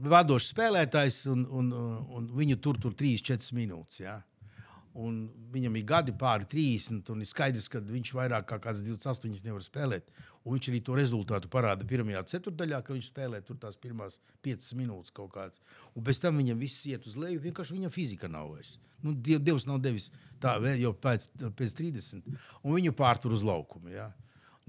vadošs 0.09 0.47
spēlētājs, 0.49 1.19
un, 1.29 1.43
un, 1.45 1.67
un 2.09 2.29
viņu 2.33 2.57
tur 2.57 2.79
tur 2.81 2.95
3-4 2.97 3.53
minūtes. 3.53 3.99
Ja? 4.01 4.15
Un 4.97 5.19
viņam 5.53 5.77
ir 5.77 5.85
gadi 5.91 6.15
pāri 6.17 6.47
30, 6.49 7.11
un 7.13 7.21
ir 7.21 7.29
skaidrs, 7.29 7.67
ka 7.69 7.83
viņš 7.85 8.13
vairāk 8.17 8.47
kā 8.49 8.73
28 8.79 9.45
nevar 9.45 9.61
spēlēt. 9.61 10.09
Un 10.41 10.57
viņš 10.57 10.71
arī 10.71 10.79
to 10.89 10.97
rezultātu 10.97 11.51
parāda 11.53 11.85
pirmajā 11.85 12.23
ceturdaļā, 12.33 12.81
ka 12.81 12.97
viņš 12.97 13.11
spēlē 13.11 13.43
tur 13.45 13.61
tās 13.61 13.77
pirmās 13.77 14.17
5 14.41 14.71
minūtes 14.79 15.13
kaut 15.13 15.35
kādas. 15.35 15.61
Un 15.93 16.07
pēc 16.07 16.23
tam 16.23 16.41
viņam 16.41 16.65
viss 16.65 16.81
iet 16.89 17.05
uz 17.05 17.13
leju, 17.13 17.43
vienkārši 17.45 17.77
viņa 17.77 17.93
fizika 17.93 18.31
nav 18.31 18.55
vairs. 18.55 18.73
Nu, 19.05 19.13
Dievs 19.13 19.69
nav 19.69 19.77
devis 19.85 20.09
tā 20.41 20.57
jau 20.81 20.95
pēc, 20.97 21.29
pēc 21.61 21.77
30, 21.77 22.25
un 22.65 22.77
viņu 22.79 22.97
pārtur 22.97 23.37
uz 23.37 23.45
laukumu. 23.45 23.93
Ja? 23.93 24.09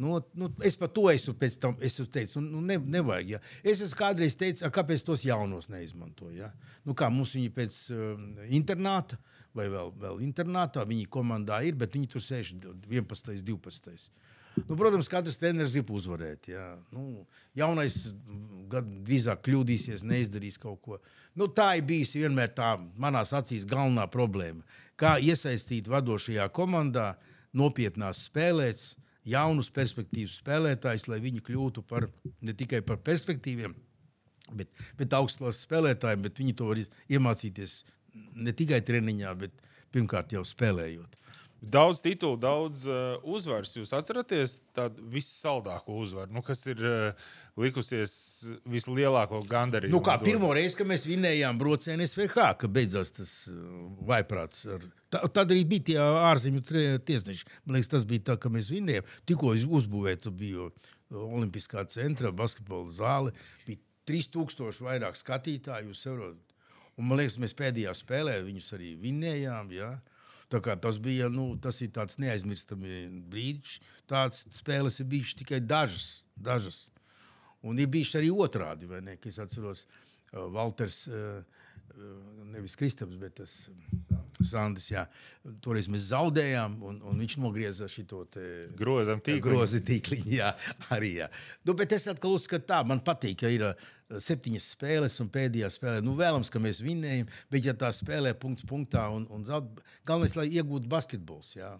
Nu, 0.00 0.16
nu, 0.34 0.48
es 0.64 0.78
par 0.80 0.88
to 0.88 1.04
esmu 1.12 1.34
tam 1.60 1.76
esmu 1.84 2.06
teicis, 2.08 2.38
nu, 2.40 2.62
ne, 2.64 2.78
nevajag. 2.78 3.34
Ja. 3.34 3.40
Es 3.60 3.82
esmu 3.84 3.98
kādreiz 3.98 4.36
teicis, 4.40 4.64
kāpēc 4.72 5.04
tos 5.04 5.26
jaunos 5.28 5.68
neizmantoju. 5.68 6.38
Ja. 6.38 6.48
Nu, 6.86 6.96
kā 6.96 7.10
mums 7.12 7.34
viņi 7.36 7.52
pēc 7.52 7.78
uh, 7.92 8.24
internāta 8.48 9.20
vai 9.52 9.68
vēl, 9.68 9.92
vēl 10.00 10.22
internātā, 10.24 10.86
viņi 10.88 11.10
komandā 11.12 11.60
ir, 11.66 11.76
bet 11.76 11.92
viņi 11.96 12.08
tur 12.14 12.24
sēž 12.24 12.54
11, 12.56 13.44
12. 13.44 14.08
Nu, 14.68 14.76
protams, 14.76 15.08
katrs 15.08 15.38
treneris 15.40 15.72
grib 15.72 15.90
uzvarēt. 15.96 16.50
Jā. 16.52 16.66
Nu, 16.92 17.24
jaunais 17.56 17.98
drīzāk 18.72 19.44
kļūdīsies, 19.46 20.04
neizdarīs 20.08 20.58
kaut 20.60 20.80
ko. 20.84 20.98
Nu, 21.36 21.48
tā 21.48 21.70
ir 21.78 21.86
bijusi 21.88 22.20
vienmēr 22.24 22.52
tā 22.56 22.74
manās 23.00 23.32
acīs 23.36 23.64
galvenā 23.68 24.04
problēma. 24.12 24.64
Kā 25.00 25.16
iesaistīt 25.20 25.88
vadošajā 25.90 26.48
komandā, 26.52 27.14
nopietnās 27.56 28.26
spēlēs, 28.28 28.92
jaunus 29.28 29.70
perspektīvas 29.74 30.38
spēlētājus, 30.40 31.08
lai 31.10 31.20
viņi 31.22 31.42
kļūtu 31.46 31.84
par 31.88 32.08
ne 32.42 32.54
tikai 32.58 32.82
par 32.86 33.00
perspektīviem, 33.06 33.74
bet, 34.58 34.72
bet 34.98 35.16
augstlāsas 35.18 35.64
spēlētājiem, 35.66 36.24
bet 36.26 36.40
viņi 36.42 36.56
to 36.58 36.70
var 36.72 36.82
iemācīties 36.82 37.82
ne 38.34 38.54
tikai 38.56 38.82
treniņā, 38.84 39.34
bet 39.38 39.66
pirmkārt 39.92 40.34
jau 40.34 40.42
spēlējot. 40.46 41.18
Daudz 41.62 42.00
titulu, 42.02 42.34
daudz 42.42 42.88
uh, 42.90 43.20
uzvaras. 43.22 43.76
Jūs 43.76 43.92
atceraties 43.94 44.56
tādu 44.74 45.04
vissaldāko 45.12 45.94
uzvaru, 46.02 46.32
nu, 46.34 46.42
kas 46.42 46.64
ir 46.66 46.80
uh, 46.82 47.28
likusies 47.62 48.14
vislielāko 48.66 49.38
gandarījumu? 49.46 49.94
Nu, 49.94 50.00
kā 50.02 50.16
pirmo 50.18 50.50
reizi, 50.56 50.80
kad 50.80 50.90
mēs 50.90 51.06
vinējām 51.06 51.60
brocēnu 51.60 52.02
SVH, 52.08 52.48
ka 52.58 52.70
beidzās 52.72 53.14
tas 53.14 53.36
uh, 53.52 53.62
vaiprāts. 54.10 54.64
Ar... 54.74 54.88
Tā, 55.14 55.22
tad 55.38 55.54
arī 55.54 55.62
bija 55.70 55.86
tie 55.92 55.98
ārzemju 56.02 56.64
tiesneši. 57.06 57.46
Man 57.62 57.78
liekas, 57.78 57.92
tas 57.94 58.06
bija 58.10 58.32
tā, 58.32 58.40
ka 58.42 58.50
mēs 58.50 58.72
vinējām. 58.74 59.14
Tikko 59.30 59.54
uzbūvēta 59.78 60.34
bija 60.34 60.66
Olimpiskā 61.14 61.86
centra 61.94 62.34
basketbola 62.34 62.90
zāle. 62.90 63.36
Bija 63.68 63.78
3000 64.10 64.82
vairāk 64.82 65.14
skatītāju. 65.14 65.94
Un, 66.10 67.06
man 67.06 67.22
liekas, 67.22 67.38
mēs 67.38 67.54
pēdējā 67.54 67.94
spēlē 68.02 68.40
viņus 68.42 68.74
arī 68.74 68.96
vinējām. 68.98 69.70
Ja? 69.78 69.92
Tas 70.82 70.98
bija 71.02 71.28
nu, 71.32 71.56
tas 71.60 71.80
neaizmirstams 72.20 73.24
brīdis. 73.32 73.78
Tādas 74.10 74.44
spēles 74.52 75.00
ir 75.00 75.08
bijušas 75.12 75.40
tikai 75.40 75.60
dažas. 75.60 76.24
dažas. 76.36 76.84
Un 77.62 77.78
ir 77.78 77.86
bijušas 77.86 78.20
arī 78.20 78.30
otrādi? 78.34 78.88
Es 79.30 79.38
atceros, 79.38 79.86
Walters, 80.32 81.06
uh, 81.08 81.40
uh, 81.40 81.61
nevis 82.52 82.76
Kristaps, 82.78 83.16
bet 83.20 83.36
tas 83.40 83.56
Sandis. 84.42 84.88
Jā. 84.92 85.04
Toreiz 85.64 85.88
mēs 85.92 86.08
zaudējām, 86.10 86.78
un, 86.88 87.00
un 87.08 87.22
viņš 87.22 87.36
nogrieza 87.42 87.88
šo 87.90 88.22
grozam 88.78 89.20
tīkliņu. 89.20 89.44
Grozi 89.44 89.82
tīkliņu 89.86 90.36
jā, 90.36 90.52
arī. 90.94 91.16
Jā. 91.22 91.28
Nu, 91.66 91.76
bet 91.78 91.94
es 91.96 92.08
atkal 92.10 92.36
uzskatu, 92.36 92.66
tā 92.72 92.82
man 92.88 93.02
patīk, 93.04 93.40
ka 93.42 93.52
ir 93.52 93.68
septiņas 94.12 94.72
spēles, 94.74 95.18
un 95.24 95.30
pēdējā 95.32 95.70
spēlē, 95.72 96.02
nu, 96.04 96.16
vēlams, 96.18 96.50
ka 96.52 96.60
mēs 96.62 96.82
vinnējam, 96.84 97.30
bet 97.52 97.68
ja 97.68 97.76
tā 97.78 97.92
spēlē 97.94 98.34
punkts 98.38 98.66
punktā, 98.68 99.06
un, 99.14 99.24
un 99.32 99.46
zaud, 99.48 99.80
galvenais, 100.08 100.36
lai 100.36 100.50
iegūtu 100.52 100.90
basketbols. 100.92 101.54
Jā. 101.56 101.74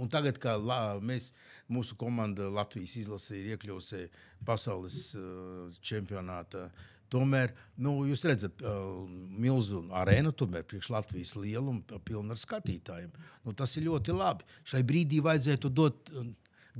Un 0.00 0.08
tagad, 0.08 0.38
kad 0.40 0.64
mēs, 1.04 1.30
mūsu 1.68 1.96
komanda 2.00 2.48
Latvijas 2.52 2.96
izlase 3.02 3.36
ir 3.36 3.54
iekļuvusi 3.54 4.06
pasaules 4.48 5.10
uh, 5.18 5.68
čempionātā, 5.84 6.70
tomēr 7.10 7.54
nu, 7.82 8.00
jūs 8.08 8.24
redzat, 8.28 8.62
uh, 8.64 9.06
milzu 9.40 9.82
arēnu, 10.00 10.32
tomēr 10.36 10.66
priekš 10.68 10.92
Latvijas 10.94 11.34
lielu 11.38 11.74
un 11.74 11.80
pilnu 12.06 12.34
ar 12.34 12.40
skatītājiem. 12.40 13.10
Nu, 13.46 13.54
tas 13.56 13.74
ir 13.76 13.88
ļoti 13.88 14.14
labi. 14.16 14.46
Šai 14.68 14.84
brīdī 14.86 15.22
vajadzētu 15.24 15.72
dot. 15.74 16.14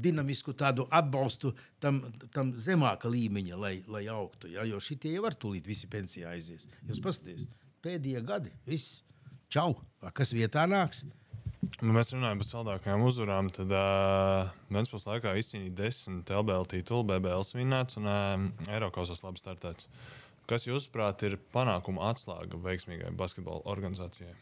Dinamisku 0.01 0.53
tādu 0.55 0.85
atbalstu 0.95 1.51
tam, 1.83 1.97
tam 2.33 2.53
zemāka 2.63 3.11
līmeņa, 3.11 3.57
lai, 3.59 3.73
lai 3.91 4.05
augtu. 4.09 4.47
Ja? 4.53 4.63
Jo 4.65 4.79
šitie 4.81 5.11
jau 5.17 5.25
var 5.25 5.35
tūlīt 5.35 5.67
visi 5.67 5.91
pensijā 5.91 6.31
aizies. 6.31 6.69
Jūs 6.87 7.03
paskatieties, 7.03 7.49
pēdējie 7.83 8.23
gadi, 8.25 8.53
viss, 8.71 9.01
čau, 9.51 9.75
kas 10.15 10.31
vietā 10.37 10.63
nāks. 10.71 11.03
Nu, 11.61 11.93
mēs 11.93 12.15
runājam 12.15 12.41
par 12.41 12.49
saldākajām 12.49 13.03
uzvarām. 13.05 13.51
Tad 13.53 13.73
uh, 13.77 14.49
Vēnspils 14.73 15.05
laikā 15.09 15.35
izcīnīja 15.37 15.77
desmit 15.83 16.33
LBL 16.33 16.65
titulu, 16.73 17.05
BBL 17.11 17.45
svinēts 17.45 17.99
un 18.01 18.09
uh, 18.09 18.47
Eiropasos 18.73 19.21
labi 19.27 19.43
startēts. 19.43 19.91
Kas, 20.49 20.65
jūsuprāt, 20.67 21.23
ir 21.29 21.37
panākuma 21.55 22.09
atslēga 22.11 22.59
veiksmīgai 22.65 23.13
basketbola 23.17 23.61
organizācijai? 23.71 24.33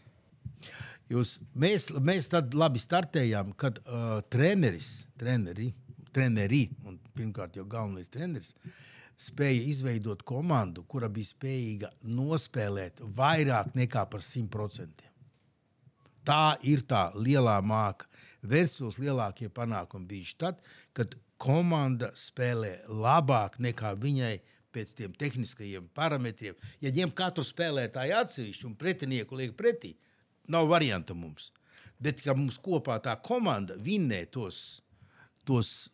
Jūs, 1.10 1.38
mēs, 1.58 1.88
mēs 2.04 2.30
tad 2.30 2.54
labi 2.56 2.80
startējām, 2.82 3.50
kad 3.58 3.82
uh, 3.82 4.20
treneris, 4.30 5.08
treneri, 5.18 5.72
treneri, 6.14 6.66
un 6.86 7.00
pirmkārt 7.18 7.58
jau 7.58 7.66
galvenais 7.68 8.12
treneris, 8.12 8.54
spēja 9.18 9.66
izveidot 9.72 10.22
komandu, 10.28 10.86
kura 10.86 11.10
bija 11.10 11.32
spējīga 11.32 11.92
nospēlēt 12.06 13.02
vairāk 13.18 13.74
nekā 13.74 14.06
par 14.12 14.22
100%. 14.22 15.07
Tā 16.28 16.58
ir 16.68 16.84
tā 16.88 17.08
lielā 17.16 17.56
māka. 17.64 18.06
Vēstures 18.44 19.00
lielākie 19.00 19.48
panākumi 19.50 20.06
bija 20.12 20.36
tad, 20.44 20.60
kad 20.94 21.16
komanda 21.40 22.12
spēlē 22.14 22.84
labāk 22.86 23.56
nekā 23.62 23.94
viņai 23.98 24.36
pēc 24.74 24.92
tiem 24.98 25.14
tehniskajiem 25.18 25.88
parametriem. 25.96 26.54
Ja 26.84 26.92
ņem 26.94 27.14
katru 27.16 27.42
spēlētāju 27.46 28.18
atsevišķi 28.20 28.68
un 28.68 28.76
pretinieku 28.78 29.38
liek 29.40 29.56
pretī, 29.58 29.96
Nav 30.48 30.64
varianta 30.70 31.12
mums. 31.14 31.50
Bet, 32.00 32.22
ka 32.24 32.32
mums 32.32 32.56
kopā 32.62 32.96
tā 33.04 33.12
komanda 33.20 33.76
vinnē 33.84 34.22
tos, 34.32 34.80
tos 35.44 35.90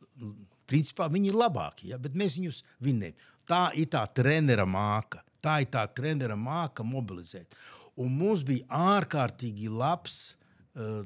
Principā 0.65 1.11
viņi 1.13 1.29
ir 1.29 1.37
labākie, 1.37 1.91
ja? 1.91 1.99
bet 2.01 2.15
mēs 2.17 2.39
viņus 2.39 2.63
vinnējam. 2.81 3.17
Tā 3.45 3.65
ir 3.77 3.91
tā 3.93 4.01
trenera 4.17 4.65
māka. 4.65 5.21
Tā 5.45 5.59
ir 5.61 5.69
tā 5.75 5.83
trenera 5.93 6.39
māka 6.41 6.87
mobilizēt. 6.89 7.53
Un 8.01 8.15
mums 8.19 8.43
bija 8.47 8.67
ārkārtīgi 8.97 9.71
labs 9.71 10.35
uh, 10.75 11.05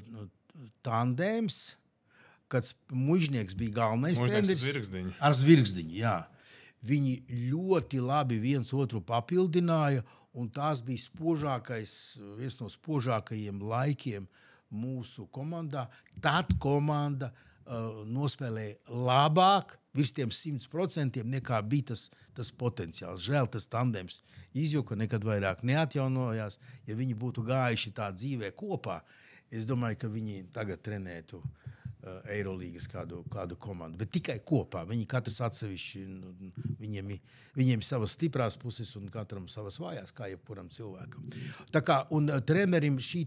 tandēms, 0.85 1.59
kad 2.49 2.65
mužnieks 2.89 3.55
bija 3.57 3.77
galvenais 3.83 4.21
treneris. 4.21 4.63
Zvirgzdiņi. 4.63 5.13
Ar 5.21 5.35
zvirgzdiņu, 5.37 5.97
jā. 5.99 6.15
Viņi 6.89 7.19
ļoti 7.51 7.99
labi 8.01 8.39
viens 8.41 8.71
otru 8.73 9.03
papildināja, 9.05 10.01
un 10.33 10.47
tās 10.53 10.81
bija 10.85 11.03
spožākais, 11.03 11.91
viens 12.39 12.57
no 12.61 12.69
spožākajiem 12.71 13.61
laikiem 13.69 14.25
mūsu 14.73 15.27
komandā. 15.33 15.87
Tad 16.23 16.55
komanda 16.61 17.29
uh, 17.29 17.48
uh, 17.69 18.01
nospēlēja 18.09 18.75
labāk, 18.89 19.77
virs 19.95 20.13
tiem 20.15 20.33
100% 20.33 21.23
nekā 21.25 21.61
bija 21.69 21.91
tas, 21.93 22.07
tas 22.37 22.51
potenciāls. 22.51 23.23
Žēl, 23.25 23.49
tas 23.53 23.69
tandems 23.69 24.21
izjuka, 24.57 24.97
nekad 24.99 25.25
vairāk 25.25 25.63
neatjaunojās. 25.67 26.59
Ja 26.89 26.97
viņi 26.99 27.17
būtu 27.19 27.45
gājuši 27.47 27.95
tā 27.97 28.09
dzīvē 28.15 28.51
kopā, 28.57 29.01
es 29.51 29.69
domāju, 29.69 30.03
ka 30.03 30.13
viņi 30.13 30.45
tagad 30.53 30.83
trenētu. 30.85 31.41
Uh, 31.41 31.69
Eirolandes 32.31 32.85
kādu, 32.87 33.25
kādu 33.27 33.57
komandu, 33.59 33.99
bet 33.99 34.11
tikai 34.15 34.37
kopā. 34.47 34.85
Viņi 34.87 35.03
katrs 35.09 35.41
atsevišķi, 35.43 36.03
nu, 36.07 36.51
viņiem, 36.79 37.11
viņiem 37.59 37.83
ir 37.83 37.85
savas 37.85 38.13
stiprās 38.15 38.55
puses 38.59 38.93
un 38.95 39.09
katram 39.11 39.49
savas 39.51 39.81
vājās, 39.83 40.13
kā 40.15 40.29
jebkuram 40.31 40.69
cilvēkam. 40.71 41.27
Tā 41.75 41.83
kā 41.83 42.01
un 42.15 42.31
uh, 42.31 42.39
trenerim 42.39 43.01
šī 43.03 43.25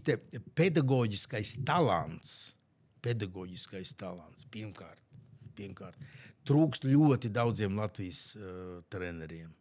pedagoģiskais 0.57 1.59
talants, 1.67 2.52
pedagoģiskais 3.03 3.93
talants. 3.99 4.47
Pirmkārt, 4.53 5.01
pirmkārt 5.57 5.99
trūkst 6.47 6.87
ļoti 6.87 7.31
daudziem 7.33 7.77
Latvijas 7.79 8.33
uh, 8.35 8.79
treneriem. 8.91 9.51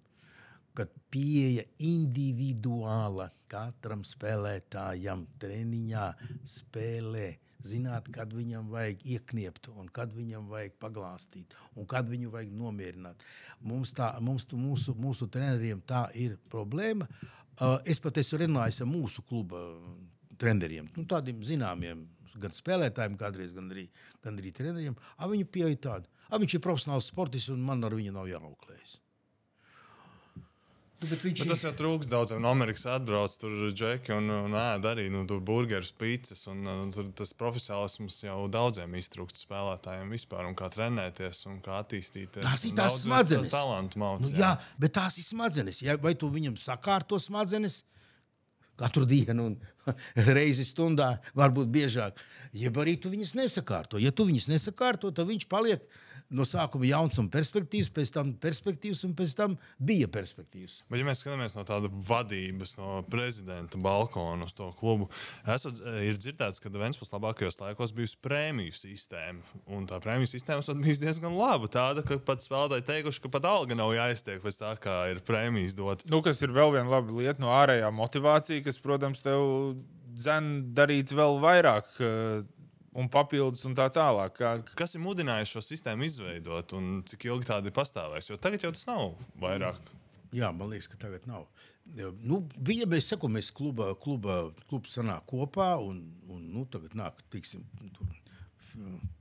Kad 0.72 0.88
pieeja 1.12 1.66
individuāla 1.84 3.26
katram 3.52 4.06
spēlētājam, 4.08 5.26
treniņā 5.42 6.06
spēlē, 6.48 7.26
zināt, 7.62 8.08
kad 8.14 8.32
viņam 8.32 8.70
vajag 8.72 9.04
iekniept, 9.14 9.68
un 9.76 9.90
kad 9.92 10.14
viņam 10.16 10.48
vajag 10.50 10.78
paglāstīt, 10.82 11.52
un 11.76 11.86
kad 11.86 12.08
viņu 12.08 12.32
vajag 12.32 12.56
nomierināt. 12.56 13.26
Mums, 13.60 13.92
tā, 13.98 14.08
mums 14.24 14.48
mūsu, 14.56 14.96
mūsu 14.98 15.28
treneriem 15.30 15.84
tā 15.86 16.06
ir 16.18 16.38
problēma. 16.50 17.06
Uh, 17.60 17.76
es 17.84 18.00
pat 18.00 18.16
esmu 18.22 18.40
runājis 18.46 18.80
ar 18.80 18.88
mūsu 18.88 19.22
kluba 19.28 19.60
treneriem, 20.40 20.88
nu, 20.96 21.04
tādiem 21.06 21.44
zināmiem 21.44 22.06
gan 22.40 22.56
spēlētājiem, 22.56 23.20
kādreiz, 23.20 23.54
gan 23.56 23.70
arī, 23.72 23.88
gan 24.24 24.40
arī 24.40 24.52
treneriem. 24.56 24.98
A, 25.18 25.28
viņi 25.30 25.48
pieeja 25.52 25.80
tādu. 25.90 26.10
A, 26.30 26.40
viņš 26.40 26.58
ir 26.58 26.64
profesionāls 26.64 27.12
sportists 27.12 27.52
un 27.52 27.64
man 27.66 27.84
ar 27.84 27.96
viņu 27.96 28.14
nav 28.14 28.30
jāauklējas. 28.30 28.98
Nu, 31.02 31.08
bet 31.10 31.24
viņš 31.26 31.40
bet 31.42 31.48
tas 31.50 31.62
jau 31.66 31.72
trūks 31.74 32.08
daudziem. 32.10 32.38
No 32.44 32.52
Amerikas 32.54 32.84
atbrauc 32.86 33.32
tur 33.40 33.72
džeki 33.74 34.12
un, 34.14 34.28
un 34.30 34.52
ēda 34.54 34.92
arī 34.94 35.08
nu, 35.10 35.24
burgeru 35.42 35.86
spīces. 35.86 36.44
Un, 36.52 36.60
un, 36.70 36.92
tur 36.94 37.08
tas 37.18 37.34
profesionālisms 37.34 38.20
jau 38.22 38.36
daudziem 38.52 38.94
iztrūkst 39.00 39.42
spēlētājiem 39.42 40.14
vispār. 40.14 40.46
Un 40.46 40.54
kā 40.58 40.70
trenēties 40.70 41.42
un 41.50 41.58
kā 41.64 41.80
attīstīties. 41.82 42.46
Tās 42.46 42.66
ir 42.68 42.76
tās 42.78 43.00
smadzenes. 43.02 43.50
Talantu 43.50 43.98
mauc, 43.98 44.22
nu, 44.22 44.30
jā. 44.30 44.44
jā, 44.44 44.76
bet 44.84 44.94
tās 45.00 45.18
ir 45.18 45.26
smadzenes. 45.26 45.82
Ja, 45.82 45.98
vai 45.98 46.14
tu 46.14 46.30
viņam 46.30 46.54
sakārto 46.60 47.18
smadzenes? 47.22 47.82
Katru 48.82 49.06
dienu, 49.08 49.52
un 49.52 49.56
reizi 50.36 50.66
stundā, 50.66 51.14
varbūt 51.38 51.70
biežāk. 51.72 52.18
Jeb 52.56 52.78
arī 52.82 52.98
tu 53.00 53.12
viņus 53.12 53.36
nesakārto. 53.38 54.00
Ja 54.02 54.12
tu 54.14 54.26
viņus 54.28 54.50
nesakārto, 54.50 55.12
tad 55.14 55.30
viņš 55.30 55.48
paliek 55.50 55.86
no 56.34 56.46
sākuma 56.48 56.86
jauns 56.88 57.18
un 57.20 57.28
perspektīvs, 57.32 57.90
pēc 57.94 58.12
tam 58.14 58.32
perspektīvs, 58.42 59.04
un 59.08 59.14
pēc 59.18 59.34
tam 59.38 59.56
bija 59.82 60.08
perspektīvs. 60.12 60.82
Bet, 60.90 61.00
ja 61.00 61.06
mēs 61.06 61.22
skatāmies 61.22 61.56
no 61.56 61.64
tāda 61.68 61.90
vadības, 62.08 62.74
no 62.80 63.02
prezidenta 63.12 63.80
balkona 63.82 64.48
uz 64.48 64.56
to 64.56 64.70
klubu, 64.78 65.08
esat, 65.46 65.80
eh, 65.84 66.08
ir 66.10 66.20
dzirdēts, 66.20 66.60
ka 66.62 66.72
Vēnspils 66.82 67.12
labākajos 67.12 67.60
laikos 67.60 67.92
bijusi 67.94 68.18
prēmiju 68.24 68.74
sistēma. 68.74 69.44
Un 69.70 69.86
tā 69.86 70.00
prēmiju 70.02 70.32
sistēma 70.32 70.64
ir 70.64 70.80
bijusi 70.82 71.04
diezgan 71.04 71.36
laba. 71.36 71.68
Tāda, 71.70 72.02
ka 72.06 72.18
pat 72.18 72.42
spēlētāji 72.42 72.88
teikuši, 72.88 73.22
ka 73.22 73.32
pat 73.36 73.46
alga 73.46 73.76
nav 73.78 73.92
jāiztiek 73.94 74.42
pēc 74.42 74.58
tā, 74.58 74.72
kā 74.82 74.96
ir 75.12 75.22
prēmijas 75.26 75.76
dotas. 75.78 76.10
Nu, 76.10 76.22
kas 76.24 76.42
ir 76.42 76.54
vēl 76.56 76.74
viena 76.74 76.90
laba 76.90 77.14
lieta 77.14 77.44
no 77.44 77.52
ārējā 77.54 77.92
motivācija, 77.94 78.64
kas, 78.64 78.80
protams, 78.82 79.22
tev 79.22 79.76
dzen 80.16 80.74
darīt 80.76 81.14
vēl 81.14 81.38
vairāk. 81.42 81.94
Uh, 82.00 82.42
un 82.92 83.08
papildus 83.12 83.64
un 83.68 83.76
tā 83.78 83.88
tālāk. 83.92 84.36
Kā... 84.36 84.52
Kas 84.78 84.96
ir 84.96 85.02
mudinājis 85.04 85.54
šo 85.54 85.64
sistēmu 85.64 86.06
izveidot 86.08 86.74
un 86.78 87.00
cik 87.08 87.28
ilgi 87.30 87.48
tāda 87.48 87.70
ir 87.70 87.76
pastāvējusi? 87.76 88.32
Jo 88.34 88.40
tagad 88.42 88.66
jau 88.66 88.72
tas 88.74 88.88
nav 88.90 89.14
vairāk. 89.42 89.92
Jā, 90.32 90.48
man 90.56 90.72
liekas, 90.72 90.88
ka 90.88 91.00
tagad 91.00 91.26
nav. 91.28 91.48
Nu, 92.24 92.38
bija 92.56 92.86
mēs 92.88 93.10
sakām, 93.10 93.34
mēs 93.36 93.50
kluba, 93.52 93.90
kluba, 94.00 94.46
klubs 94.70 94.94
sanāk 94.96 95.26
kopā 95.28 95.74
un, 95.82 95.98
un 96.30 96.46
nu, 96.54 96.64
tagad 96.72 96.94
nāk, 96.96 97.18
tiksim, 97.32 97.66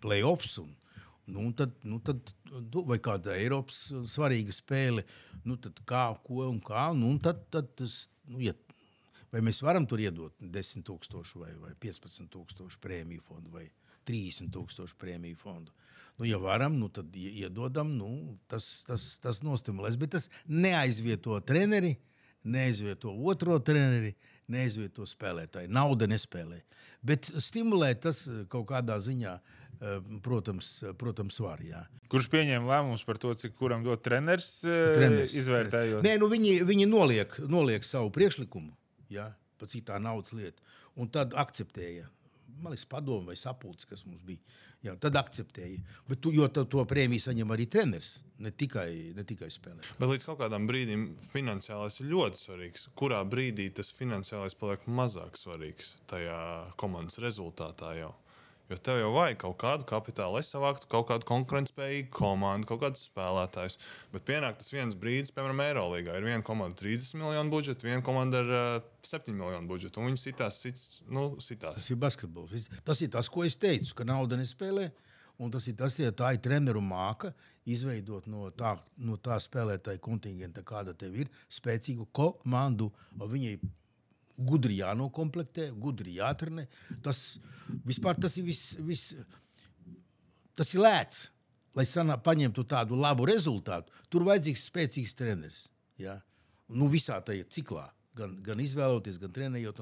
playoffs. 0.03 0.59
Un, 0.63 0.77
Nu, 1.31 1.51
tad, 1.55 1.71
nu, 1.87 1.99
tad, 2.03 2.31
nu, 2.49 2.81
vai 2.89 2.97
kāda 2.99 3.35
Eiropas 3.37 3.77
svarīga 4.09 4.51
spēle, 4.51 5.03
nu, 5.47 5.55
tad 5.61 5.77
kā, 5.87 6.09
ko 6.25 6.47
un 6.49 6.57
kā. 6.65 6.89
Nu, 6.97 7.13
tad, 7.23 7.45
tad 7.53 7.69
tas, 7.79 7.93
nu, 8.27 8.41
ja 8.43 8.51
Vai 9.31 9.39
mēs 9.45 9.61
varam 9.63 9.85
tur 9.87 10.01
iedot 10.03 10.43
10,000 10.43 11.39
vai, 11.39 11.53
vai 11.61 11.71
15,000 11.79 12.79
prēmiju 12.83 13.23
fondu 13.23 13.53
vai 13.53 13.69
30,000 14.09 14.97
prēmiju 14.99 15.39
fondu? 15.39 15.71
Nu, 16.19 16.27
ja 16.27 16.37
varam, 16.37 16.75
nu, 16.77 16.89
tad 16.91 17.15
iedodam, 17.15 17.93
nu, 17.95 18.35
tas, 18.51 18.83
tas, 18.85 19.05
tas 19.23 19.39
nostimulēs. 19.45 19.95
Bet 19.97 20.11
tas 20.17 20.27
neaizvieto 20.51 21.39
treneri, 21.47 21.95
neaizvieto 22.43 23.13
otro 23.31 23.55
treneri, 23.63 24.11
neaizvieto 24.51 25.07
spēlētāju. 25.07 25.71
Nauda 25.71 26.09
nespēlē. 26.11 26.59
Bet 27.01 27.31
stimulē 27.41 27.93
tas 28.03 28.25
kaut 28.51 28.67
kādā 28.73 28.99
ziņā. 29.01 29.39
Eh, 29.81 29.95
protams, 30.21 30.67
protams 30.99 31.39
var. 31.41 31.63
Jā. 31.65 31.79
Kurš 32.11 32.27
pieņēma 32.29 32.67
lēmumus 32.69 33.01
par 33.07 33.17
to, 33.17 33.31
cik 33.33 33.55
kuram 33.57 33.81
dot 33.81 34.03
treneris? 34.05 34.59
Treneris 34.67 35.33
izvērtējot. 35.39 36.03
Nē, 36.05 36.19
nu 36.21 36.29
viņi, 36.29 36.59
viņi 36.67 36.85
noliek, 36.91 37.33
noliek 37.49 37.87
savu 37.87 38.11
priekšlikumu 38.13 38.75
ja, 39.11 39.29
pa 39.59 39.69
citā 39.69 39.99
naudas 40.01 40.33
lieta. 40.37 40.63
Un 40.99 41.11
tad 41.13 41.35
akceptēja. 41.37 42.09
Man 42.61 42.73
liekas, 42.73 42.85
padomu 42.89 43.31
vai 43.31 43.37
sapulce, 43.39 43.87
kas 43.89 44.03
mums 44.05 44.21
bija. 44.27 44.41
Jā, 44.81 44.95
tad 45.01 45.15
akceptēja. 45.19 45.77
Bet, 46.09 46.19
tu, 46.23 46.33
jo 46.33 46.47
to, 46.49 46.65
to 46.69 46.83
prēmiju 46.89 47.21
saņem 47.21 47.53
arī 47.53 47.67
treneris, 47.69 48.15
ne 48.41 48.49
tikai, 48.49 49.13
ne 49.17 49.25
tikai 49.27 49.49
spēlē. 49.53 49.85
Bet 49.99 50.09
līdz 50.09 50.25
kaut 50.25 50.39
kādam 50.41 50.65
brīdim 50.69 51.05
finansiālais 51.31 52.01
ir 52.01 52.09
ļoti 52.09 52.41
svarīgs. 52.41 52.87
Kurā 52.97 53.21
brīdī 53.29 53.69
tas 53.77 53.93
finansiālais 53.93 54.57
paliek 54.57 54.87
mazāk 54.89 55.37
svarīgs 55.37 55.95
tajā 56.09 56.41
komandas 56.81 57.21
rezultātā 57.21 57.93
jau? 57.99 58.11
Jo 58.71 58.77
tev 58.79 59.01
jau 59.01 59.09
vajag 59.11 59.39
kaut 59.41 59.57
kādu 59.59 59.85
kapitālu, 59.89 60.37
lai 60.37 60.45
savāktu 60.47 60.87
kaut 60.91 61.09
kādu 61.09 61.27
konkurētspējīgu 61.27 62.07
komandu, 62.15 62.69
kaut 62.69 62.79
kādus 62.85 63.03
spēlētājus. 63.09 63.75
Bet 64.13 64.23
pienāk 64.29 64.61
tas 64.61 64.71
viens 64.71 64.95
brīdis, 64.95 65.33
piemēram, 65.35 65.59
Eirolandā. 65.65 66.15
Ir 66.15 66.27
viena 66.29 66.45
komanda 66.47 66.77
ar 66.77 66.79
30 66.79 67.19
miljonu 67.19 67.51
budžetu, 67.51 67.89
viena 67.89 68.05
komanda 68.05 68.39
ar 68.39 68.53
uh, 68.55 68.85
7 69.03 69.35
miljonu 69.35 69.67
budžetu. 69.67 69.99
Un 69.99 70.07
viņi 70.13 70.21
sitās, 70.21 70.61
sits, 70.63 70.85
nu, 71.11 71.25
sitās. 71.43 71.75
Tas 71.75 71.91
ir 71.91 71.99
basketbols. 71.99 72.69
Tas 72.87 73.03
ir 73.03 73.11
tas, 73.11 73.27
ko 73.33 73.43
es 73.43 73.59
teicu, 73.59 73.91
ka 73.97 74.07
nauda 74.07 74.39
nespēlē. 74.39 74.87
Un 75.43 75.51
tas 75.51 75.67
ir 75.67 75.75
tas, 75.75 75.99
ja 75.99 76.13
tā 76.15 76.31
ir 76.37 76.39
treneru 76.45 76.79
māka, 76.85 77.33
izveidot 77.67 78.31
no 78.31 78.47
tā, 78.55 78.77
no 79.03 79.19
tā 79.19 79.35
spēlētāja 79.41 79.99
kontingenta, 79.99 80.63
kāda 80.63 80.95
tev 80.95 81.19
ir, 81.25 81.35
spēcīgu 81.51 82.07
komandu. 82.15 82.87
Viņai 83.19 83.57
gudri 84.37 84.79
jānokomplektē, 84.79 85.69
gudri 85.77 86.17
jātrenē. 86.19 86.67
Tas 87.03 87.39
vispār 87.87 88.19
tas 88.21 88.37
ir 88.39 88.47
viss. 88.47 88.75
Vis, 88.85 89.05
tas 90.57 90.73
ir 90.75 90.83
lēts. 90.83 91.29
Lai 91.75 91.85
sanā, 91.87 92.17
paņemtu 92.19 92.65
tādu 92.67 92.97
labu 92.99 93.23
rezultātu, 93.29 93.93
tur 94.11 94.25
vajadzīgs 94.27 94.65
spēcīgs 94.67 95.15
treneris. 95.15 95.69
Ja? 96.01 96.17
Nu, 96.67 96.89
visā 96.91 97.21
tajā 97.23 97.47
ciklā. 97.47 97.87
Gan, 98.11 98.33
gan 98.43 98.59
izvēloties, 98.59 99.15
gan 99.21 99.31
trenējot. 99.31 99.77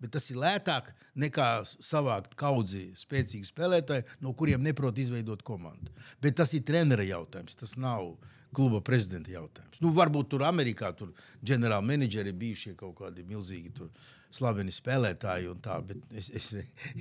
Bet 0.00 0.14
tas 0.14 0.30
ir 0.32 0.38
lētāk 0.40 0.86
nekā 1.20 1.48
savākt 1.84 2.32
kaudzi 2.40 2.86
spēcīgi 2.96 3.44
spēlētāji, 3.44 4.06
no 4.24 4.32
kuriem 4.32 4.64
neprot 4.64 4.96
izveidot 4.96 5.44
komandu. 5.44 5.92
Bet 6.24 6.38
tas 6.40 6.54
ir 6.56 6.64
trenera 6.64 7.04
jautājums. 7.04 7.58
Tas 7.60 7.76
nav 7.76 8.14
kluba 8.54 8.80
prezidenta 8.84 9.32
jautājums. 9.34 9.80
Nu, 9.82 9.92
varbūt 9.96 10.30
tur 10.32 10.44
Amerikā 10.46 10.92
tur 10.96 11.14
ģenerāli 11.44 11.90
menedžeri 11.92 12.34
bijušie 12.36 12.74
kaut 12.78 12.96
kādi 13.00 13.26
milzīgi 13.28 13.72
tur 13.74 13.90
slaveni 14.34 14.72
spēlētāji 14.74 15.48
un 15.52 15.60
tā, 15.62 15.76
bet 15.86 16.02
es, 16.14 16.28
es, 16.34 16.48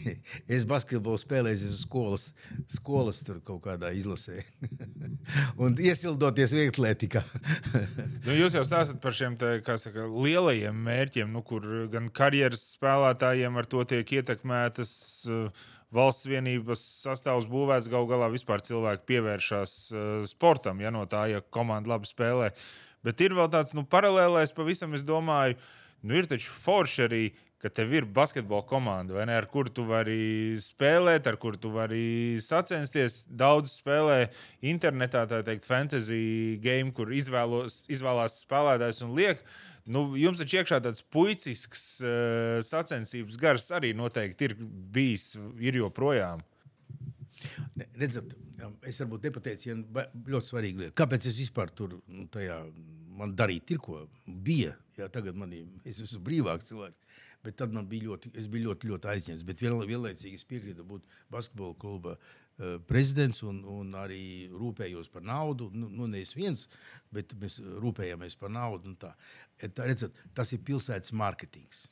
es 0.58 0.66
basketbolu 0.70 1.18
spēlēju 1.18 1.70
uz 1.70 1.80
skolas, 1.82 2.26
skolas 2.76 3.22
tur 3.26 3.40
kaut 3.46 3.64
kādā 3.66 3.90
izlasē. 3.98 4.44
un 5.64 5.78
iesildoties 5.82 6.54
vieglietikā. 6.58 7.24
nu, 8.26 8.38
jūs 8.38 8.58
jau 8.58 8.66
stāstat 8.68 9.02
par 9.04 9.18
šiem 9.18 9.38
te, 9.42 9.56
saka, 9.82 10.06
lielajiem 10.10 10.84
mērķiem, 10.88 11.32
nu, 11.34 11.42
kur 11.48 11.66
gan 11.94 12.12
karjeras 12.14 12.68
spēlētājiem 12.76 13.58
ar 13.58 13.70
to 13.70 13.86
tiek 13.90 14.18
ietekmētas 14.20 14.94
uh, 15.30 15.66
valsts 15.94 16.28
vienības 16.30 16.82
sastāvs 17.04 17.48
būvēts, 17.52 17.90
gal 17.92 18.08
galā 18.10 18.32
vispār 18.34 18.64
cilvēki 18.66 19.08
pievēršas 19.12 19.78
uh, 19.94 20.10
sportam, 20.30 20.82
ja 20.84 20.92
no 20.94 21.06
tā, 21.10 21.28
ja 21.32 21.44
komanda 21.54 21.94
labi 21.94 22.10
spēlē. 22.10 22.52
Bet 23.04 23.22
ir 23.22 23.36
vēl 23.38 23.50
tāds 23.52 23.76
nu, 23.78 23.86
paralēlais, 23.88 24.56
pavisam 24.56 24.96
es 24.98 25.04
domāju, 25.06 25.58
nu, 26.04 26.16
ir 26.18 26.30
taču 26.32 26.54
forši 26.56 27.08
arī 27.08 27.26
tev 27.72 27.94
ir 27.96 28.06
basketbola 28.06 28.66
komanda, 28.68 29.24
ne, 29.26 29.36
ar 29.40 29.46
kuru 29.48 29.72
tu 29.72 29.86
vari 29.88 30.56
spēlēt, 30.60 31.28
ar 31.30 31.38
kuru 31.40 31.60
tu 31.60 31.72
vari 31.72 32.36
sacensties. 32.44 33.24
Daudz 33.32 33.78
spēlē 33.80 34.26
internetā, 34.68 35.24
tā 35.30 35.40
teikt, 35.48 35.64
fantasy 35.68 36.60
game, 36.64 36.92
kur 36.96 37.14
izvēlos, 37.16 37.86
izvēlās 37.94 38.42
spēlētājs 38.44 39.04
un 39.08 39.16
liek. 39.16 39.46
Nu, 39.84 40.06
jums 40.16 40.40
taču 40.40 40.62
iekšā 40.62 40.80
tāds 40.84 41.04
puicisks 41.12 41.84
uh, 42.06 42.62
sacensības 42.64 43.40
gars 43.40 43.68
arī 43.76 43.92
noteikti 43.98 44.48
ir 44.48 44.56
bijis, 44.96 45.34
ir 45.60 45.82
joprojām. 45.82 46.44
Ne, 47.76 47.90
redzat, 48.00 48.32
es 48.88 49.02
varbūt 49.04 49.28
nepateicu, 49.28 49.70
ja 49.70 50.06
ļoti 50.16 50.48
svarīgi. 50.48 50.92
Kāpēc 50.96 51.28
es 51.28 51.42
vispār 51.42 51.74
tur 51.76 51.98
nu, 52.08 52.30
tajā 52.32 52.62
man 53.20 53.36
darīt, 53.36 53.76
ir 53.76 53.82
ko 53.84 54.06
bija? 54.26 54.78
Jā, 54.96 55.10
tagad 55.12 55.36
man 55.40 55.52
ir, 55.56 55.68
es 55.84 56.00
esmu 56.00 56.22
brīvāks 56.30 56.72
cilvēks. 56.72 57.20
Bet 57.44 57.58
tad 57.60 57.74
man 57.76 57.90
bija 57.92 58.08
ļoti, 58.08 58.30
biju 58.48 58.70
ļoti, 58.70 58.88
ļoti 58.88 59.10
aizņemts. 59.12 59.44
Bet 59.44 59.60
vienlaicīgi 59.60 60.38
es 60.40 60.48
piekrītu 60.48 60.86
būt 60.88 61.10
basketbola 61.34 61.76
kluba 61.76 62.14
uh, 62.16 62.43
prezidents 62.88 63.42
un, 63.44 63.64
un 63.66 63.96
arī 63.98 64.50
rūpējos 64.54 65.10
par 65.14 65.26
naudu. 65.26 65.70
Nu, 65.74 65.90
nu 65.90 66.08
nevis 66.10 66.36
viens, 66.38 66.68
bet 67.14 67.34
mēs 67.40 67.60
rūpējamies 67.84 68.38
par 68.40 68.54
naudu. 68.54 68.94
Tā. 69.00 69.14
Tā, 69.64 69.88
redzat, 69.88 70.18
tas 70.38 70.54
ir 70.54 70.62
pilsētas 70.66 71.14
mārketings. 71.18 71.88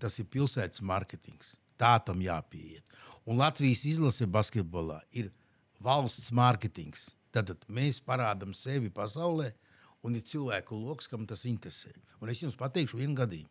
Tas 0.00 0.18
ir 0.20 0.28
pilsētas 0.32 0.82
mārketings. 0.84 1.56
Tā 1.80 1.96
tam 2.04 2.20
jāpieiet. 2.22 2.84
Un 3.28 3.38
Latvijas 3.38 3.84
izlase 3.88 4.26
basketbolā 4.26 5.00
ir 5.16 5.30
valsts 5.82 6.32
mārketings. 6.34 7.10
Tad 7.32 7.54
mēs 7.72 8.00
parādām 8.04 8.52
sevi 8.56 8.90
pasaulē, 8.92 9.52
un 10.04 10.16
ir 10.18 10.24
cilvēku 10.26 10.76
lokus, 10.76 11.08
kam 11.08 11.24
tas 11.26 11.46
interesē. 11.48 11.94
Un 12.20 12.30
es 12.32 12.42
jums 12.42 12.58
pateikšu 12.58 13.00
vienu 13.00 13.16
gadījumu. 13.16 13.50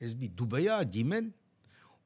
Es 0.00 0.14
biju 0.16 0.32
Dubajā, 0.38 0.78
ģimene, 0.88 1.34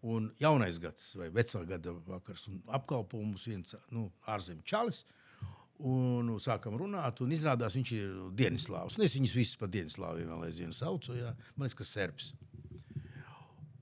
un 0.05 0.29
jaunais 0.41 0.79
gads 0.81 1.15
vai 1.17 1.31
vecā 1.33 1.63
gada 1.69 1.95
vakars, 2.07 2.49
un 2.51 2.61
apkalpoja 2.77 3.25
mums 3.25 3.47
viens 3.49 3.77
nu, 3.95 4.11
ārzemju 4.29 4.67
čalis. 4.69 5.05
Un 5.85 6.29
nu, 6.29 6.37
sākam 6.39 6.77
runāt, 6.79 7.19
un 7.25 7.33
izrādās, 7.35 7.75
viņš 7.75 7.91
ir 7.97 8.11
Dienaslāvs. 8.39 8.95
Es 9.03 9.17
viņus 9.17 9.35
visus 9.35 9.59
par 9.59 9.73
Dienaslāviem 9.75 10.29
vēl 10.31 10.45
aizvien 10.47 10.71
saucu. 10.73 11.17
Jā. 11.19 11.33
Man 11.57 11.67
liekas, 11.67 11.79
ka 11.81 11.87
serbs. 11.89 12.29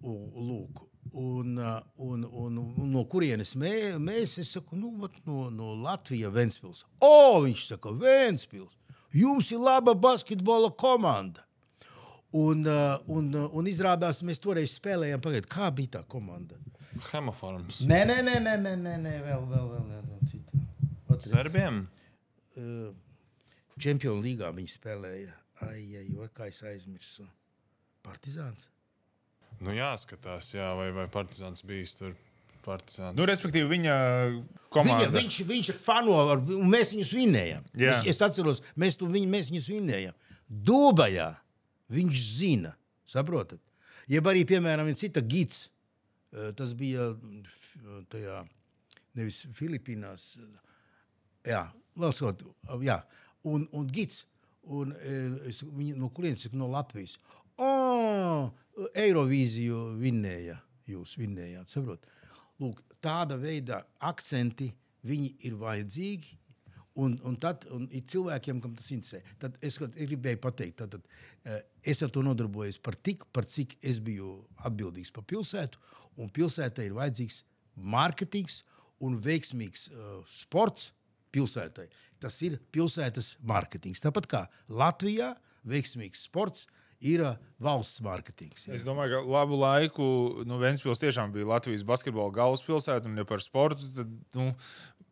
Un, 0.00 0.22
lūk, 0.48 0.80
un, 1.12 1.60
un, 2.00 2.24
un, 2.24 2.56
un 2.64 2.88
no 2.90 3.04
kurienes 3.12 3.52
mē, 3.60 3.74
mēs? 4.02 4.38
Es 4.40 4.54
saku, 4.56 4.78
nu, 4.80 4.94
no, 5.28 5.44
no 5.52 5.74
Latvijas 5.84 6.32
Ventspils. 6.32 6.82
O, 7.04 7.42
viņš 7.44 7.68
saka, 7.74 7.92
Ventspils, 7.92 8.72
jums 9.12 9.52
ir 9.52 9.60
laba 9.62 9.94
basketbola 9.94 10.72
komanda. 10.72 11.44
Un, 12.32 12.64
uh, 12.64 12.96
un, 13.12 13.28
uh, 13.36 13.48
un 13.52 13.66
izrādās, 13.68 14.22
mēs 14.24 14.40
toreiz 14.40 14.72
spēlējām, 14.78 15.20
pagaidiet, 15.20 15.50
kā 15.52 15.68
bija 15.74 15.98
tā 15.98 16.02
komanda. 16.08 16.56
Hemoforms. 17.10 17.82
Nē, 17.88 18.02
nē, 18.08 18.18
nē, 18.24 18.38
nē, 18.40 18.56
nē, 18.62 18.72
nē, 18.80 18.94
nē 19.02 19.14
vēl, 19.26 19.44
vēl, 19.50 19.68
vēl, 19.74 19.90
vēl 20.08 20.30
cita. 20.30 20.62
Serbiem? 21.22 21.84
Uh, 22.56 22.90
Čempionu 23.82 24.22
līgā 24.24 24.52
viņi 24.54 24.72
spēlēja. 24.72 25.36
Ai, 25.66 25.84
ai, 26.00 26.06
vai 26.16 26.28
kā 26.34 26.48
es 26.50 26.62
aizmirsu? 26.66 27.26
Partizāns. 28.02 28.68
Nu, 29.62 29.74
jāskatās, 29.76 30.54
jā, 30.56 30.72
vai, 30.78 30.88
vai 30.94 31.06
Partizāns 31.12 31.64
bijis 31.66 31.96
tur. 32.00 32.16
Partizāns. 32.62 33.16
Nu, 33.18 33.26
respektīvi, 33.26 33.66
viņa 33.72 33.94
komanda. 34.70 35.08
Viņa, 35.10 35.16
viņš, 35.18 35.38
viņš 35.48 35.70
fano, 35.82 36.14
un 36.38 36.68
mēs 36.70 36.92
viņus 36.94 37.14
vinējām. 37.16 37.64
Es, 37.74 38.12
es 38.14 38.22
atceros, 38.22 38.62
mēs, 38.78 38.96
tu, 38.98 39.08
viņ, 39.10 39.26
mēs 39.30 39.50
viņus 39.50 39.66
vinējām. 39.72 40.18
Dubajā 40.46 41.32
Viņš 41.92 42.24
zina, 42.38 42.72
saprotat? 43.08 43.60
Jeb 44.10 44.26
arī, 44.30 44.42
piemēram, 44.48 44.90
cita 44.98 45.22
gids. 45.24 45.66
Tas 46.56 46.72
bija 46.76 47.10
tajā, 48.12 48.38
nevis 49.18 49.42
Filipīnās, 49.56 50.30
jā, 51.44 51.66
lasot, 52.00 52.40
jā, 52.80 53.02
un, 53.48 53.66
un 53.76 53.88
gids. 53.92 54.22
Un, 54.62 54.94
es, 55.50 55.60
viņi, 55.66 55.96
no 55.98 56.08
kurienes 56.14 56.46
no 56.54 56.68
Latvijas? 56.70 57.16
Oh, 57.60 58.52
Eirovīziju 58.94 59.98
vinnēja. 60.00 60.60
Jūs 60.88 61.16
vinnējāt, 61.18 61.70
saprotat? 61.70 62.08
Lūk, 62.62 62.80
tāda 63.02 63.36
veida 63.40 63.82
akcenti 64.02 64.70
viņi 65.06 65.32
ir 65.46 65.58
vajadzīgi, 65.58 66.36
Un, 67.00 67.14
un 67.24 67.36
tad 67.40 67.64
un 67.72 67.86
ir 67.88 68.02
cilvēkiem, 68.12 68.58
kam 68.60 68.74
tas 68.76 68.90
interesē. 68.92 69.22
Tad 69.40 69.54
es, 69.64 69.78
es 69.80 70.08
gribēju 70.10 70.42
pateikt, 70.44 70.82
tad, 70.82 70.92
tad, 70.98 71.22
eh, 71.48 71.62
es 71.94 72.02
ar 72.04 72.12
to 72.12 72.20
nodarbojos 72.24 72.76
par 72.84 72.98
tik, 73.00 73.24
par 73.32 73.48
cik 73.48 73.78
es 73.80 74.00
biju 74.04 74.34
atbildīgs 74.68 75.12
par 75.14 75.24
pilsētu. 75.24 75.80
Un 76.20 76.28
pilsētai 76.28 76.90
ir 76.90 76.98
vajadzīgs 76.98 77.40
mārketings 77.80 78.60
un 79.02 79.16
veiksmīgs 79.22 79.88
uh, 79.90 80.20
sports 80.28 80.90
pilsētai. 81.32 81.88
Tas 82.22 82.36
ir 82.44 82.58
pilsētas 82.74 83.36
mārketings. 83.48 84.02
Tāpat 84.04 84.28
kā 84.30 84.44
Latvijā 84.70 85.32
veiksmīgs 85.68 86.26
sports 86.28 86.68
ir 87.02 87.24
uh, 87.24 87.38
valsts 87.62 88.02
mārketings. 88.04 88.68
Jā. 88.68 88.76
Es 88.78 88.86
domāju, 88.86 89.16
ka 89.16 89.34
labu 89.38 89.58
laiku 89.58 90.06
nu, 90.46 90.60
Vēnspils 90.62 91.02
tiešām 91.02 91.32
bija 91.34 91.48
Latvijas 91.50 91.86
basketbola 91.86 92.34
galvaspilsēta. 92.36 93.10
Un, 93.10 93.18
ja 93.18 93.26
par 93.28 93.42
sportu, 93.42 93.88
tad 93.96 94.12
nu, 94.38 94.52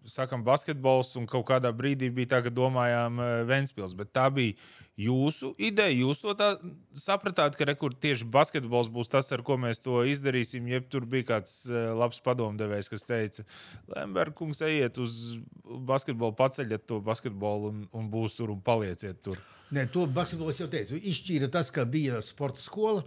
sakam, 0.09 0.45
basketbols, 0.45 1.13
un 1.21 1.27
kaut 1.31 1.47
kādā 1.49 1.73
brīdī 1.77 2.11
bija 2.15 2.35
tā, 2.35 2.41
ka 2.45 2.53
domājām 2.55 3.21
uh, 3.21 3.33
Vēnspils. 3.49 3.95
Bet 3.99 4.13
tā 4.17 4.27
bija 4.33 4.57
jūsu 5.01 5.53
ideja. 5.61 5.93
Jūs 6.03 6.23
to 6.23 6.35
tā 6.39 6.51
sapratāt, 6.97 7.57
ka 7.59 7.69
rekur, 7.69 7.95
tieši 7.97 8.29
basketbols 8.31 8.91
būs 8.93 9.13
tas, 9.13 9.31
ar 9.35 9.45
ko 9.47 9.59
mēs 9.61 9.83
to 9.85 10.03
izdarīsim. 10.09 10.69
Jeb 10.71 10.89
tur 10.93 11.07
bija 11.11 11.29
kāds 11.35 11.63
uh, 11.71 11.93
labs 11.99 12.21
padomdevējs, 12.25 12.91
kas 12.93 13.07
teica, 13.09 13.47
Lembergs, 13.95 14.65
ejiet 14.67 15.01
uz 15.03 15.21
basketbolu, 15.65 16.37
paceļiet 16.39 16.87
to 16.89 17.01
basketbolu 17.05 17.73
un, 17.73 17.87
un 17.97 18.11
būs 18.13 18.37
tur 18.39 18.53
un 18.55 18.61
palieciet 18.65 19.23
tur. 19.25 19.41
Nē, 19.71 19.87
to 19.95 20.09
basketbolu 20.11 20.51
es 20.51 20.59
jau 20.59 20.69
teicu. 20.71 20.99
Izšķīra 20.99 21.51
tas, 21.53 21.71
ka 21.75 21.87
bija 21.87 22.19
sporta 22.27 22.63
skola. 22.63 23.05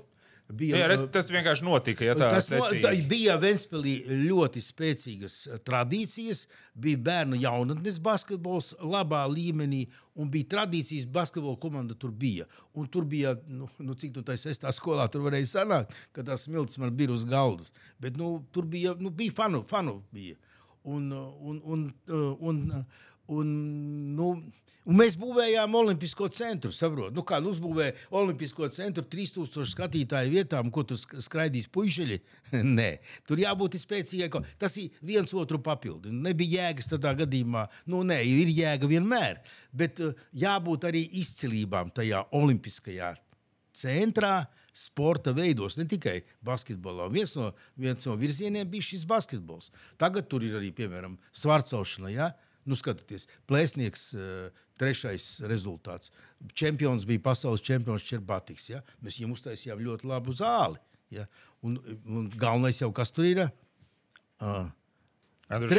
Bija, 0.52 0.76
jā, 0.82 0.96
tas 1.14 1.30
vienkārši 1.32 1.64
notika. 1.66 2.04
Ja 2.04 2.14
tas 2.18 2.50
no, 2.52 2.66
tā 2.84 2.92
bija 3.10 3.38
Vēnspēlī 3.40 3.94
ļoti 4.28 4.62
spēcīgas 4.62 5.38
eh, 5.48 5.62
tradīcijas. 5.64 6.44
Bija 6.84 7.00
bērnu 7.06 7.40
jaunatnes 7.40 8.00
basketbols 8.04 8.74
labā 8.82 9.22
līmenī, 9.32 9.86
un 10.20 10.30
bija 10.34 10.50
tradīcijas 10.56 11.08
basketbola 11.16 11.56
komanda 11.62 11.96
tur 11.98 12.12
bija. 12.12 12.48
Un 12.76 12.90
tur 12.92 13.08
bija, 13.10 13.38
nu, 13.48 13.70
nu 13.80 13.96
cik 13.98 14.14
tu 14.18 14.26
tā 14.26 14.36
sestā 14.40 14.74
skolā 14.76 15.08
tur 15.12 15.24
varēja 15.26 15.50
sanākt, 15.54 15.96
ka 16.14 16.26
tas 16.28 16.46
smilts 16.50 16.78
man 16.82 16.92
bija 16.98 17.16
uz 17.16 17.24
galdas. 17.30 17.72
Bet 18.04 18.20
nu, 18.20 18.36
tur 18.54 18.68
bija, 18.70 18.98
nu, 19.00 19.14
bija 19.16 19.38
fanu, 19.40 19.64
fanu 19.70 20.02
bija. 20.14 20.36
Un, 20.84 21.08
un, 21.14 21.62
un, 21.64 21.88
un, 22.12 22.30
un, 22.52 22.64
un 23.32 23.56
nu, 24.18 24.34
Un 24.84 24.98
mēs 25.00 25.16
būvējām 25.20 25.76
Olimpisko 25.80 26.28
centru. 26.36 26.74
Saprot? 26.76 27.14
Nu, 27.16 27.24
kā 27.28 27.40
nu 27.44 27.54
uzbūvēja 27.54 27.96
Olimpisko 28.20 28.68
centru 28.74 29.06
3000 29.08 29.70
skatītāju 29.72 30.34
vietām, 30.34 30.72
ko 30.74 30.84
tur 30.88 31.00
skraidīs 31.00 31.70
puiši? 31.72 32.20
Nē, 32.78 32.90
tur 33.28 33.40
jābūt 33.40 33.78
spēcīgai. 33.80 34.44
Tas 34.60 34.76
ir 34.82 34.92
viens 35.06 35.32
otru 35.40 35.62
papildu. 35.64 36.12
Nebija 36.12 36.68
jēgas 36.68 36.92
tādā 36.92 37.14
gadījumā. 37.24 37.68
Nu, 37.90 38.04
nē, 38.08 38.20
ir 38.28 38.52
jēga 38.52 38.90
vienmēr. 38.92 39.40
Bet 39.72 40.02
uh, 40.04 40.18
jābūt 40.36 40.90
arī 40.90 41.06
izcilībām 41.22 41.94
tajā 41.96 42.26
Olimpiskajā 42.36 43.14
centrā. 43.78 44.44
Sporta 44.74 45.30
veidos, 45.38 45.76
ne 45.78 45.84
tikai 45.86 46.24
basketbolā. 46.42 47.06
Viens 47.14 47.36
no, 47.38 47.52
viens 47.78 48.08
no 48.10 48.16
virzieniem 48.18 48.66
bija 48.72 48.88
šis 48.88 49.04
basketbols. 49.06 49.70
Tagad 50.02 50.26
tur 50.32 50.42
ir 50.42 50.56
arī, 50.58 50.72
piemēram, 50.74 51.14
svarcaušana. 51.38 52.10
Ja? 52.10 52.32
Nu, 52.70 52.78
skatieties, 52.80 53.28
plēsnieks, 53.50 54.06
uh, 54.16 54.68
trešais 54.80 55.42
rezultāts. 55.50 56.14
Čempions 56.56 57.04
bija 57.08 57.24
pasaules 57.26 57.64
čempions 57.66 58.06
Čerbatiks. 58.08 58.70
Ja? 58.72 58.84
Mēs 59.04 59.20
viņam 59.20 59.34
uztaisījām 59.36 59.84
ļoti 59.84 60.08
labu 60.12 60.36
zāli. 60.38 60.80
Ja? 61.14 61.28
Un, 61.64 61.76
un 62.08 62.30
galvenais 62.32 62.80
jau 62.82 62.92
kas 62.96 63.12
tur 63.14 63.28
ir? 63.28 63.44
Uh, 64.40 64.70
Andrus 65.52 65.74
nu, 65.76 65.78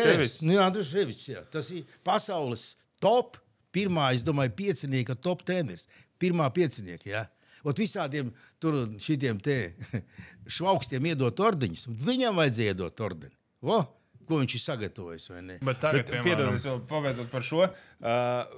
Ševičs. 0.92 1.28
Jā, 1.32 1.44
tas 1.50 1.70
ir 1.74 1.88
pasaules 2.06 2.74
top, 3.02 3.38
pirmā, 3.74 4.12
es 4.14 4.24
domāju, 4.26 4.54
piecinieka 4.60 5.16
top 5.18 5.42
treneris. 5.46 5.88
Pirmā 6.20 6.46
piecinieka. 6.54 7.08
Ja? 7.08 7.24
Ot 7.64 7.80
visādiem 7.80 8.28
tur 8.60 8.76
šitiem 9.00 9.40
te 9.42 9.72
švaukstiem 10.56 11.10
iedot 11.10 11.40
ordeņus. 11.40 11.88
Viņam 12.04 12.40
vajadzēja 12.40 12.74
iedot 12.76 13.04
ordeni. 13.04 13.34
O, 13.64 13.80
ko 14.28 14.40
viņš 14.40 14.56
ir 14.56 14.62
sagatavojis. 14.62 15.28
Bet 15.64 15.80
tagad, 15.82 16.00
Bet, 16.00 16.10
piemēram, 16.10 16.26
piedodies, 16.26 16.66
pabeidzot 16.90 17.30
par 17.32 17.46
šo, 17.46 17.68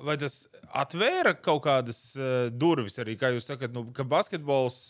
vai 0.06 0.16
tas 0.20 0.38
atvēra 0.84 1.36
kaut 1.38 1.64
kādas 1.66 2.00
durvis 2.54 2.98
arī, 3.02 3.18
kā 3.20 3.34
jūs 3.34 3.50
sakat, 3.52 3.74
nu, 3.76 3.88
ka 3.96 4.06
basketbols. 4.08 4.80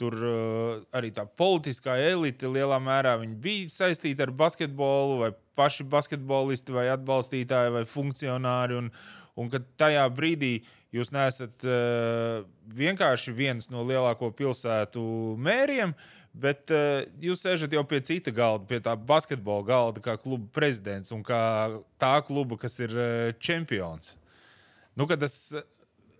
Tur 0.00 0.14
uh, 0.16 0.78
arī 0.96 1.10
tā 1.14 1.26
politiskā 1.38 1.98
elite 2.00 2.48
lielā 2.48 2.78
mērā 2.80 3.12
bija 3.44 3.68
saistīta 3.70 4.24
ar 4.24 4.32
basketbolu, 4.34 5.18
vai 5.20 5.28
paši 5.58 5.84
basketbolisti, 5.84 6.72
vai 6.74 6.86
atbalstītāji, 6.94 7.74
vai 7.76 7.82
funkcionāri. 7.86 8.78
Un, 8.80 8.88
un 9.36 9.52
ka 9.52 9.60
tajā 9.80 10.06
brīdī 10.16 10.54
jūs 10.96 11.12
neesat 11.12 11.66
uh, 11.68 12.42
vienkārši 12.76 13.36
viens 13.36 13.68
no 13.72 13.84
lielāko 13.88 14.32
pilsētu 14.36 15.02
mēriem, 15.40 15.94
bet 16.32 16.72
uh, 16.72 17.02
jūs 17.22 17.44
sēžat 17.44 17.74
jau 17.76 17.84
pie 17.88 18.00
cita 18.04 18.32
galda, 18.34 18.66
pie 18.68 18.80
tā 18.84 18.96
basketbola 18.96 19.66
galda, 19.68 20.02
kā 20.04 20.16
kluba 20.20 20.48
prezidents 20.54 21.12
un 21.14 21.24
kā 21.26 21.42
tā 22.00 22.16
kluba, 22.26 22.58
kas 22.60 22.78
ir 22.82 22.96
uh, 22.96 23.30
čempions. 23.42 24.14
Nu, 24.96 25.08
tas 25.08 25.38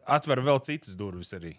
atver 0.09 0.43
vēl 0.45 0.63
citas 0.65 0.97
durvis 0.99 1.33
arī. 1.37 1.57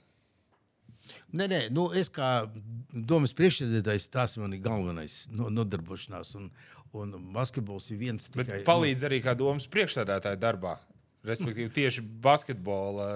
Nē, 1.35 1.47
nē, 1.51 1.59
nu, 1.73 1.89
es 1.97 2.09
kā 2.13 2.45
domas 2.93 3.33
priekšsēdētājs, 3.35 4.07
tas 4.13 4.37
man 4.39 4.55
ir 4.55 4.63
galvenais 4.63 5.25
nodarbošanās. 5.33 6.31
Un, 6.39 6.47
un 6.95 7.15
basketbols 7.35 7.89
ir 7.91 7.99
viens 7.99 8.29
tikai. 8.29 8.61
Bet 8.61 8.67
palīdz 8.67 9.07
arī 9.09 9.19
kā 9.25 9.33
domas 9.37 9.67
priekšsēdētāja 9.71 10.39
darbā. 10.39 10.77
Respektīvi, 11.23 11.69
tieši 11.71 12.01
basketbolā. 12.23 13.07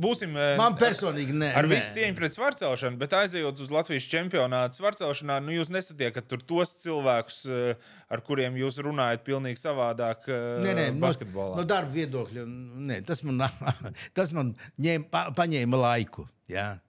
Būsim. 0.00 0.32
Eh, 0.40 0.54
Man 0.56 0.76
personīgi 0.80 1.34
nē. 1.36 1.50
Ar 1.60 1.68
visu 1.68 1.90
cieņu 1.98 2.16
pret 2.16 2.36
svarcelšanu, 2.36 2.96
bet 3.02 3.12
aizejot 3.18 3.60
uz 3.60 3.72
Latvijas 3.72 4.06
čempionātu 4.08 4.80
svarcelšanā, 4.80 5.36
nu 5.44 5.52
jūs 5.52 5.68
nesatiekat 5.72 6.32
tos 6.48 6.72
cilvēkus, 6.80 7.42
eh, 7.52 7.90
ar 8.08 8.22
kuriem 8.24 8.56
jūs 8.56 8.80
runājat 8.80 9.26
pilnīgi 9.28 9.60
savādāk. 9.60 10.24
Eh, 10.32 10.64
nē, 10.64 10.72
nē, 10.80 10.86
basketbolā. 11.02 11.58
No, 11.58 11.60
no 11.60 11.68
darba 11.68 11.92
viedokļa. 11.92 12.46
Nē, 12.88 13.04
tas 13.04 13.22
man, 13.22 13.44
tas 14.16 14.32
man 14.32 14.56
ņēma, 14.80 15.10
pa, 15.10 15.26
paņēma 15.36 15.82
laiku. 15.84 16.28
Jā. 16.48 16.80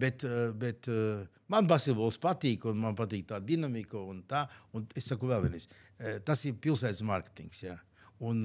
Bet, 0.00 0.24
bet 0.56 0.86
man 1.50 1.66
basketbols 1.68 2.18
patīk, 2.22 2.64
un 2.70 2.80
man 2.84 2.96
patīk 2.98 3.26
tā 3.30 3.40
dinamika. 3.42 3.98
Un 4.00 4.22
tā, 4.28 4.44
un 4.76 4.86
es 4.96 5.08
saku, 5.10 5.28
vēl 5.30 5.46
vienreiz, 5.46 5.66
eh, 5.98 6.20
tas 6.24 6.44
ir 6.46 6.58
pilsētas 6.62 7.02
mārketings. 7.06 7.64
Ja? 7.66 7.76
Un, 8.20 8.44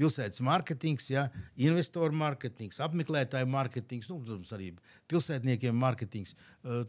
pilsētas 0.00 0.40
mārketings, 0.44 1.10
ja, 1.12 1.26
investoru 1.60 2.16
mārketings, 2.16 2.80
apmeklētāju 2.84 3.48
mārketings, 3.52 4.08
nu, 4.10 4.18
protams, 4.24 4.52
arī 4.56 4.72
pilsētniekiem 5.10 5.76
mārketings. 5.76 6.34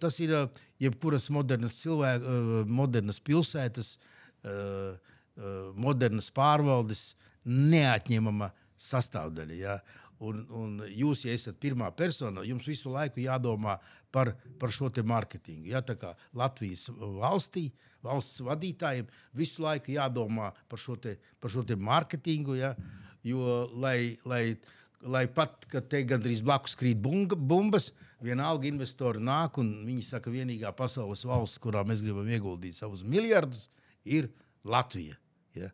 Tas 0.02 0.20
ir 0.24 0.34
jebkuras 0.82 1.28
modernas, 1.34 1.78
cilvēku, 1.84 2.64
modernas 2.72 3.20
pilsētas, 3.28 3.98
modernas 5.76 6.32
pārvaldes 6.36 7.12
neatņemama 7.46 8.52
sastāvdaļa. 8.82 9.60
Ja 9.60 9.80
un, 10.22 10.44
un 10.54 10.78
jūs, 10.88 11.26
ja 11.26 11.36
esat 11.36 11.60
pirmā 11.62 11.90
persona, 11.98 12.46
jums 12.46 12.68
visu 12.70 12.94
laiku 12.94 13.24
jādomā 13.24 13.78
par, 14.14 14.36
par 14.60 14.74
šo 14.74 14.92
mārketingu. 15.08 15.72
Ja, 15.74 15.82
Latvijas 16.38 16.90
valstī, 16.92 17.70
valsts 18.06 18.42
vadītājiem 18.46 19.10
visu 19.38 19.64
laiku 19.66 19.94
jādomā 19.96 20.52
par 20.70 20.82
šo, 20.82 20.98
te, 21.00 21.18
par 21.42 21.54
šo 21.54 21.64
te 21.68 21.78
mārketingu, 21.78 22.58
ja, 22.60 22.76
jo 23.26 23.66
lai, 23.82 24.18
lai, 24.26 24.44
lai 25.02 25.26
pat, 25.32 25.66
kad 25.72 25.90
te 25.92 26.04
gandrīz 26.08 26.44
blakus 26.46 26.78
krīt 26.80 27.02
bunga, 27.02 27.38
bumbas, 27.38 27.92
vienalga 28.22 28.70
investori 28.70 29.22
nāk 29.24 29.58
un 29.62 29.72
viņi 29.88 30.06
saka, 30.12 30.34
vienīgā 30.34 30.74
pasaules 30.78 31.26
valsts, 31.26 31.62
kurā 31.62 31.84
mēs 31.88 32.04
gribam 32.06 32.30
ieguldīt 32.30 32.78
savus 32.78 33.06
miljardus, 33.08 33.68
ir 34.06 34.30
Latvija. 34.64 35.18
Ja. 35.58 35.72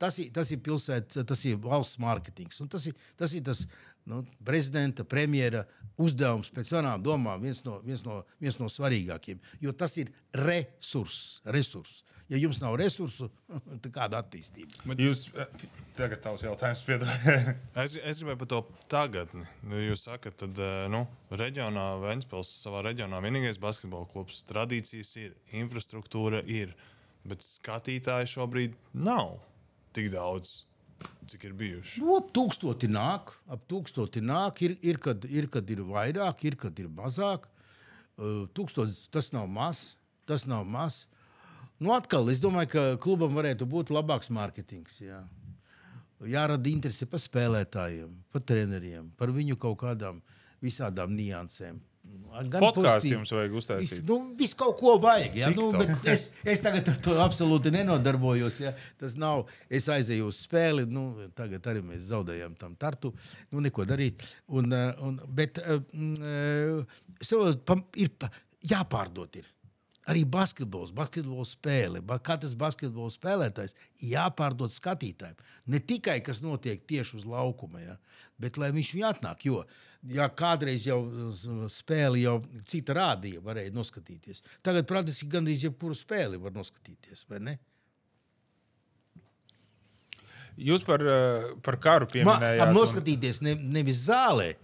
Tas 0.00 0.18
ir, 0.20 0.30
tas 0.36 0.50
ir 0.52 0.60
pilsētas, 0.64 1.24
tas 1.28 1.42
ir 1.48 1.60
valsts 1.60 2.00
mārketings. 2.00 2.60
Tas 2.72 2.88
ir 2.88 2.96
tas, 3.16 3.32
ir 3.36 3.44
tas 3.44 3.62
nu, 4.08 4.22
prezidenta, 4.44 5.04
premjera 5.08 5.64
uzdevums 6.02 6.50
pēc 6.52 6.72
manām 6.76 7.04
domām, 7.04 7.40
viens 7.42 7.62
no, 7.66 7.78
viens, 7.84 8.02
no, 8.06 8.20
viens 8.42 8.58
no 8.60 8.68
svarīgākajiem. 8.72 9.40
Jo 9.64 9.72
tas 9.72 9.96
ir 10.00 10.12
resurss. 10.36 11.40
Resurs. 11.44 12.02
Ja 12.28 12.38
jums 12.42 12.58
nav 12.58 12.74
resursu, 12.80 13.28
tad 13.84 13.88
kāda 13.94 14.18
attīstība? 14.18 14.82
Bet 14.90 15.00
jūs 15.02 15.28
eh, 15.30 15.66
tagad 15.94 16.24
tavs 16.24 16.42
jautājums 16.42 16.82
es, 17.84 17.94
es 17.94 18.20
gribēju 18.20 18.40
par 18.40 18.50
to 18.50 18.60
tagadni. 18.90 19.46
Nu, 19.62 19.78
jūs 19.78 20.06
sakat, 20.08 20.34
tad 20.42 20.58
eh, 20.58 20.86
nu, 20.92 21.04
reģionā, 21.30 21.86
Ventspils 22.02 22.50
savā 22.64 22.82
reģionā 22.88 23.22
vienīgais 23.22 23.62
basketbola 23.62 24.10
klubs, 24.10 24.42
tradīcijas 24.50 25.14
ir, 25.22 25.36
infrastruktūra 25.54 26.42
ir. 26.50 26.74
Bet 27.26 27.46
skatītāji 27.46 28.34
šobrīd 28.36 28.74
nav 28.94 29.38
tik 29.94 30.10
daudz, 30.12 30.64
cik 31.26 31.44
ir 31.48 31.56
bijuši. 31.58 32.00
Nu, 32.04 32.16
ap 32.20 32.30
tūkstoti 32.34 32.88
nāk, 32.92 33.32
ap 33.50 33.64
tūkstoti 33.70 34.22
nāk. 34.24 34.62
Ir, 34.66 34.76
ir, 34.86 35.00
kad, 35.02 35.26
ir, 35.28 35.50
kad 35.52 35.70
ir 35.72 35.82
vairāk, 35.86 36.44
ir, 36.48 36.56
kad 36.60 36.78
ir 36.82 36.88
mazāk. 36.92 37.48
Tūkstotis 38.16 39.06
tas 39.12 39.32
nav 39.34 39.48
maz. 39.50 39.94
Tas 40.26 40.46
nav 40.50 40.64
maz. 40.66 41.04
Nu, 41.78 41.92
atkal, 41.92 42.30
es 42.32 42.40
domāju, 42.40 42.70
ka 42.72 42.84
klubam 43.02 43.34
varētu 43.36 43.66
būt 43.68 43.92
labāks 43.92 44.30
mārketings. 44.32 45.02
Jā. 45.04 45.20
Jārada 46.24 46.70
interese 46.70 47.04
par 47.10 47.20
spēlētājiem, 47.20 48.14
par 48.32 48.42
treneriem, 48.48 49.10
par 49.20 49.34
viņu 49.36 49.58
kaut 49.60 49.76
kādām 49.82 50.22
visādām 50.64 51.12
niansēm. 51.12 51.76
Podkāstu 52.36 53.14
jums 53.14 53.32
vajag 53.32 53.54
uztaisīt. 53.56 54.00
Vis, 54.02 54.04
nu, 54.08 54.18
visu 54.36 54.58
kaut 54.60 54.76
ko 54.80 54.96
vajag. 55.00 55.36
Ja? 55.40 55.50
Nu, 55.54 55.70
es, 56.08 56.26
es 56.44 56.62
tagad 56.64 56.88
ar 56.92 56.98
to 57.04 57.16
absolūti 57.22 57.72
nenodarbojos. 57.74 58.60
Ja? 58.64 58.74
Tas 59.00 59.16
nav. 59.20 59.46
Es 59.72 59.88
aizēju 59.92 60.28
uz 60.28 60.42
spēli. 60.44 60.86
Nu, 60.90 61.08
tagad 61.36 61.66
arī 61.72 61.84
mēs 61.86 62.10
zaudējām 62.10 62.56
tam 62.60 62.76
tartu. 62.80 63.14
Nu, 63.52 63.62
neko 63.64 63.86
darīt. 63.88 64.24
Un, 64.52 64.68
eh, 64.76 65.04
un, 65.06 65.18
bet 65.38 65.60
uh, 65.64 65.80
ir 67.96 68.12
jāpārdot. 68.74 69.40
Ir. 69.40 69.52
Arī 70.06 70.22
basketbols, 70.30 70.92
basketbola 70.94 71.42
spēle, 71.48 72.04
katrs 72.22 72.52
basketbola 72.58 73.10
spēlētājs 73.10 73.74
jāpārdod 74.06 74.70
skatītājiem. 74.70 75.40
Ne 75.72 75.80
tikai 75.82 76.20
kas 76.22 76.44
notiek 76.44 76.84
tieši 76.86 77.18
uz 77.18 77.24
laukuma, 77.26 77.82
ja, 77.82 77.96
bet 78.38 78.60
lai 78.60 78.70
viņš 78.76 78.92
viņu 78.94 79.08
atnāk. 79.08 79.42
Jo 79.48 79.64
uh, 79.64 79.82
ja 80.12 80.26
kādreiz 80.32 80.86
jau 80.86 81.00
spēli 81.72 82.24
jau 82.24 82.38
cita 82.68 82.96
rādīja, 82.96 83.42
varēja 83.44 83.74
noskatīties. 83.74 84.42
Tagad 84.66 84.88
praktiski 84.88 85.28
gandrīz 85.32 85.64
jebkuru 85.66 85.96
spēli 85.96 86.40
var 86.42 86.54
noskatīties, 86.56 87.24
vai 87.30 87.42
ne? 87.50 87.56
Jūs 90.56 90.84
par, 90.86 91.02
eh, 91.04 91.50
par 91.62 91.76
karu 91.76 92.08
pieminējāt. 92.08 92.62
Man, 92.64 92.74
noskatīties 92.74 93.42
ne, 93.44 93.54
nevis 93.54 94.06
zālē. 94.06 94.54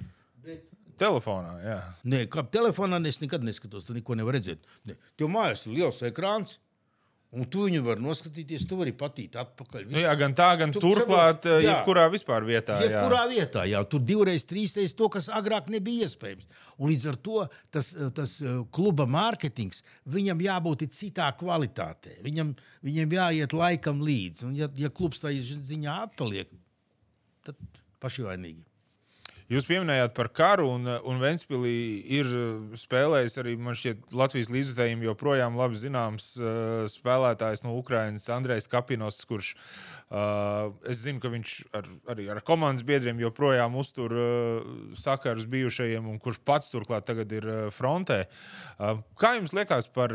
Bet... 0.45 0.65
Telefonā, 1.01 1.57
jā. 1.65 1.79
Nē, 2.09 2.25
kā 2.33 2.45
telefonā 2.49 3.01
es 3.09 3.21
nekad 3.21 3.45
neskatos, 3.45 3.85
tu 3.89 3.97
neko 3.97 4.17
nevar 4.17 4.39
redzēt. 4.39 4.63
Ne. 4.89 4.97
Tev 5.19 5.29
mājās 5.33 5.67
ir 5.67 5.77
liels 5.77 6.01
ekrāns. 6.09 6.59
Un 7.33 7.47
tu 7.49 7.63
viņu 7.65 7.81
vari 7.87 8.03
noskatīties, 8.05 8.67
tu 8.69 8.77
vari 8.77 8.93
patīt 8.93 9.39
atpakaļ. 9.41 9.87
Nu, 9.89 9.97
jā, 10.03 10.11
gan 10.21 10.35
tā, 10.37 10.51
gan 10.61 10.73
tu, 10.75 10.83
turklāt, 10.85 11.47
jā, 11.49 11.63
jebkurā 11.65 12.05
vispār 12.13 12.45
vietā. 12.45 12.77
Jebkurā 12.85 13.23
jā. 13.23 13.29
vietā, 13.31 13.63
jā. 13.71 13.81
Tur 13.89 14.03
divreiz, 14.05 14.45
trīsreiz 14.49 14.93
to, 14.99 15.09
kas 15.15 15.31
agrāk 15.33 15.71
nebija 15.73 16.11
iespējams. 16.11 16.45
Un 16.77 16.93
līdz 16.93 17.07
ar 17.09 17.17
to 17.25 17.47
tas, 17.73 17.89
tas 18.19 18.35
eh, 18.45 18.59
kluba 18.77 19.07
mārketings, 19.09 19.81
viņam 20.13 20.45
jābūt 20.45 20.85
citā 20.93 21.31
kvalitātē. 21.41 22.19
Viņam, 22.27 22.53
viņam 22.85 23.17
jāiet 23.17 23.57
laikam 23.57 24.05
līdzi. 24.05 24.51
Un 24.51 24.59
ja, 24.61 24.69
ja 24.77 24.93
klubs 24.93 25.25
tā 25.25 25.33
ziņā 25.33 26.03
atpaliek, 26.11 26.53
tad 27.49 27.81
paši 28.05 28.29
vainīgi. 28.29 28.61
Jūs 29.51 29.67
pieminējāt 29.67 30.13
par 30.15 30.29
karu, 30.33 30.69
un, 30.77 30.87
un 30.87 31.19
Ventspīlī 31.21 31.75
ir 32.15 32.29
spēlējis 32.79 33.39
arī 33.43 33.57
šķiet, 33.59 34.05
Latvijas 34.15 34.51
līdzutējiem 34.55 35.03
joprojām 35.09 35.57
labi 35.59 35.79
zināms 35.81 36.29
uh, 36.39 36.85
spēlētājs 36.91 37.65
no 37.65 37.75
Ukrainas, 37.79 38.29
Andrejs 38.33 38.71
Kapinos, 38.71 39.19
kurš 39.29 39.55
uh, 39.57 40.71
es 40.89 41.03
zinu, 41.03 41.21
ka 41.23 41.33
viņš 41.33 41.57
ar, 41.75 41.89
arī 42.15 42.29
ar 42.33 42.43
komandas 42.47 42.87
biedriem 42.87 43.21
joprojām 43.23 43.75
uztur 43.81 44.15
uh, 44.15 44.71
sakarus 44.99 45.49
bijušajiem, 45.51 46.07
un 46.09 46.21
kurš 46.23 46.39
pats 46.47 46.71
turklāt 46.73 47.09
tagad 47.09 47.33
ir 47.35 47.49
frontē. 47.75 48.23
Kā 49.19 49.35
jums 49.37 49.53
liekas 49.57 49.89
par, 49.93 50.13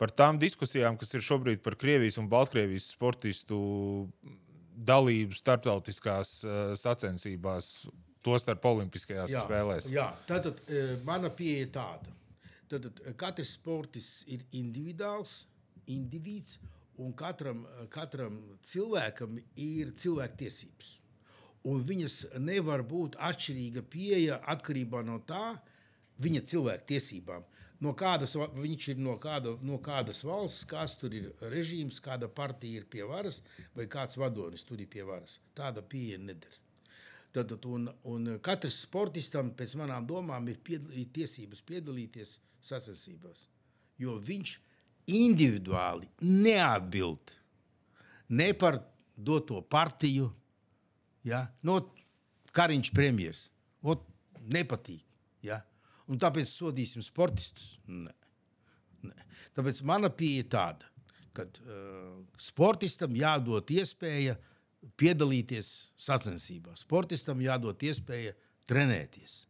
par 0.00 0.14
tām 0.14 0.38
diskusijām, 0.42 0.96
kas 1.00 1.12
ir 1.16 1.24
šobrīd 1.24 1.62
par 1.64 1.76
Krievijas 1.80 2.18
un 2.20 2.30
Baltkrievijas 2.30 2.92
sportistu 2.94 3.58
dalību 4.72 5.36
starptautiskās 5.36 6.38
sacensībās? 6.78 7.74
Tostarp 8.22 8.64
Olimpiskajās 8.70 9.34
jā, 9.34 9.42
spēlēs. 9.42 9.88
Jā, 9.92 10.10
tātad 10.28 10.60
e, 10.68 10.82
mana 11.06 11.30
pieeja 11.34 11.68
tāda. 11.74 12.12
Tātad 12.70 13.02
e, 13.02 13.14
katrs 13.18 13.56
sports 13.56 14.22
ir 14.30 14.44
individuāls, 14.58 15.42
individs, 15.90 16.60
un 17.02 17.14
katram, 17.18 17.64
e, 17.66 17.86
katram 17.92 18.38
cilvēkam 18.62 19.40
ir 19.58 19.90
cilvēktiesības. 19.98 20.98
Un 21.70 21.82
viņas 21.86 22.16
nevar 22.42 22.82
būt 22.86 23.18
atšķirīga 23.22 23.84
pieeja 23.90 24.38
atkarībā 24.54 25.02
no 25.06 25.20
tā, 25.26 25.56
viņa 26.22 26.46
cilvēktiesībām. 26.52 27.44
no 27.82 27.92
kādas, 27.98 28.36
viņš 28.54 28.88
ir 28.92 28.98
no, 29.02 29.16
kāda, 29.18 29.56
no 29.66 29.78
kādas 29.82 30.22
valsts, 30.22 30.64
kas 30.70 30.94
tur 30.98 31.14
ir 31.18 31.32
režīms, 31.50 31.98
kāda 32.00 32.28
partija 32.30 32.78
ir 32.78 32.84
pie 32.86 33.02
varas, 33.02 33.40
vai 33.74 33.88
kāds 33.90 34.16
vadonis 34.16 34.62
tur 34.62 34.80
ir 34.80 34.86
pie 34.86 35.02
varas. 35.02 35.40
Tāda 35.58 35.82
pieeja 35.82 36.18
nedara. 36.22 36.62
Tad, 37.32 37.54
un, 37.64 37.86
un 38.12 38.34
katrs 38.44 38.82
sportistam, 38.84 39.54
pēc 39.56 39.76
manām 39.80 40.04
domām, 40.08 40.48
ir, 40.52 40.58
piedal, 40.64 40.90
ir 40.92 41.08
tiesības 41.16 41.62
piedalīties 41.64 42.36
sacensībās. 42.60 43.46
Jo 44.00 44.18
viņš 44.20 44.58
individuāli 45.12 46.10
neatbild 46.20 47.32
ne 48.36 48.52
par 48.56 48.78
doto 49.16 49.60
partiju, 49.62 50.28
ja? 51.24 51.46
no 51.62 51.80
Kariņš 52.52 52.92
premjeras. 52.92 53.46
Nepatīk. 54.42 55.04
Ja? 55.46 55.60
Un 56.10 56.20
tāpēc 56.20 56.50
sodīsim 56.50 57.04
sportistus. 57.04 57.76
Nē. 57.86 58.12
Nē. 59.06 59.26
Tāpēc 59.56 59.82
mana 59.86 60.10
pieeja 60.14 60.48
tāda, 60.56 60.88
ka 61.36 61.46
uh, 61.46 62.22
sportistam 62.40 63.14
jādod 63.16 63.70
iespēja 63.72 64.36
piedalīties 64.98 65.92
sacensībās. 66.00 66.84
Sportistam 66.86 67.42
jādod 67.42 67.82
iespēja 67.82 68.34
trenēties. 68.70 69.42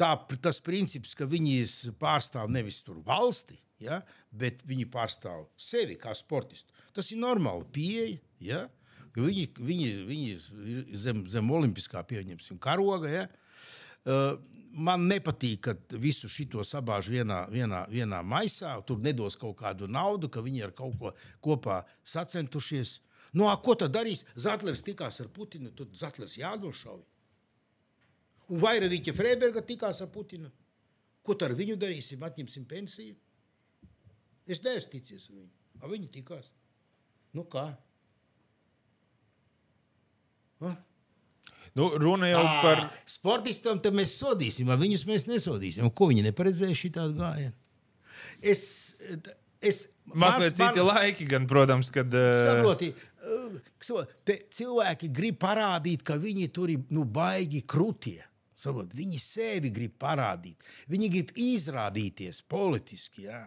Tā, 0.00 0.10
tas 0.42 0.58
princips, 0.64 1.14
ka 1.14 1.28
viņi 1.30 1.92
pārstāv 2.00 2.50
nevis 2.50 2.80
valsti, 3.06 3.58
ja, 3.78 4.00
bet 4.34 4.64
viņi 4.66 4.88
pārstāv 4.90 5.46
sevi 5.60 5.94
kā 6.00 6.14
sportistu. 6.16 6.74
Tas 6.96 7.12
ir 7.12 7.22
normāli 7.22 7.68
pieeja. 7.72 8.18
Ja. 8.40 8.64
Viņi, 9.16 9.46
viņi, 9.56 9.86
viņi 10.04 10.32
ir 10.32 10.96
zem, 11.00 11.22
zem 11.32 11.50
olimpiskā 11.56 12.02
pieņemsim 12.04 12.58
karoga. 12.60 13.08
Ja. 13.08 13.22
Uh, 14.04 14.34
man 14.76 15.06
nepatīk, 15.08 15.62
ka 15.64 15.74
visu 15.96 16.28
šo 16.28 16.64
sabāž 16.66 17.08
vienā, 17.12 17.46
vienā, 17.52 17.86
vienā 17.88 18.20
maisā. 18.22 18.74
Tur 18.86 19.00
nedos 19.00 19.38
kaut 19.40 19.56
kādu 19.62 19.88
naudu, 19.88 20.28
ka 20.28 20.44
viņi 20.44 20.66
ar 20.66 20.74
kaut 20.76 20.98
ko 21.00 21.14
kopā 21.40 21.82
sacentušies. 22.04 23.00
Nu, 23.36 23.50
a, 23.50 23.56
ko 23.60 23.74
tad 23.76 23.92
darīs? 23.92 24.24
Zetlers 24.40 24.82
tikās 24.86 25.20
ar 25.20 25.28
Putinu, 25.32 25.72
tad 25.76 25.92
Zetlers 25.96 26.38
jānošauj. 26.40 27.02
Un 28.46 28.62
Vairāķa 28.62 29.14
Freiberga 29.16 29.62
tikās 29.66 30.00
ar 30.04 30.10
Putinu. 30.14 30.50
Ko 31.26 31.34
ar 31.42 31.54
viņu 31.58 31.76
darīsim? 31.80 32.22
Atņemsim 32.22 32.64
pensiju. 32.70 33.16
Es 34.46 34.62
neesmu 34.62 34.92
ticies 34.92 35.26
ar 35.28 35.40
viņu. 35.40 35.52
A 35.82 35.90
viņi 35.90 36.12
tikās. 36.14 36.52
Nu 37.36 37.44
kā? 37.50 37.66
Ha? 40.62 40.72
Nu, 41.76 41.90
runa 42.00 42.30
jau 42.30 42.40
à, 42.40 42.52
par. 42.64 42.84
Sportistam 43.10 43.82
tam 43.84 43.98
mēs 43.98 44.14
sodīsim, 44.16 44.70
vai 44.70 44.78
viņus 44.80 45.04
mēs 45.08 45.26
nesodīsim. 45.28 45.90
Ko 45.92 46.08
viņi 46.08 46.24
neparedzēja 46.30 46.78
šī 46.78 46.92
tādu 46.94 47.18
gājienu? 47.18 47.52
Es, 48.40 48.62
es, 49.60 49.82
Mazliet 50.14 50.56
citi 50.56 50.80
man... 50.80 50.94
laiki, 50.94 51.26
gan, 51.28 51.44
protams, 51.50 51.90
kad. 51.92 52.08
Uh... 52.08 52.46
Saproti, 52.46 52.92
te 54.26 54.38
cilvēki 54.52 55.10
grib 55.14 55.40
parādīt, 55.42 56.04
ka 56.06 56.18
viņi 56.20 56.48
tur 56.54 56.72
ir 56.72 56.86
nu, 56.94 57.04
baigi 57.04 57.62
krūtie. 57.68 58.20
Saprot, 58.56 58.94
viņi 58.96 59.18
sevi 59.20 59.70
grib 59.74 59.98
parādīt. 60.00 60.64
Viņi 60.88 61.12
grib 61.12 61.32
izrādīties 61.36 62.40
politiski. 62.48 63.26
Jā 63.28 63.44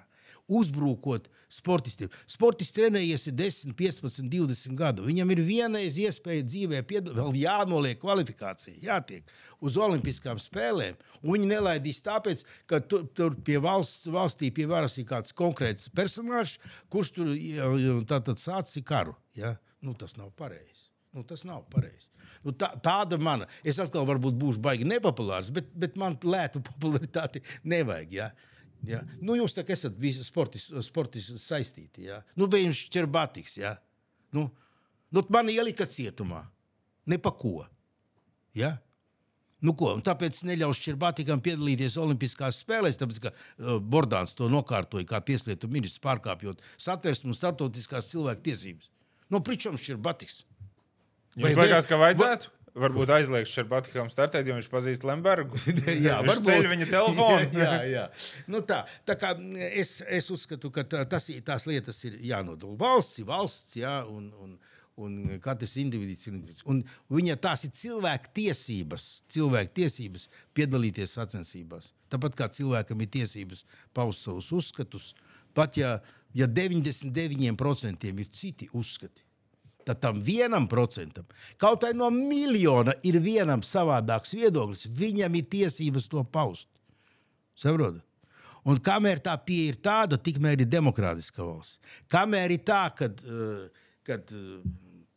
uzbrukot 0.50 1.30
sportistiem. 1.50 2.10
Sportists 2.30 2.74
trenējies 2.74 3.28
10, 3.38 3.76
15, 3.78 4.26
20 4.30 4.76
gadu. 4.78 5.06
Viņam 5.06 5.34
ir 5.34 5.42
vienreiz 5.46 5.98
iespēja 6.02 6.46
dzīvē, 6.46 6.82
vēl 6.90 7.38
jānoliek 7.38 8.00
kvalifikācija, 8.02 8.78
jātiek 8.82 9.30
uz 9.66 9.78
Olimpiskām 9.82 10.42
spēlēm. 10.42 10.98
Viņi 11.26 11.52
nelaidīs 11.54 12.02
tāpēc, 12.06 12.44
ka 12.70 12.82
tur, 12.82 13.06
tur 13.14 13.38
pie 13.46 13.60
valsts, 13.62 14.10
valstī 14.14 14.52
pie 14.54 14.66
varas 14.70 14.98
ir 14.98 15.08
kāds 15.10 15.36
konkrēts 15.38 15.90
personāžs, 15.94 16.58
kurš 16.90 17.14
tur 17.18 17.34
tātad 18.10 18.42
sācis 18.42 18.86
karu. 18.86 19.18
Ja? 19.38 19.56
Nu, 19.86 19.96
tas 19.98 20.16
nav 20.20 20.32
pareizi. 20.40 20.90
Nu, 21.16 21.24
tas 21.26 21.44
nav 21.48 21.64
pareizi. 21.74 22.12
Nu, 22.46 22.54
tā, 22.54 22.70
tāda 22.84 23.18
mana. 23.22 23.48
Es 23.66 23.80
atkal 23.82 24.06
varbūt 24.08 24.38
būšu 24.40 24.62
baigi 24.62 24.88
nepopulārs, 24.88 25.50
bet, 25.54 25.72
bet 25.74 25.98
man 25.98 26.18
lētu 26.24 26.62
popularitāti 26.70 27.42
nevajag. 27.64 28.14
Ja? 28.14 28.30
Ja? 28.88 29.02
Nu, 29.20 29.36
jūs 29.40 29.56
tā 29.58 29.66
kā 29.68 29.76
esat 29.76 29.98
visi 30.00 30.24
sportisti 30.24 30.84
sportis 30.86 31.32
saistīti. 31.44 32.06
Ja? 32.10 32.22
Nu, 32.40 32.48
bija 32.52 32.68
jums 32.68 32.86
ķerbatiks. 32.94 33.58
Ja? 33.60 33.74
Nu, 34.36 34.48
nu, 35.16 35.26
man 35.34 35.50
ielika 35.52 35.90
cietumā. 35.90 36.44
Ne 37.10 37.18
pa 37.18 37.34
ko. 37.34 37.64
Ja? 38.56 38.76
Nu, 39.66 39.74
ko, 39.76 39.92
tāpēc 40.04 40.38
neļaus 40.48 40.80
Čerbatikam 40.80 41.42
piedalīties 41.44 41.98
Olimpiskās 42.00 42.62
spēlēs, 42.64 43.00
tāpēc 43.00 43.18
ka 43.26 43.34
uh, 43.34 43.76
Bordāns 43.84 44.32
to 44.38 44.48
nokārtoja 44.52 45.08
kā 45.10 45.20
tieslietu 45.26 45.68
ministrs, 45.72 46.00
pārkāpjot 46.06 46.64
satversmu 46.80 47.34
un 47.34 47.36
starptautiskās 47.36 48.08
cilvēku 48.14 48.46
tiesības. 48.46 48.88
No 49.30 49.38
nu, 49.38 49.44
pričam 49.46 49.78
Čerbatiks. 49.78 50.44
Jums 51.38 51.60
liekas, 51.60 51.88
ka 51.88 52.00
vajadzētu? 52.02 52.56
Varbūt 52.80 53.12
aizliegts 53.12 53.54
Šarbatikam 53.56 54.10
startēt, 54.14 54.48
jo 54.48 54.56
viņš 54.56 54.68
pazīst 54.72 55.06
Lembergu. 55.08 55.58
jā, 56.06 56.20
viņš 56.26 56.42
ceļ 56.46 56.68
viņa 56.70 56.88
telefonu. 56.90 57.48
jā, 57.64 57.76
jā. 57.90 58.04
Nu 58.52 58.62
tā, 58.66 58.84
tā 59.08 59.16
kā 59.20 59.34
es, 59.68 60.00
es 60.06 60.30
uzskatu, 60.34 60.72
ka 60.74 60.86
tā, 60.88 61.04
tas, 61.10 61.30
tās 61.46 61.66
lietas 61.70 62.00
ir 62.08 62.20
jānodala. 62.30 62.78
Valsts 62.80 63.24
ir 63.24 63.30
valsts, 63.30 63.80
jā, 63.82 63.96
un, 64.10 64.30
un, 64.44 64.54
un 65.02 65.18
katrs 65.44 65.76
individuāls 65.82 66.28
ir 66.30 66.38
individuāls. 66.38 66.68
Un 66.70 66.84
viņa 67.18 67.40
tās 67.42 67.66
ir 67.68 67.74
cilvēku 67.82 68.34
tiesības, 68.38 69.10
cilvēku 69.34 69.76
tiesības 69.82 70.30
piedalīties 70.58 71.18
sacensībās. 71.18 71.92
Tāpat 72.14 72.38
kā 72.38 72.52
cilvēkam 72.54 73.02
ir 73.04 73.12
tiesības 73.18 73.66
paust 73.98 74.28
savus 74.28 74.54
uzskatus, 74.56 75.12
pat 75.58 75.82
ja, 75.82 75.98
ja 76.34 76.48
99% 76.48 78.12
ir 78.14 78.30
citi 78.32 78.70
uzskati 78.74 79.26
tad 79.90 80.02
tam 80.02 80.20
vienam 80.22 80.68
procentam, 80.70 81.26
kaut 81.58 81.82
arī 81.88 81.98
no 81.98 82.12
miljona, 82.14 82.94
ir 83.02 83.18
vienam 83.24 83.64
savādāks 83.66 84.36
viedoklis. 84.38 84.86
Viņam 84.86 85.38
ir 85.40 85.48
tiesības 85.50 86.06
to 86.12 86.22
paust. 86.30 86.68
Saprotat? 87.58 88.04
Un 88.70 88.78
kamēr 88.86 89.22
tā 89.24 89.34
pieeja 89.42 89.74
ir 89.74 89.80
tāda, 89.82 90.20
tikmēr 90.22 90.62
ir 90.62 90.70
demokrātiska 90.70 91.42
valsts. 91.42 91.80
Kamēr 92.12 92.54
ir 92.54 92.62
tā, 92.68 92.84
kad, 92.94 93.24
eh, 93.24 93.70
kad 94.06 94.30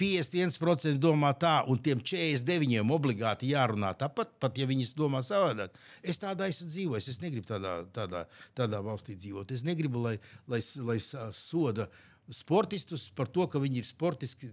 51% 0.02 0.90
eh, 0.90 0.98
domā 1.00 1.32
tā, 1.38 1.60
un 1.70 1.78
tiem 1.78 2.00
49% 2.02 2.94
obligāti 2.96 3.52
jārunā 3.52 3.92
tāpat, 3.98 4.34
pat 4.42 4.58
ja 4.58 4.66
viņi 4.68 4.88
domā 4.98 5.22
savādāk. 5.26 5.76
Es 6.02 6.20
tādā 6.22 6.48
esmu 6.50 6.70
dzīvojis. 6.70 7.10
Es 7.12 7.20
negribu 7.22 7.46
tādā, 7.52 7.76
tādā, 7.94 8.24
tādā 8.58 8.82
valstī 8.84 9.16
dzīvot. 9.18 9.54
Es 9.54 9.62
negribu, 9.66 10.02
lai, 10.02 10.16
lai, 10.50 10.62
lai 10.82 10.98
soda 11.02 11.88
sportistus 12.32 13.08
par 13.14 13.30
to, 13.30 13.46
ka 13.50 13.60
viņi 13.62 13.82
ir 13.82 13.86
sportiski 13.86 14.50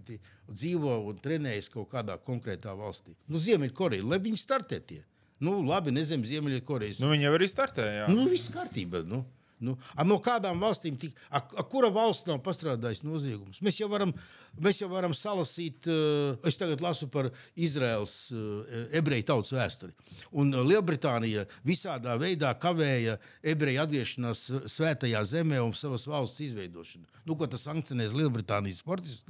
dzīvo 0.48 0.96
un 1.08 1.18
trenējas 1.22 1.70
kaut 1.72 1.90
kādā 1.92 2.18
konkrētā 2.22 2.74
valstī. 2.76 3.14
Nu, 3.30 3.40
Ziemeļkoreja, 3.42 4.06
lai 4.06 4.20
viņi 4.22 4.40
startē 4.42 4.80
tie. 4.86 5.02
Nu, 5.40 5.60
labi, 5.64 5.92
nezinu, 5.94 6.26
Ziemeļkorejas. 6.28 7.00
Nu, 7.00 7.12
viņi 7.14 7.26
jau 7.28 7.36
arī 7.38 7.48
startēja. 7.48 8.08
Nu, 8.12 8.26
viss 8.28 8.52
kārtībā. 8.52 9.00
Nu. 9.08 9.22
Nu, 9.60 9.76
no 10.08 10.16
kādām 10.24 10.60
valstīm, 10.62 10.96
tik, 11.00 11.18
a, 11.28 11.42
a, 11.42 11.64
kura 11.68 11.90
valsts 11.92 12.24
nav 12.28 12.40
pastrādājusi 12.44 13.04
noziegumus? 13.04 13.60
Mēs 13.64 13.80
jau 13.82 13.90
varam, 13.92 14.14
mēs 14.56 14.80
jau 14.80 14.88
varam 14.92 15.12
salasīt, 15.16 15.84
uh, 15.90 16.38
es 16.48 16.56
tagad 16.60 16.80
lasu 16.84 17.10
par 17.12 17.28
Izraels 17.60 18.14
uh, 18.32 18.88
ebreju 18.96 19.28
tautas 19.28 19.52
vēsturi. 19.56 19.92
Un 20.32 20.54
uh, 20.54 20.64
Lielbritānija 20.64 21.44
visādā 21.66 22.16
veidā 22.20 22.54
kavēja 22.62 23.18
ebreju 23.54 23.84
atgriešanās 23.84 24.46
svētajā 24.72 25.22
zemē 25.34 25.60
un 25.60 25.76
savas 25.76 26.08
valsts 26.08 26.40
izveidošanu. 26.48 27.04
Nu, 27.28 27.36
ko 27.36 27.50
tas 27.50 27.68
sankcionēs 27.68 28.16
Lielbritānijas 28.16 28.80
sportistus? 28.80 29.28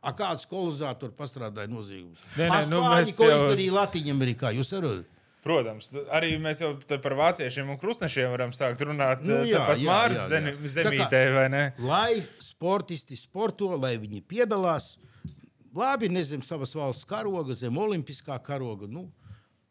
A 0.00 0.14
kāds 0.16 0.46
kolonizators 0.48 1.12
pastrādāja 1.12 1.68
noziegumus? 1.68 2.20
Nē, 2.38 2.46
nē, 2.48 2.60
nu, 2.72 2.80
mēs 2.88 3.12
jau... 3.12 3.18
ko 3.20 3.26
izdarīja 3.34 3.74
Latvijā, 3.76 4.14
Amerikā. 4.16 4.52
Jūs 4.56 4.72
saprotat? 4.72 5.19
Protams, 5.40 5.88
arī 6.12 6.34
mēs 6.40 6.58
jau 6.60 6.74
par 7.00 7.14
vāciešiem 7.16 7.70
un 7.72 7.78
krustnešiem 7.80 8.28
varam 8.28 8.50
sākt 8.52 8.82
runāt. 8.84 9.22
Nu, 9.24 9.38
jā, 9.48 9.62
tāpat 9.62 9.84
Mārcis 9.86 10.26
zem, 10.28 10.48
zemītē, 10.68 11.20
vai 11.32 11.46
ne? 11.52 11.62
Lai 11.80 12.20
sportisti 12.44 13.16
sporto, 13.16 13.70
lai 13.80 13.94
viņi 14.02 14.20
piedalās, 14.28 14.98
labi, 15.76 16.10
nezem 16.12 16.44
savas 16.44 16.76
valsts 16.76 17.08
karoga, 17.08 17.56
zem 17.56 17.80
olimpiskā 17.80 18.36
karoga. 18.44 18.90
Nu, 18.90 19.06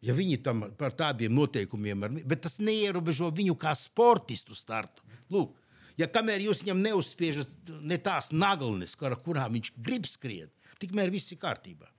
ja 0.02 0.16
viņi 0.18 0.40
tam 0.42 0.66
par 0.80 0.98
tādiem 0.98 1.38
noteikumiem, 1.38 2.08
ar, 2.08 2.18
bet 2.34 2.42
tas 2.48 2.58
neierobežo 2.64 3.30
viņu 3.38 3.54
kā 3.62 3.76
sportistu 3.78 4.58
startu. 4.58 5.06
Lūk, 5.30 5.54
ja 6.02 6.10
kamēr 6.10 6.48
jūs 6.48 6.64
viņam 6.66 6.82
neuzspiežat 6.88 7.74
ne 7.86 8.02
tās 8.02 8.34
naglnes, 8.34 8.98
ar 9.06 9.20
kurām 9.22 9.54
viņš 9.60 9.74
grib 9.78 10.10
skriet, 10.10 10.50
tikmēr 10.82 11.14
viss 11.14 11.30
ir 11.36 11.42
kārtībā. 11.46 11.94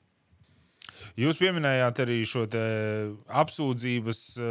Jūs 1.21 1.41
pieminējāt 1.41 2.03
arī 2.05 2.21
šo 2.29 2.47
apsūdzības 3.43 4.23
uh, 4.41 4.49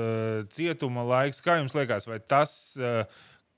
cietuma 0.54 1.06
laiku. 1.08 1.42
Kā 1.46 1.60
jums 1.62 1.76
liekas, 1.78 2.08
vai 2.10 2.20
tas, 2.20 2.54
uh, 2.82 3.04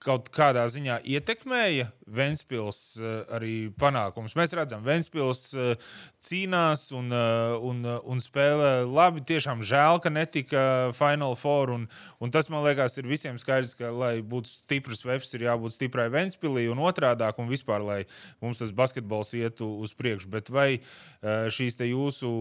kaut 0.01 0.31
kādā 0.33 0.63
ziņā 0.71 0.99
ietekmēja 1.05 1.91
Vēnspils 2.11 2.79
uh, 2.99 3.11
arī 3.31 3.69
panākums. 3.79 4.33
Mēs 4.35 4.55
redzam, 4.57 4.81
Vēnspils 4.83 5.43
uh, 5.55 5.93
cīnās 6.23 6.87
un, 6.97 7.07
uh, 7.13 7.53
un, 7.63 7.85
un 7.85 8.23
spēlē 8.23 8.71
labi. 8.83 9.23
Tiešām 9.29 9.61
žēl, 9.63 10.01
ka 10.03 10.11
netika 10.11 10.63
Final 10.97 11.37
Four. 11.39 11.71
Un, 11.77 11.87
un 12.19 12.33
tas 12.33 12.49
man 12.51 12.65
liekas, 12.65 12.97
ir 12.99 13.07
visiem 13.07 13.39
skaidrs, 13.41 13.77
ka, 13.79 13.93
lai 13.95 14.17
būtu 14.25 14.51
stiprs 14.51 15.05
webs, 15.07 15.31
ir 15.37 15.47
jābūt 15.47 15.77
stiprai 15.77 16.09
Vēnspilī 16.11 16.67
un 16.73 16.83
otrādāk, 16.83 17.39
un 17.39 17.51
vispār, 17.51 17.85
lai 17.85 18.01
mums 18.43 18.59
tas 18.63 18.75
basketbols 18.75 19.35
ietu 19.39 19.69
uz 19.79 19.95
priekšu. 19.95 20.31
Bet 20.33 20.51
vai 20.51 20.69
šīs 21.21 21.79
jūsu 21.87 22.31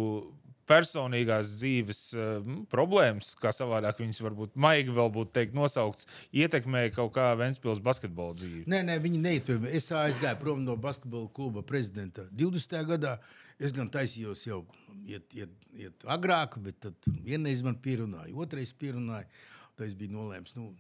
personīgās 0.71 1.55
dzīves 1.59 2.03
uh, 2.15 2.51
problēmas, 2.73 3.33
kā 3.41 3.53
savādāk 3.55 4.01
viņas 4.05 4.23
varbūt 4.25 4.57
maigi 4.61 4.95
vēl 4.95 5.11
būtu 5.15 5.35
teikt, 5.37 5.57
nosaukts, 5.59 6.09
ietekmēja 6.31 6.95
kaut 6.95 7.13
kā 7.17 7.33
Vēnspils 7.41 7.83
basketbola 7.85 8.39
dzīvi? 8.39 8.65
Nē, 8.71 8.85
nē, 8.87 8.99
viņi 9.03 9.23
neietekmēja. 9.27 9.77
Es 9.77 9.91
aizgāju 9.95 10.41
prom 10.43 10.63
no 10.67 10.79
basketbola 10.81 11.31
kluba 11.35 11.65
prezidenta 11.67 12.29
20. 12.31 12.79
gadā. 12.95 13.19
Es 13.61 13.75
gan 13.77 13.91
taisījos 13.93 14.47
jau 14.47 14.63
iet, 15.05 15.27
iet, 15.37 15.53
iet 15.77 16.07
agrāk, 16.09 16.57
bet 16.65 16.79
tad 16.87 17.11
vienreiz 17.27 17.61
man 17.67 17.77
pierunāja, 17.77 18.33
otrais 18.41 18.73
pierunāja. 18.73 19.29
Tad 19.77 19.91
es 19.91 19.97
biju 19.99 20.15
nolēmis, 20.15 20.55
nu, 20.57 20.71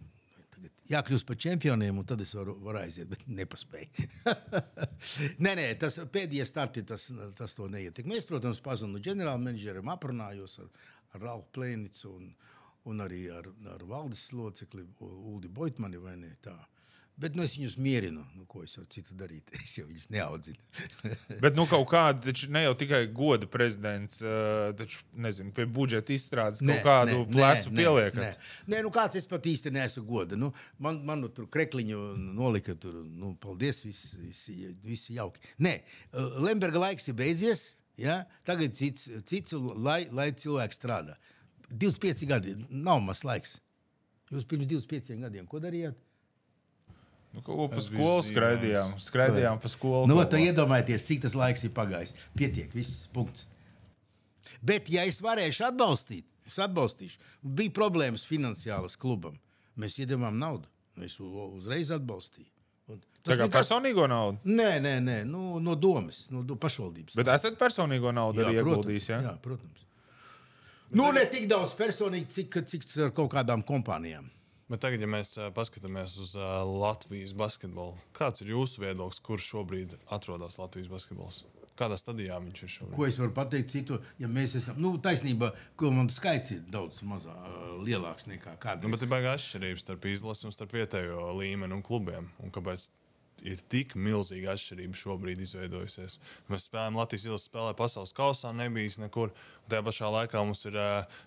tagad 0.60 0.90
jākļūst 0.90 1.26
par 1.26 1.38
čempioniem, 1.40 1.98
un 2.00 2.06
tad 2.06 2.20
es 2.20 2.34
varu, 2.36 2.56
varu 2.64 2.80
aiziet, 2.82 3.08
bet 3.08 3.24
nepaspēju. 3.26 4.06
nē, 5.44 5.54
nē, 5.56 5.66
tas 5.80 5.98
pēdējie 6.12 6.46
starti 6.48 6.84
tas, 6.86 7.10
tas 7.38 7.54
to 7.56 7.68
neietekmē. 7.70 8.18
Es, 8.18 8.28
protams, 8.28 8.60
pazinu 8.64 9.00
ģenerālmenedžerim, 9.04 9.88
aprunājos 9.92 10.58
ar, 10.64 10.70
ar 11.14 11.24
Ralfu 11.24 11.48
Plēnicu 11.56 12.12
un, 12.12 12.28
un 12.90 13.04
arī 13.06 13.26
ar, 13.32 13.48
ar 13.72 13.84
valdes 13.88 14.26
locekli 14.36 14.84
Uldi 15.00 15.48
Boitmani 15.48 16.00
vai 16.02 16.16
ne 16.20 16.34
tā. 16.44 16.56
Bet 17.20 17.34
nu, 17.36 17.44
es 17.44 17.54
viņus 17.58 17.74
mierinu. 17.80 18.22
Nu, 18.32 18.46
ko 18.48 18.62
es 18.64 18.72
jau 18.76 18.84
citu 18.88 19.14
darītu? 19.18 19.52
Es 19.60 19.74
jau 19.76 19.84
viņus 19.84 20.06
neaudzinu. 20.14 20.60
Bet 21.44 21.58
nu, 21.58 21.66
kaut 21.70 21.84
kāda, 21.90 22.22
taču 22.30 22.48
ne 22.52 22.64
jau 22.64 22.72
tikai 22.80 23.02
goda 23.14 23.48
prezidents, 23.50 24.22
taču 24.78 25.04
nezinu, 25.20 25.52
pie 25.56 25.66
budžeta 25.68 26.14
izstrādes 26.16 26.64
kaut 26.64 26.72
nē, 26.72 26.78
kādu 26.86 27.18
nē, 27.20 27.28
plecu 27.34 27.72
nē, 27.72 27.76
pieliekat. 27.82 28.22
Nē, 28.24 28.52
nē 28.74 28.82
nu, 28.86 28.92
kāds 28.94 29.20
es 29.20 29.28
pat 29.30 29.48
īsti 29.52 29.74
neesmu 29.76 30.06
goda. 30.08 30.38
Nu, 30.40 30.52
man, 30.80 31.02
man 31.06 31.24
nu, 31.26 31.32
tur 31.34 31.48
krekliņu 31.52 32.00
nolika, 32.40 32.76
tur, 32.80 33.02
nu, 33.04 33.34
paldies, 33.42 33.84
viss, 33.84 34.16
viss, 34.20 34.48
viss 34.86 35.12
jauki. 35.12 35.44
Nē, 35.60 35.76
Lemberga 36.40 36.88
laiks 36.88 37.12
ir 37.12 37.18
beidzies. 37.20 37.74
Ja? 38.00 38.22
Tagad 38.48 38.72
cits, 38.78 39.10
cits 39.28 39.52
lai, 39.76 40.06
lai 40.14 40.30
cilvēks 40.32 40.80
strādā. 40.80 41.18
25 41.70 42.26
gadi 42.26 42.56
nav 42.70 43.02
maz 43.04 43.22
laiks. 43.28 43.58
Jūs 44.30 44.46
pirms 44.48 44.68
25 44.70 45.18
gadiem 45.20 45.46
ko 45.50 45.60
darījāt? 45.62 45.98
Nu, 47.30 47.42
ko 47.46 47.68
pa 47.70 47.82
skolu 47.84 48.22
skraidījām? 48.26 48.96
Skraidījām 48.98 49.60
pa 49.62 49.70
skolu. 49.70 50.08
Nu, 50.10 50.18
tad 50.26 50.42
iedomājieties, 50.42 51.06
cik 51.06 51.24
tas 51.26 51.36
laiks 51.38 51.62
ir 51.66 51.74
pagājis. 51.76 52.16
Pietiek, 52.34 52.72
viss 52.74 53.04
punkts. 53.14 53.46
Bet, 54.66 54.90
ja 54.92 55.06
es 55.08 55.20
varēšu 55.24 55.68
atbalstīt, 55.70 56.26
es 56.48 56.58
atbalstīšu. 56.60 57.20
Bija 57.40 57.72
problēmas 57.76 58.26
finansiālas 58.28 58.98
klubam. 59.00 59.38
Mēs 59.78 60.00
iedavām 60.02 60.40
naudu. 60.40 60.66
Es 61.00 61.14
uzreiz 61.22 61.92
atbalstīju. 61.94 62.50
Tā 63.20 63.36
kā 63.36 63.44
nekas... 63.44 63.52
personīgo 63.58 64.06
naudu? 64.08 64.40
Nē, 64.48 64.70
nē, 64.80 64.94
nē 65.04 65.16
nu, 65.28 65.60
no 65.60 65.76
domas, 65.76 66.24
no 66.32 66.40
do 66.46 66.56
pašvaldības. 66.60 67.18
Bet 67.20 67.28
esat 67.34 67.58
personīgo 67.60 68.12
naudu 68.16 68.40
jā, 68.40 68.48
arī 68.48 68.60
ieguldījis? 68.62 69.08
Ja? 69.12 69.20
Jā, 69.28 69.34
protams. 69.44 69.84
Nu, 70.96 71.10
ne 71.14 71.22
tik 71.30 71.44
daudz 71.50 71.76
personīgi, 71.78 72.26
cik, 72.32 72.56
cik 72.66 72.86
ar 73.04 73.12
kaut 73.14 73.30
kādām 73.34 73.62
kompānijām. 73.66 74.26
Bet 74.70 74.84
tagad, 74.84 75.02
ja 75.02 75.08
mēs 75.10 75.32
paskatāmies 75.56 76.12
uz 76.22 76.36
Latvijas 76.38 77.32
basketbolu, 77.34 77.96
kāds 78.14 78.44
ir 78.44 78.52
jūsu 78.52 78.84
viedoklis, 78.84 79.18
kurš 79.26 79.48
šobrīd 79.56 79.96
atrodas 80.14 80.60
Latvijas 80.60 80.86
basketbols? 80.92 81.40
Kādā 81.80 81.96
stadijā 81.98 82.36
viņš 82.44 82.62
ir 82.62 82.70
šobrīd? 82.76 82.94
Ko 82.94 83.08
es 83.08 83.18
varu 83.18 83.32
pateikt 83.34 83.72
citu, 83.72 83.98
ja 84.20 84.28
mēs 84.30 84.54
esam, 84.60 84.78
nu, 84.78 84.92
taisnība, 85.02 85.50
ka 85.80 85.90
mums 85.90 86.20
skaits 86.20 86.54
ir 86.54 86.62
daudz 86.70 87.00
mazā, 87.08 87.34
lielāks 87.82 88.28
nekā 88.30 88.54
kādreiz. 88.62 88.86
Nu, 88.86 88.94
bet 88.94 89.02
ir 89.06 89.10
baigā 89.10 89.34
atšķirības 89.34 89.86
starp 89.88 90.06
izlasi 90.12 90.46
un 90.46 90.54
starp 90.54 90.76
vietējo 90.76 91.32
līmeni 91.40 91.74
un 91.74 91.82
klubiem. 91.86 92.30
Un 92.44 92.54
kāpēc 92.54 92.90
ir 93.48 93.64
tik 93.72 93.96
milzīga 93.96 94.54
atšķirība 94.54 95.00
šobrīd 95.00 95.40
izveidojusies. 95.42 96.18
Mēs 96.52 96.68
spēlējam 96.68 97.00
Latvijas 97.00 97.26
izlases 97.26 97.48
spēlē 97.50 97.74
pasaules 97.78 98.14
kausā, 98.16 98.52
nebijis 98.56 99.00
nekur. 99.00 99.34
Tajā 99.70 99.82
pašā 99.86 100.14
laikā 100.14 100.44
mums 100.44 100.62
ir 100.68 100.78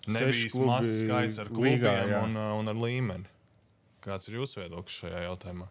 nebijis 0.06 0.56
mazs 0.60 1.00
skaits 1.02 1.42
ar 1.42 1.50
klubiem 1.52 1.82
līgā, 1.82 2.22
un, 2.22 2.38
un 2.62 2.72
ar 2.72 2.84
līmeni. 2.86 3.33
Kāds 4.04 4.28
ir 4.28 4.36
jūsu 4.36 4.60
viedoklis 4.60 4.98
šajā 5.00 5.22
jautājumā? 5.24 5.70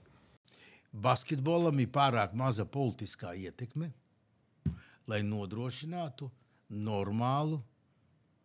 Basketbolam 1.05 1.77
ir 1.81 1.89
pārāk 1.93 2.33
maza 2.37 2.65
politiskā 2.69 3.33
ietekme, 3.37 3.91
lai 5.09 5.19
nodrošinātu 5.25 6.29
normālu 6.73 7.59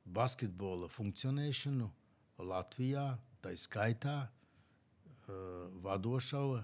basketbola 0.05 0.89
funkcionēšanu 0.93 1.89
Latvijā, 2.49 3.07
tā 3.45 3.55
skaitā 3.57 4.18
uh, 4.28 5.32
vadošā 5.84 6.45
uh, 6.53 6.62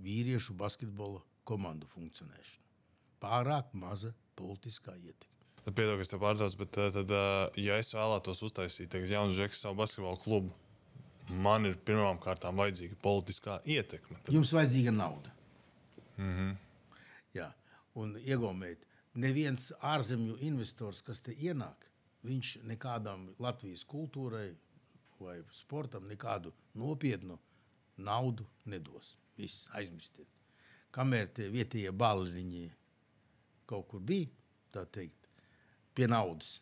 vīriešu 0.00 0.56
basketbola 0.56 1.20
komandu 1.44 1.88
funkcionēšanu. 1.92 2.64
Pārāk 3.20 3.72
maza 3.76 4.14
politiskā 4.36 4.96
ietekme. 4.96 5.32
Tad 5.64 5.76
piedod, 5.76 5.96
ka 5.96 6.04
es 6.04 6.12
te 6.12 6.20
pārtraucu, 6.20 6.60
bet 6.64 6.80
uh, 6.80 6.90
tad, 6.92 7.16
ja 7.60 7.80
es 7.80 7.92
vēlētos 7.96 8.44
uztaisīt 8.48 8.96
jaunu 9.12 9.36
žeku 9.36 9.56
savu 9.56 9.80
basketbola 9.84 10.20
klubu, 10.20 10.52
man 11.28 11.66
ir 11.66 11.78
pirmām 11.86 12.18
kārtām 12.20 12.58
vajadzīga 12.60 12.96
politiskā 13.02 13.60
ietekme. 13.64 14.18
Tad... 14.22 14.34
Jums 14.34 14.52
vajadzīga 14.52 14.92
nauda. 14.92 15.32
Mm 16.16 16.32
-hmm. 16.36 16.56
Jā, 17.34 17.52
un 17.94 18.16
iegaumēt, 18.16 18.86
neviens 19.14 19.72
ārzemju 19.80 20.36
investors, 20.40 21.02
kas 21.02 21.20
te 21.20 21.32
ienāk, 21.32 21.88
viņš 22.22 22.58
nekādam 22.62 23.34
Latvijas 23.38 23.84
kultūrai 23.84 24.54
vai 25.20 25.42
sportam 25.50 26.08
nekādu 26.08 26.52
nopietnu 26.74 27.38
naudu 27.96 28.46
nedos. 28.64 29.16
Viss 29.36 29.68
aizmirstiet. 29.72 30.28
Kamēr 30.90 31.26
tie 31.34 31.48
vietējie 31.50 31.92
balziņi 31.92 32.70
kaut 33.66 33.88
kur 33.88 34.00
bija, 34.00 34.28
tā 34.70 34.84
teikt, 34.86 35.28
pie 35.94 36.06
naudas, 36.06 36.60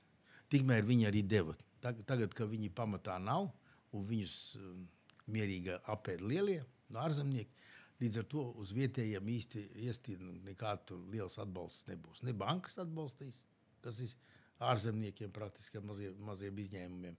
tikmēr 0.48 0.84
viņi 0.84 1.08
arī 1.08 1.22
deva. 1.22 1.56
Tagad, 1.80 2.06
tagad 2.06 2.34
kad 2.34 2.48
viņi 2.48 2.70
pamatā 2.70 3.18
nav, 3.18 3.50
un 3.96 4.06
viņus 4.08 4.36
um, 4.58 4.84
mierīgi 5.32 5.76
apēd 5.92 6.24
lielie 6.24 6.60
ārzemnieki. 6.98 7.60
Līdz 8.02 8.18
ar 8.18 8.26
to 8.26 8.42
uz 8.58 8.72
vietējiem 8.74 9.28
īsti 9.30 9.62
iestīt 9.86 10.22
nekādu 10.42 10.98
liels 11.12 11.38
atbalsts 11.42 11.86
nebūs. 11.86 12.24
Ne 12.26 12.34
bankas 12.34 12.80
atbalstīs, 12.82 13.38
kas 13.84 14.00
ir 14.02 14.14
ārzemniekiem 14.62 15.30
praktiski 15.34 15.82
mazie, 15.84 16.10
maziem 16.26 16.58
izņēmumiem. 16.64 17.18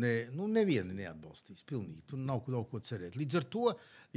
Ne, 0.00 0.12
nu, 0.34 0.46
nevienu 0.50 0.94
neatbalstīs. 0.94 1.64
Pilnīgi. 1.66 2.04
Tur 2.10 2.20
nav 2.22 2.44
ko, 2.46 2.62
ko 2.70 2.80
cerēt. 2.82 3.18
Līdz 3.18 3.38
ar 3.40 3.46
to 3.54 3.64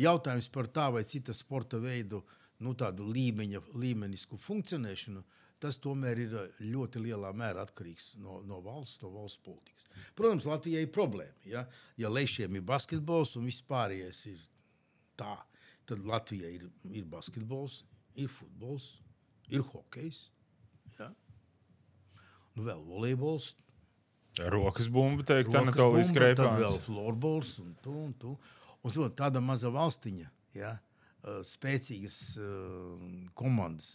jautājums 0.02 0.50
par 0.54 0.70
tā 0.74 0.90
vai 0.94 1.04
cita 1.10 1.34
sporta 1.34 1.80
veidu, 1.82 2.22
nu, 2.64 2.76
līmeņa, 3.18 3.62
līmenisku 3.82 4.38
funkcionēšanu, 4.42 5.24
tas 5.64 5.80
tomēr 5.80 6.20
ir 6.26 6.36
ļoti 6.59 7.01
lielā 7.05 7.32
mērā 7.36 7.64
atkarīgs 7.64 8.14
no, 8.20 8.41
no 8.47 8.59
valsts, 8.66 8.99
no 9.03 9.14
valsts 9.14 9.39
politikas. 9.45 9.88
Protams, 10.18 10.47
Latvijai 10.49 10.84
ir 10.86 10.91
problēma. 10.93 11.39
Ja, 11.47 11.64
ja 11.99 12.11
Leišiem 12.11 12.59
ir 12.59 12.66
basketbols 12.68 13.38
un 13.39 13.47
viss 13.47 13.64
pārējais 13.70 14.24
ir 14.34 14.43
tā, 15.20 15.38
tad 15.89 16.03
Latvijai 16.07 16.55
ir, 16.57 16.70
ir 16.91 17.07
basketbols, 17.09 17.84
ir 18.20 18.32
futbols, 18.32 18.89
ir 19.53 19.64
hokejs. 19.72 20.26
Ja. 20.99 21.11
Nu, 22.53 22.66
vēl 22.68 22.84
volejbols. 22.86 23.53
Rokas 24.49 24.89
bumba, 24.89 25.26
teikt, 25.30 25.53
Anatolijas 25.55 26.09
Kreipāns. 26.14 26.57
Tad 26.57 26.64
vēl 26.66 26.80
florbols 26.82 27.57
un 27.61 27.76
tu, 27.86 27.93
un 28.07 28.16
tu. 28.18 28.38
Un, 28.84 28.95
un 29.05 29.14
tāda 29.16 29.39
maza 29.39 29.70
valstiņa, 29.72 30.32
ja, 30.57 30.74
spēcīgas 31.47 32.18
uh, 32.41 33.05
komandas 33.38 33.93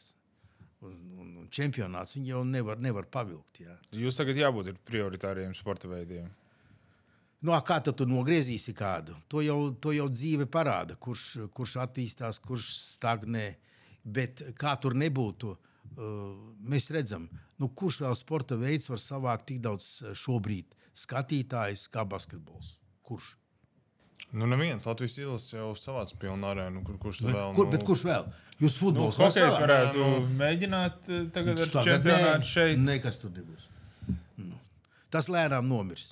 un, 0.86 0.98
un, 1.18 1.30
un 1.42 1.48
čempionāts 1.54 2.16
viņi 2.16 2.34
jau 2.34 2.42
nevar, 2.46 2.80
nevar 2.82 3.08
pavilkt. 3.10 3.62
Jā. 3.64 3.76
Jūs 3.96 4.18
tagad 4.20 4.38
jābūt 4.38 4.76
prioritāriem 4.88 5.54
sporta 5.56 5.90
veidiem. 5.90 6.28
Nu, 7.38 7.54
kā 7.62 7.78
tu 7.84 7.92
nogriezīsi 8.06 8.74
kādu? 8.74 9.14
To 9.30 9.42
jau, 9.44 9.58
to 9.78 9.92
jau 9.94 10.08
dzīve 10.10 10.48
parāda, 10.50 10.96
kurš, 10.98 11.50
kurš 11.54 11.76
attīstās, 11.84 12.40
kurš 12.42 12.72
stagnē. 12.96 13.52
Bet 14.02 14.42
kā 14.58 14.72
tur 14.80 14.96
nebūtu, 14.98 15.52
mēs 16.66 16.90
redzam, 16.94 17.28
nu, 17.60 17.68
kurš 17.68 18.00
vēl 18.02 18.16
sporta 18.18 18.58
veids 18.58 18.90
var 18.90 19.02
savākt 19.02 19.50
tik 19.50 19.60
daudz 19.62 20.00
šobrīd 20.18 20.74
skatītājus 20.98 21.86
kā 21.92 22.02
basketbols. 22.08 22.74
Kurš? 23.06 23.36
Nu, 24.32 24.46
neviens 24.46 24.84
Latvijas 24.84 25.16
izlases 25.18 25.54
jau 25.54 25.70
savāds 25.78 26.16
pilnu 26.20 26.50
arēnu, 26.50 26.82
kur, 26.84 26.98
kurš 27.00 27.22
bet, 27.24 27.32
vēl. 27.32 27.54
Kur, 27.56 27.68
nu... 27.68 27.72
Bet 27.72 27.86
kurš 27.88 28.04
vēl? 28.10 28.28
Jūs 28.58 28.76
futbols 28.80 29.16
nu, 29.16 29.28
hokejs 29.28 29.58
varētu 29.62 30.02
nu, 30.02 30.20
mēģināt 30.40 31.08
eh, 31.08 31.26
tagad 31.34 31.62
ar 31.64 31.72
čempionātu 31.72 32.44
ne, 32.44 32.52
šeit. 32.52 32.80
Nekas 32.82 33.20
tur 33.22 33.32
nebūs. 33.32 33.68
Nu. 34.42 34.58
Tas 35.14 35.30
lēnām 35.32 35.68
nomirs. 35.70 36.10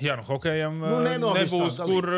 Jā, 0.00 0.12
nu, 0.18 0.24
hokejam 0.28 0.78
nu, 0.82 0.96
nebūs, 1.04 1.78
kur, 1.80 2.08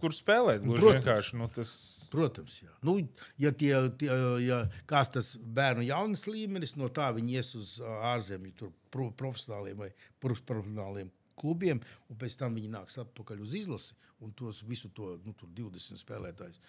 kur 0.00 0.12
spēlēt. 0.12 0.64
Protams, 0.64 1.30
nu, 1.38 1.48
tas... 1.52 1.70
protams 2.12 2.58
jā. 2.60 2.72
Nu, 2.84 2.98
ja 3.40 3.52
tie, 3.56 3.72
tie, 4.00 4.10
ja 4.44 4.60
kāds 4.90 5.14
tas 5.14 5.30
bērnu 5.40 5.86
jaunas 5.88 6.26
līmenis, 6.28 6.76
no 6.80 6.90
tā 6.92 7.08
viņi 7.16 7.38
ies 7.40 7.54
uz 7.56 7.74
ārzemju, 8.12 8.52
tur 8.60 8.72
profesionāliem 9.16 9.86
vai 9.86 9.90
profesionāliem 10.24 11.08
klubiem, 11.40 11.82
un 12.10 12.18
pēc 12.20 12.38
tam 12.40 12.56
viņi 12.58 12.72
nāks 12.74 12.98
atpakaļ 13.02 13.42
uz 13.44 13.54
izlasi, 13.58 13.96
un 14.24 14.32
tos 14.36 14.62
visu 14.66 14.90
to 14.94 15.14
nu, 15.24 15.34
20 15.42 16.00
spēlētājus 16.00 16.60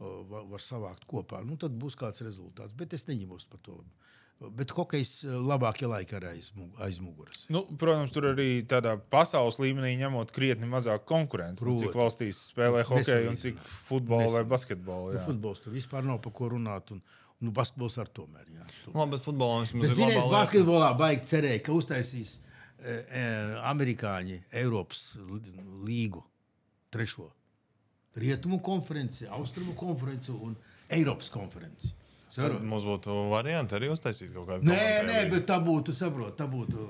var, 0.00 0.48
var 0.50 0.62
savākt 0.62 1.06
kopā. 1.10 1.42
Nu, 1.46 1.58
tad 1.60 1.76
būs 1.78 1.96
kāds 1.98 2.24
rezultāts, 2.26 2.74
bet 2.76 2.96
es 2.96 3.06
neņemos 3.08 3.46
par 3.50 3.62
to. 3.64 3.78
Bet 4.58 4.72
hokejs 4.74 5.22
labākie 5.24 5.86
laiki 5.88 6.16
ir 6.18 6.24
aiz, 6.26 6.48
muguras. 7.00 7.44
Nu, 7.54 7.62
protams, 7.80 8.12
tur 8.12 8.26
arī 8.32 8.64
tādā 8.68 8.96
pasaules 8.98 9.60
līmenī 9.62 9.94
ņemot 10.00 10.32
krietni 10.34 10.66
mazāk 10.68 11.06
konkurences. 11.08 11.64
Nu, 11.64 11.76
cik 11.80 11.94
valstīs 11.96 12.40
spēlē 12.50 12.82
hokeju 12.88 13.30
un 13.30 13.38
cik 13.40 13.60
futbolu 13.86 14.34
vai 14.34 14.42
basketbolu. 14.50 15.14
Nu, 15.14 15.22
futbols 15.22 15.62
tur 15.64 15.76
vispār 15.76 16.04
nav 16.04 16.18
par 16.24 16.34
ko 16.36 16.50
runāt. 16.56 16.96
Un, 16.96 17.04
Nu, 17.42 17.50
basketbols 17.52 17.96
ar 18.00 18.08
tomēr. 18.14 18.44
Jā. 18.54 18.62
Labi, 18.94 19.16
bet 19.16 19.24
futbolā 19.24 19.56
mums 19.58 19.72
ir. 19.74 20.12
Es 20.14 20.28
basketbolā 20.30 20.92
baigi 20.96 21.26
cerēju, 21.28 21.62
ka 21.66 21.74
uztaisīs 21.76 22.30
amerikāņi 23.64 24.40
Eiropas 24.60 25.14
līgu 25.86 26.22
trešo. 26.94 27.30
Rietumu 28.14 28.60
konferenci, 28.62 29.26
Austrumu 29.26 29.74
konferenci 29.74 30.30
un 30.30 30.54
Eiropas 30.92 31.30
konferenci. 31.34 31.94
Tad 32.34 32.62
mums 32.66 32.86
būtu 32.86 33.14
varianti 33.30 33.76
arī 33.78 33.90
uztaisīt 33.94 34.32
kaut 34.34 34.48
kādu. 34.48 34.66
Nē, 34.66 34.86
nē, 35.06 35.18
bet 35.30 35.46
tā 35.46 35.60
būtu, 35.62 35.94
saprot, 35.94 36.34
tā 36.38 36.48
būtu. 36.50 36.88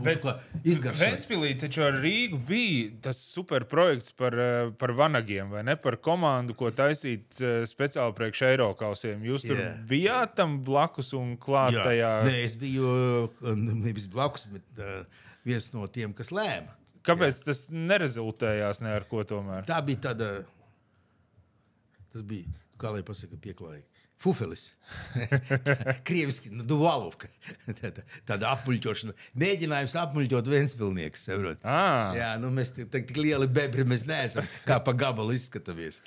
Ventspīlī 0.00 1.50
taču 1.60 1.82
ar 1.84 1.98
Rīgu 2.00 2.38
bija 2.48 2.86
tas 3.04 3.18
superprojekts 3.34 4.14
par, 4.16 4.32
eh, 4.32 4.70
par 4.78 4.94
vanagiem, 4.96 5.50
vai 5.50 5.62
ne? 5.62 5.76
Par 5.76 5.98
komandu, 6.00 6.56
ko 6.56 6.70
taisīt 6.70 7.40
eh, 7.40 7.66
speciāli 7.68 8.16
priekš 8.16 8.42
Eiropausiem. 8.48 9.20
Jūs 9.28 9.44
tur 9.44 9.60
yeah. 9.60 9.76
bijāt 9.90 10.34
tam 10.40 10.60
blakus 10.64 11.12
un 11.18 11.36
klāt 11.36 11.76
Jā. 11.76 11.84
tajā? 11.84 12.12
Nē, 12.24 12.36
es 12.46 12.56
biju 12.56 13.28
nevis 13.84 14.08
blakus, 14.08 14.46
bet 14.48 14.80
uh, 14.80 15.04
viens 15.46 15.70
no 15.74 15.86
tiem, 15.90 16.14
kas 16.16 16.32
lēma. 16.34 16.76
Kāpēc 17.06 17.40
Jā. 17.40 17.46
tas 17.48 17.66
nerezultējās 17.72 18.82
ne 18.84 18.92
ar 18.92 19.06
ko 19.08 19.22
tomēr? 19.24 19.64
Tā 19.68 19.78
bija 19.84 20.10
tāda, 20.10 20.30
tas 22.12 22.24
bija, 22.28 22.50
kā 22.80 22.92
lai 22.92 23.04
pasaka, 23.06 23.38
pieklājīgi. 23.40 23.86
Fufelis. 24.20 24.74
Krieviski, 26.04 26.50
nu, 26.52 26.64
duvalovka. 26.68 27.30
tāda, 27.78 28.02
tāda 28.28 28.50
apmuļķošana. 28.52 29.14
Mēģinājums 29.40 29.94
apmuļķot 29.96 30.50
Vēnspilnieku. 30.52 31.20
Ah. 31.64 32.12
Jā, 32.12 32.28
nu 32.42 32.50
mēs 32.52 32.74
tik, 32.76 32.90
tik 32.92 33.14
lieli 33.16 33.48
bebri 33.48 33.86
mēs 33.88 34.04
neesam, 34.08 34.44
kā 34.68 34.76
pa 34.84 34.92
gabalu 34.92 35.32
izskatāmies. 35.38 36.02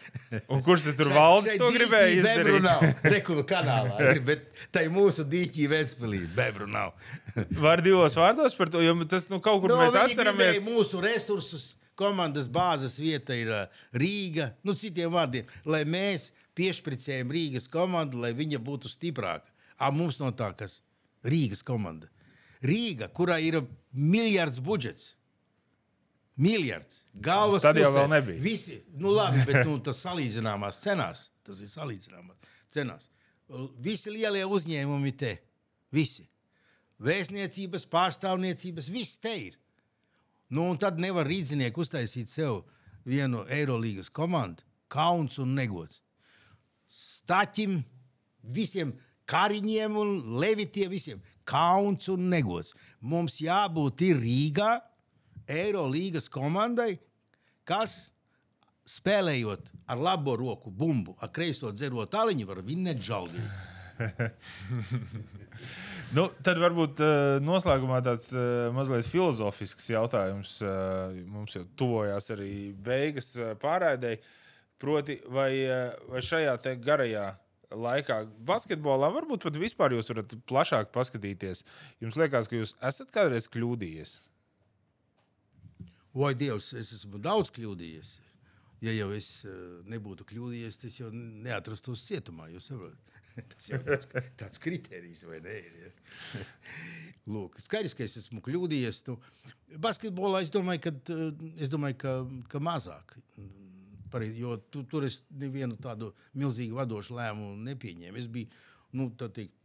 Un 0.46 0.62
kurš 0.62 0.86
te 0.86 0.94
tur 1.00 1.10
valsts 1.16 1.58
to 1.58 1.72
gribēja 1.74 2.20
izdarīt? 2.20 2.44
Bebru 2.44 2.62
nav. 2.68 2.86
Rekuva 3.16 3.48
kanālā. 3.50 3.98
Ir, 4.12 4.22
bet 4.30 4.46
tai 4.76 4.86
mūsu 4.94 5.26
dīķī 5.34 5.66
Vēnspilī 5.74 6.22
bebru 6.38 6.70
nav. 6.70 6.94
Var 7.66 7.82
divos 7.82 8.20
vārdos 8.20 8.54
par 8.60 8.70
to, 8.70 8.84
jo 8.86 8.94
tas 9.10 9.26
nu, 9.34 9.42
kaut 9.42 9.66
kur 9.66 9.74
no, 9.74 9.82
mēs 9.82 9.98
atceramies. 10.04 10.62
Mūsu 10.70 11.02
resursus, 11.02 11.72
komandas 11.98 12.46
bāzes 12.46 13.02
vieta 13.02 13.34
ir 13.38 13.50
Rīga. 13.98 14.52
Nu, 14.62 14.78
citiem 14.78 15.10
vārdiem, 15.14 15.50
lai 15.66 15.82
mēs 15.90 16.30
piešpricējam 16.58 17.32
Rīgas 17.34 17.70
komandu, 17.72 18.22
lai 18.24 18.34
viņa 18.38 18.60
būtu 18.64 18.92
stiprāka. 18.92 19.50
A, 19.80 19.90
mums 19.92 20.20
no 20.22 20.30
tā, 20.32 20.52
kas 20.58 20.82
Rīgas 21.26 21.64
komanda. 21.66 22.10
Rīga, 22.64 23.10
kurā 23.12 23.40
ir 23.44 23.62
miljards 23.92 24.62
budžets. 24.64 25.14
Miljards. 26.40 27.04
Galvas 27.14 27.62
Tad 27.62 27.78
jau 27.78 27.92
pusē. 27.92 28.08
nebija. 28.10 28.42
Visi, 28.42 28.80
nu 28.98 29.12
labi, 29.14 29.44
bet 29.46 29.66
nu, 29.68 29.78
tas 29.84 30.00
salīdzināmās 30.02 30.80
cenās. 30.82 31.28
Tas 31.46 31.60
ir 31.62 31.70
salīdzināmās 31.70 32.54
cenās. 32.74 33.10
Visi 33.84 34.14
lielie 34.14 34.46
uzņēmumi 34.48 35.12
te. 35.20 35.36
Visi. 35.94 36.26
Vēstniecības, 37.04 37.86
pārstāvniecības, 37.92 38.88
viss 38.90 39.20
te 39.22 39.34
ir. 39.50 39.60
Nu, 40.54 40.70
un 40.72 40.80
tad 40.80 41.00
nevar 41.02 41.28
rīznieki 41.28 41.82
uztaisīt 41.84 42.32
sev 42.32 42.64
vienu 43.06 43.44
Eirolandes 43.52 44.10
komandu. 44.14 44.64
Kauns 44.88 45.40
un 45.42 45.54
negods. 45.58 46.02
Staķim, 46.94 47.80
visiem 48.54 48.94
kariņiem 49.30 49.96
un 49.98 50.16
levitiem, 50.42 50.92
visiem 50.94 51.22
kauns 51.48 52.10
un 52.14 52.28
negods. 52.32 52.74
Mums 53.02 53.40
jābūt 53.44 54.06
Rīgā, 54.20 54.78
Eirolandes 55.50 56.30
komandai, 56.32 56.94
kas 57.68 58.14
spēlējot 58.88 59.70
ar 59.90 60.00
labo 60.00 60.36
roku 60.40 60.72
bumbu, 60.72 61.16
ar 61.24 61.32
kreiso 61.34 61.72
dzerot 61.72 62.12
tāliņu, 62.14 62.48
var 62.48 62.62
vinnēt 62.64 63.02
žēlīgi. 63.04 63.48
nu, 66.18 66.28
tad 66.44 66.60
varbūt 66.60 67.02
uh, 67.04 67.16
noslēgumā 67.44 68.00
tāds 68.06 68.32
uh, 68.36 68.70
mazliet 68.76 69.08
filozofisks 69.08 69.90
jautājums. 69.94 70.56
Uh, 70.66 71.20
mums 71.30 71.56
jau 71.58 71.66
tuvojās 71.80 72.32
arī 72.36 72.54
beigas 72.86 73.34
pārādēji. 73.64 74.20
Uh, 74.20 74.40
Proti, 74.84 75.16
vai, 75.32 75.52
eh, 75.64 75.94
vai 76.12 76.20
šajā 76.20 76.58
garajā 76.84 77.30
laikā, 77.72 78.18
basketbolā, 78.44 79.08
varbūt 79.16 79.46
pat 79.48 79.56
vispār 79.56 79.96
jūs 79.96 80.12
varat 80.12 80.36
plašāk 80.50 80.92
paskatīties. 80.92 81.64
Jums 82.04 82.20
liekas, 82.20 82.50
ka 82.52 82.60
jūs 82.60 82.76
esat 82.84 83.14
kādreiz 83.16 83.48
kļūdījies? 83.54 84.18
Vai 86.14 86.34
Dievs, 86.36 86.74
es 86.78 86.92
esmu 86.98 87.22
daudz 87.24 87.54
kļūdījies. 87.56 88.18
Ja 88.84 88.92
jau 88.92 89.08
es 89.16 89.30
eh, 89.48 89.56
nebūtu 89.88 90.28
kļūdījies, 90.28 90.82
tas 90.84 91.00
jau 91.00 91.08
neatrastos 91.16 92.04
cietumā. 92.10 92.52
Tas 93.34 93.66
jau 93.66 93.80
tāds, 93.82 94.06
tāds 94.38 94.60
kriterijs, 94.62 95.24
vai 95.26 95.40
ne? 95.42 95.56
Ja? 95.80 96.42
Lūk, 97.34 97.56
skaidrs, 97.64 97.96
ka 97.98 98.04
es 98.06 98.20
esmu 98.20 98.44
kļūdījies. 98.46 99.00
Nu, 99.08 99.16
basketbolā 99.82 100.44
es 100.44 100.52
domāju, 100.54 100.84
ka, 100.84 100.94
eh, 101.16 101.30
es 101.64 101.72
domāju, 101.72 101.98
ka, 102.04 102.18
ka 102.52 102.62
mazāk 102.62 103.16
pareizi, 104.14 104.44
jo 104.46 104.56
tu, 104.72 104.86
tur 104.90 105.08
es 105.08 105.22
nevienu 105.42 105.78
tādu 105.82 106.14
milzīgu 106.38 106.78
vadošu 106.78 107.18
lēmumu 107.18 107.58
nepieņēmu. 107.68 108.22
Es 108.22 108.30
biju, 108.32 108.52
nu, 108.98 109.10
tā 109.18 109.30
teikt, 109.34 109.58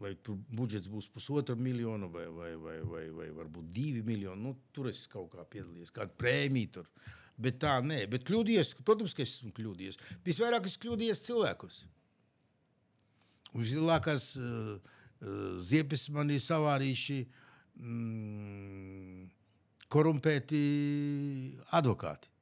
vai 0.00 0.12
budžets 0.52 0.90
būs 0.92 1.08
pusotra 1.12 1.56
miljona 1.56 2.08
vai, 2.12 2.26
vai, 2.28 2.52
vai, 2.60 2.76
vai, 2.84 3.04
vai 3.16 3.28
varbūt 3.38 3.70
divi 3.72 4.02
miljoni. 4.04 4.42
Nu, 4.42 4.54
tur 4.76 4.90
es 4.90 5.06
kaut 5.10 5.30
kā 5.32 5.46
piedalījos, 5.48 5.94
kāda 5.94 6.12
prēmija 6.20 6.74
tur. 6.78 6.90
Bet 7.40 7.58
tā 7.60 7.74
nē, 7.84 8.04
bet 8.12 8.24
kļūdījies, 8.28 8.74
protams, 8.84 9.14
ka 9.16 9.24
es 9.24 9.38
esmu 9.38 9.52
kļūdījies. 9.56 9.98
Visvairāk 10.24 10.68
es 10.68 10.78
kļūdījies 10.80 11.24
cilvēkos. 11.26 11.80
Un 13.52 13.64
vislielākās 13.64 14.30
uh, 14.40 14.76
uh, 14.76 15.58
ziepes 15.64 16.08
man 16.12 16.32
ir 16.32 16.40
savārījuši 16.44 17.18
mm, 17.80 19.28
korumpēti 19.92 20.62
advokāti. 21.76 22.32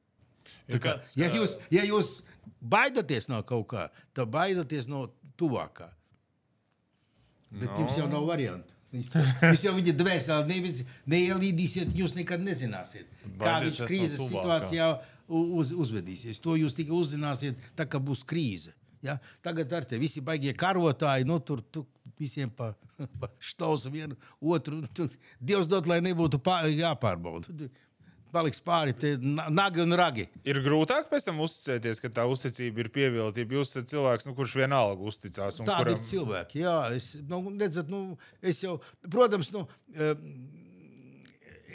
Ja, 0.65 0.79
kāds, 0.81 1.13
ja, 1.19 1.29
jūs, 1.29 1.57
ja 1.73 1.83
jūs 1.85 2.19
baidaties 2.61 3.29
no 3.29 3.41
kaut 3.45 3.67
kā, 3.73 3.87
tad 4.17 4.31
baidaties 4.33 4.87
no 4.89 5.05
tuvākā. 5.37 5.91
Bet 7.55 7.69
no. 7.69 7.83
jums 7.83 7.99
jau 7.99 8.07
nav 8.09 8.25
variantu. 8.27 8.73
Jūs 8.95 9.65
jau 9.65 9.73
viņa 9.75 9.93
dvēselē 9.99 10.47
nevis, 10.47 10.79
neielīdīsiet, 11.11 11.91
jūs 11.97 12.15
nekad 12.15 12.43
nezināsiet, 12.43 13.09
Baidiet 13.25 13.43
kā 13.43 13.55
viņš 13.65 13.81
krīzes 13.89 14.21
no 14.21 14.27
situācijā 14.29 14.87
uz, 15.27 15.73
uzvedīsies. 15.75 16.39
To 16.43 16.55
jūs 16.57 16.77
tikai 16.77 16.95
uzzināsiet, 16.95 17.59
tā, 17.75 17.87
kad 17.89 18.03
būs 18.05 18.23
krīze. 18.27 18.73
Ja? 19.03 19.17
Tagad 19.45 19.73
ar 19.75 19.85
te 19.89 19.99
visi 20.01 20.23
baigie 20.25 20.55
karotāji, 20.57 21.27
nu 21.27 21.37
tur 21.43 21.61
tu, 21.61 21.83
visiem 22.19 22.49
pa, 22.49 22.71
pa 23.21 23.29
štaus 23.43 23.89
vienu 23.91 24.17
otru. 24.39 24.81
Tu, 24.95 25.09
Dievs 25.43 25.69
dod, 25.69 25.89
lai 25.91 25.99
nebūtu 26.05 26.39
pār, 26.41 26.71
jāpārbauda 26.71 27.69
paliks 28.33 28.61
pāri 28.63 28.95
nagi 29.21 29.83
un 29.83 29.95
ragi. 29.97 30.27
Ir 30.47 30.59
grūtāk 30.65 31.09
pēc 31.11 31.27
tam 31.27 31.41
uzticēties, 31.45 32.01
ka 32.03 32.11
tā 32.19 32.25
uzticība 32.29 32.83
ir 32.83 32.91
pievilta. 32.95 33.43
Ja 33.43 33.59
jūs 33.59 33.73
esat 33.73 33.91
cilvēks, 33.93 34.29
nu, 34.29 34.35
kurš 34.37 34.57
vienalga 34.61 35.05
uzticās. 35.11 35.61
Tādi 35.61 35.71
kuram... 35.71 35.93
ir 35.95 36.03
cilvēki. 36.09 36.61
Jā, 36.65 36.77
es, 36.95 37.13
nu, 37.29 37.41
redzat, 37.59 37.91
nu, 37.91 38.03
es 38.43 38.61
jau, 38.63 38.77
protams, 39.11 39.51
nu, 39.55 39.65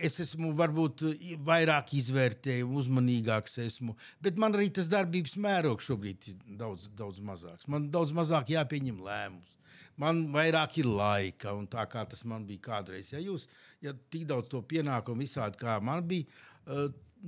es 0.01 0.18
esmu 0.24 0.53
varbūt 0.59 1.05
vairāk 1.46 1.94
izvērtējis, 2.01 2.68
uzmanīgāks 2.82 3.61
esmu. 3.66 3.96
Bet 4.24 4.40
man 4.40 4.57
arī 4.57 4.70
tas 4.74 4.90
darbības 4.90 5.36
mērogs 5.40 5.88
šobrīd 5.88 6.32
ir 6.32 6.44
daudz, 6.61 6.90
daudz 6.96 7.22
mazāks. 7.24 7.68
Man 7.70 7.90
daudz 7.92 8.14
mazāk 8.16 8.53
jāpieņem 8.57 9.01
lēmums. 9.07 9.57
Man 10.01 10.22
vairāk 10.32 10.78
ir 10.80 10.86
laika, 10.88 11.53
un 11.53 11.66
tā 11.68 11.82
kā 11.90 12.07
tas 12.09 12.22
man 12.24 12.46
bija 12.48 12.62
kādreiz. 12.70 13.11
Ja 13.12 13.20
jūs 13.20 13.44
ja 13.84 13.92
tik 14.12 14.26
daudz 14.28 14.48
to 14.53 14.62
pienākumu 14.64 15.24
visādi, 15.24 15.61
kā 15.61 15.79
man 15.84 16.04
bija, 16.08 16.29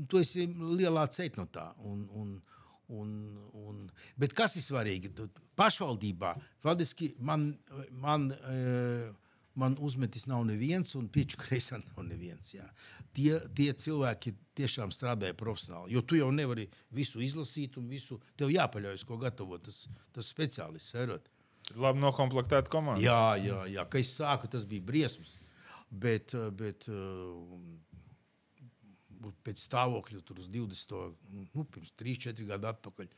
tu 0.08 0.22
esi 0.22 0.46
lielā 0.48 1.06
ceļā 1.12 1.38
no 1.40 1.46
tā. 1.52 1.68
Un, 1.88 2.04
un, 2.18 2.36
un, 2.92 3.16
un, 3.62 3.82
bet 4.20 4.36
kas 4.36 4.56
ir 4.60 4.66
svarīgi? 4.66 5.12
Pašvaldībā 5.58 6.34
faktiski 6.64 7.12
man, 7.20 7.50
man 8.00 8.30
uh, 8.32 9.10
man 9.54 9.76
uzmetis 9.80 10.26
nav 10.26 10.44
neviens, 10.48 10.94
un 10.98 11.08
pieču 11.12 11.38
kreisā 11.40 11.78
nav 11.80 12.04
neviens. 12.06 12.54
Jā. 12.54 12.66
Tie, 13.12 13.34
tie 13.56 13.72
cilvēki 13.76 14.34
tiešām 14.56 14.92
strādāja 14.94 15.36
profesionāli. 15.38 15.92
Jo 15.96 16.02
tu 16.04 16.16
jau 16.16 16.30
nevari 16.32 16.68
visu 16.94 17.20
izlasīt, 17.24 17.76
un 17.80 17.88
visu 17.90 18.18
tev 18.38 18.52
jāpaļaujas, 18.52 19.04
ko 19.08 19.18
gatavot 19.20 19.64
tas, 19.66 19.84
tas 20.16 20.32
speciālists. 20.32 20.94
Sērot. 20.94 21.28
Labi 21.78 22.02
noklāpēta 22.02 22.72
komanda. 22.72 23.02
Jā, 23.04 23.36
jā, 23.40 23.62
jā. 23.70 23.86
Kad 23.88 24.02
es 24.02 24.16
sāku, 24.18 24.50
tas 24.50 24.64
bija 24.68 24.84
briesmas. 24.88 25.36
Bet, 25.92 26.32
bet 26.56 26.86
pēc 29.46 29.62
stāvokļa 29.68 30.22
tur 30.26 30.40
uz 30.42 30.48
20, 30.50 31.14
nu, 31.54 31.64
pirms 31.64 31.94
3, 31.98 32.16
4 32.26 32.48
gadu 32.48 32.70
atpakaļ, 32.72 33.12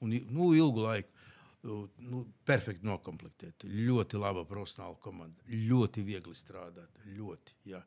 un 0.00 0.16
nu, 0.32 0.52
ilgu 0.56 0.86
laiku 0.86 1.28
nu, 1.62 2.24
perfekti 2.48 2.86
noklāpēta. 2.88 3.68
Ļoti 3.68 4.20
laba 4.20 4.44
profesionāla 4.48 4.96
komanda. 5.02 5.44
Ļoti 5.50 6.04
viegli 6.06 6.36
strādāt. 6.36 7.02
Ļoti, 7.16 7.56
jā. 7.72 7.82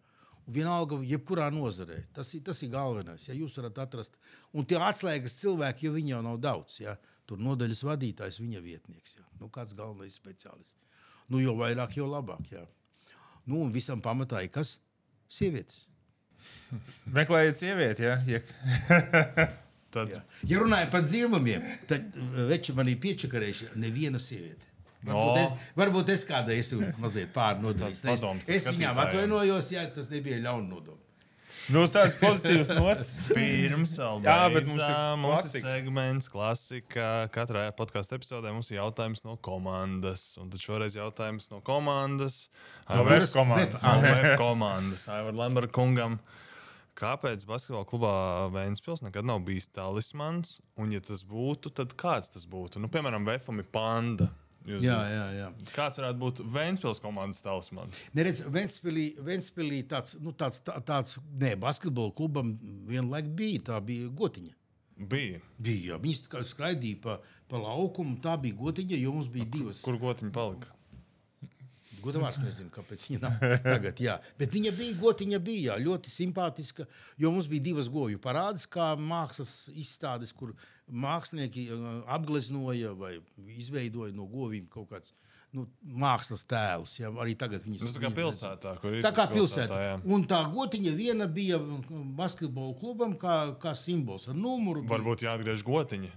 Vienalga, 0.53 0.99
jebkurā 1.07 1.47
nozarē. 1.55 2.01
Tas 2.13 2.33
ir, 2.35 2.43
tas 2.43 2.59
ir 2.65 2.73
galvenais. 2.73 3.29
Ja 3.29 3.35
jūs 3.37 3.55
varat 3.57 3.79
atrast, 3.85 4.17
un 4.51 4.67
tie 4.67 4.77
atslēgas 4.77 5.37
cilvēki, 5.39 5.87
jo 5.87 5.95
viņi 5.95 6.15
jau 6.15 6.21
nav 6.25 6.39
daudz. 6.43 6.81
Ja? 6.83 6.97
Tur 7.29 7.39
nodaļas 7.39 7.85
vadītājs, 7.87 8.41
viņa 8.43 8.63
vietnieks. 8.63 9.15
Ja? 9.17 9.25
Nu, 9.39 9.49
kāds 9.53 9.75
galvenais 9.77 10.19
speciālists? 10.19 10.75
Nu, 11.31 11.39
jo 11.39 11.55
vairāk, 11.55 11.95
jo 11.95 12.09
labāk. 12.11 12.43
Ja? 12.51 12.65
Nu, 13.47 13.63
un 13.63 13.71
visam 13.73 14.03
pamatā 14.03 14.43
ir 14.43 14.51
kas? 14.53 14.77
Sievietes. 15.31 15.87
Meklējiet 17.14 17.60
sievieti, 17.60 18.07
ja? 18.07 18.18
ja. 18.28 18.41
Tad... 19.94 20.10
Ja. 20.10 20.22
ja 20.49 20.61
runājam 20.64 20.90
par 20.90 21.03
dzīvumiem, 21.06 21.65
tad 21.90 22.15
uh, 22.18 22.38
veči 22.49 22.74
man 22.74 22.88
ir 22.90 22.98
piečakarējuši 23.02 23.76
neviena 23.78 24.22
sieviete. 24.22 24.72
Varbūt, 25.03 25.36
no. 25.36 25.44
es, 25.44 25.70
varbūt 25.78 26.10
es 26.14 26.24
kādai 26.26 26.56
esmu 26.61 26.88
mazliet 27.03 27.34
pārnodojis. 27.36 27.99
Es, 28.07 28.24
es 28.56 28.68
viņām 28.72 29.02
atvainojos, 29.03 29.70
ja 29.76 29.84
tas 29.94 30.07
nebija 30.10 30.40
nodoma. 30.41 30.98
Nu, 31.71 31.85
uz 31.88 31.93
tādas 31.95 32.17
pozitīvas 32.19 32.71
nots. 32.75 33.13
Pirms 33.30 33.93
tam 33.95 34.25
Jā, 34.25 34.49
bet 34.51 34.67
mums 34.67 34.84
ir, 34.84 34.95
mums 35.21 35.47
ir 35.55 35.63
segments, 35.63 36.27
klasika. 36.31 37.09
Katrā 37.31 37.69
podkāstu 37.77 38.17
epizodē 38.17 38.51
mums 38.51 38.71
ir 38.73 38.81
jautājums 38.81 39.23
no 39.23 39.38
komandas. 39.39 40.25
Un 40.41 40.51
tad 40.51 40.63
šoreiz 40.63 40.97
jautājums 40.99 41.47
no 41.53 41.61
komandas. 41.63 42.47
No 42.89 43.05
VF 43.07 43.31
komandas. 43.31 43.84
No 43.88 43.95
VF 44.03 44.35
komandas. 44.41 45.07
Aivar 45.13 45.39
Lemberga 45.39 45.71
kungam. 45.80 46.19
Kāpēc 46.99 47.47
basketbola 47.49 47.88
klubā 47.89 48.13
Vēnspils 48.53 49.01
nekad 49.01 49.25
nav 49.25 49.39
bijis 49.47 49.71
talismans? 49.73 50.59
Un, 50.77 50.91
ja 50.93 51.01
tas 51.01 51.23
būtu, 51.25 51.71
tad 51.73 51.95
kāds 51.97 52.30
tas 52.35 52.43
būtu? 52.45 52.84
Nu, 52.84 52.91
piemēram, 52.93 53.25
Vēfam 53.25 53.63
ir 53.63 53.71
panda. 53.73 54.30
Jūs 54.64 54.84
jā, 54.85 54.95
jā, 55.11 55.23
jā. 55.35 55.48
Kāds 55.76 55.99
varētu 55.99 56.19
būt 56.22 56.41
Vēnspils 56.53 57.02
komandas 57.03 57.44
talismans? 57.44 57.99
Neredz, 58.15 58.44
Vēnspilī, 58.48 59.07
Vēnspilī 59.23 59.81
tāds, 59.91 60.15
nu, 60.23 60.31
tāds, 60.40 60.61
tā, 60.64 60.77
tāds, 60.88 61.18
nē, 61.40 61.56
basketbola 61.60 62.14
klubam 62.15 62.53
vienlaik 62.88 63.27
bija, 63.35 63.65
tā 63.72 63.81
bija 63.84 64.07
gotiņa. 64.07 64.56
Bija. 65.10 65.41
Bija, 65.60 65.94
jā. 65.94 65.99
Viņi 66.03 66.45
skraidīja 66.48 67.02
pa, 67.03 67.18
pa 67.52 67.60
laukumu, 67.60 68.15
tā 68.23 68.38
bija 68.40 68.56
gotiņa, 68.61 69.02
jo 69.03 69.18
mums 69.18 69.27
bija 69.34 69.49
divas. 69.52 69.84
Kur 69.84 69.99
gotiņa 69.99 70.31
palika? 70.35 70.72
Gudavārs 72.03 72.39
nezinu, 72.43 72.69
kāpēc 72.73 73.07
viņa 73.07 73.21
nav 73.23 73.43
tagad. 73.63 73.99
Jā. 74.03 74.17
Bet 74.39 74.53
viņa 74.55 74.73
bija 74.77 74.99
gotiņa, 74.99 75.39
bija 75.43 75.71
jā, 75.71 75.80
ļoti 75.88 76.13
simpātiska. 76.13 76.88
Jo 77.21 77.31
mums 77.34 77.49
bija 77.51 77.67
divas 77.71 77.89
govju 77.91 78.21
parādes, 78.23 78.67
kā 78.69 78.93
mākslas 78.99 79.69
izstādes, 79.73 80.34
kur 80.35 80.55
mākslinieki 80.88 81.67
uh, 81.71 81.91
apgleznoja 82.11 82.93
vai 82.97 83.17
izveidoja 83.55 84.15
no 84.15 84.27
govīm 84.30 84.67
kaut 84.71 84.91
kāds. 84.91 85.15
Nu, 85.53 85.67
mākslas 85.85 86.41
tēlus. 86.49 86.95
Ja, 86.97 87.11
arī 87.21 87.35
tagad 87.38 87.61
viņas 87.61 87.84
ir. 87.84 87.85
Nu, 87.85 87.93
tā 87.93 88.01
kā 88.01 88.09
pilsētā, 88.17 88.71
kur 88.81 88.95
ir. 88.97 89.03
Tā 89.05 89.11
kā 89.13 89.27
pilsētā. 89.30 89.77
Jā. 89.84 89.91
Un 90.09 90.23
tā 90.25 90.39
gotiņa 90.49 90.93
viena 90.97 91.27
bija 91.30 91.59
basketbola 92.17 92.73
klubam 92.80 93.13
kā, 93.21 93.35
kā 93.61 93.75
simbols 93.77 94.25
ar 94.31 94.39
numuru. 94.39 94.81
Varbūt 94.89 95.27
jāatgriež 95.27 95.61
gotiņa. 95.67 96.09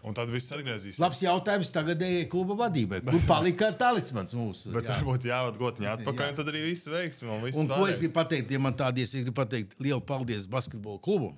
Un 0.00 0.16
tad 0.16 0.30
viss 0.32 0.48
atgriezīsies. 0.54 1.00
Labs 1.02 1.18
jautājums 1.20 1.70
tagadējai 1.74 2.24
kluba 2.32 2.54
vadībai. 2.62 3.02
Kur 3.04 3.20
palika 3.28 3.68
talismans 3.76 4.32
mūsu? 4.36 4.70
Bet 4.72 4.88
jā. 4.88 4.96
varbūt 4.96 5.26
jāved 5.28 5.58
gotiņā 5.60 5.98
atpakaļ, 5.98 6.30
un 6.32 6.38
tad 6.38 6.48
arī 6.52 6.62
viss 6.70 6.88
veiksmi. 6.88 7.28
Un, 7.28 7.44
un 7.60 7.68
ko 7.68 7.84
es 7.84 8.00
gribu 8.00 8.16
pateikt, 8.16 8.54
ja 8.54 8.62
man 8.62 8.78
tādies, 8.78 9.12
es 9.12 9.26
gribu 9.26 9.36
pateikt 9.42 9.76
lielu 9.82 10.00
paldies 10.08 10.48
basketbola 10.48 11.02
klubam. 11.04 11.36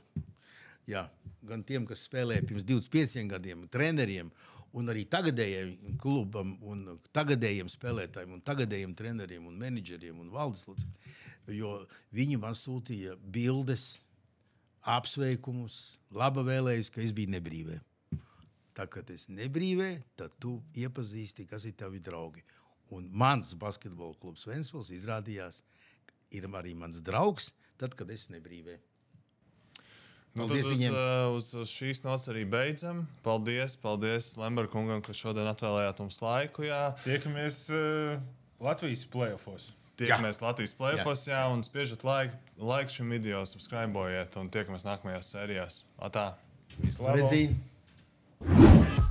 Jā, 0.86 1.08
gan 1.46 1.66
tiem, 1.66 1.88
kas 1.90 2.06
spēlēja 2.06 2.46
pirms 2.46 2.66
25 2.68 3.26
gadiem, 3.34 3.66
treneriem, 3.72 4.30
un 4.78 4.94
arī 4.94 5.04
tagadējiem 5.10 5.98
klubam, 6.00 6.54
un 6.62 6.86
tagadējiem 7.14 7.70
spēlētājiem, 7.70 8.38
un 8.38 8.46
tagadējiem 8.46 8.94
treneriem, 8.98 9.44
un 9.50 9.58
menedžeriem 9.58 10.22
un 10.22 10.30
valdes 10.32 10.64
locekļiem. 10.70 11.20
Jo 11.58 11.80
viņi 12.14 12.38
man 12.38 12.54
sūtīja 12.54 13.18
bildes, 13.34 13.96
apsveikumus, 14.86 15.98
laba 16.14 16.46
vēlējas, 16.46 16.90
ka 16.94 17.02
es 17.02 17.10
biju 17.14 17.34
nebrīvē. 17.34 17.82
Tā 18.72 18.86
kā 18.88 19.02
es 19.12 19.28
nebrīvē, 19.28 19.90
tad 20.16 20.32
tu 20.40 20.56
iepazīsti, 20.80 21.44
kas 21.50 21.66
ir 21.68 21.76
tavi 21.76 22.00
draugi. 22.00 22.44
Un 22.92 23.08
mans 23.12 23.52
basketbola 23.56 24.16
klubs 24.20 24.46
Vēnspils 24.48 24.92
izrādījās, 24.96 25.62
ir 26.32 26.48
arī 26.48 26.72
mans 26.76 27.00
draugs, 27.04 27.52
tad, 27.80 27.96
kad 27.96 28.10
es 28.12 28.28
nebrīvē. 28.32 28.78
Nu, 30.32 30.46
tad 30.48 30.62
uz, 30.62 30.68
viņiem. 30.70 30.94
uz, 31.36 31.50
uz 31.60 31.72
šīs 31.72 32.00
nots 32.06 32.24
arī 32.32 32.46
beidzam. 32.48 33.04
Paldies, 33.24 33.76
paldies 33.80 34.30
Lemberkungam, 34.40 35.02
ka 35.04 35.12
šodien 35.16 35.50
atvēlējāt 35.50 36.00
mums 36.00 36.20
laiku. 36.24 36.64
Jā. 36.64 36.94
Tiekamies 37.04 37.66
uh, 37.76 38.16
Latvijas 38.64 39.04
plēsofos. 39.12 39.68
Tiekamies 40.00 40.40
jā. 40.40 40.46
Latvijas 40.46 40.72
plēsofos, 40.78 41.26
jā. 41.28 41.36
jā, 41.36 41.42
un 41.52 41.64
spiežat 41.66 42.06
laiku 42.08 42.40
like 42.64 42.88
šim 42.92 43.12
video, 43.12 43.44
subscribējiet 43.48 44.40
un 44.40 44.48
tiekamies 44.52 44.88
nākamajās 44.88 45.34
sērijās. 45.36 45.82
Atā! 46.00 46.30
Vislabāk! 46.80 47.52
you 48.48 49.01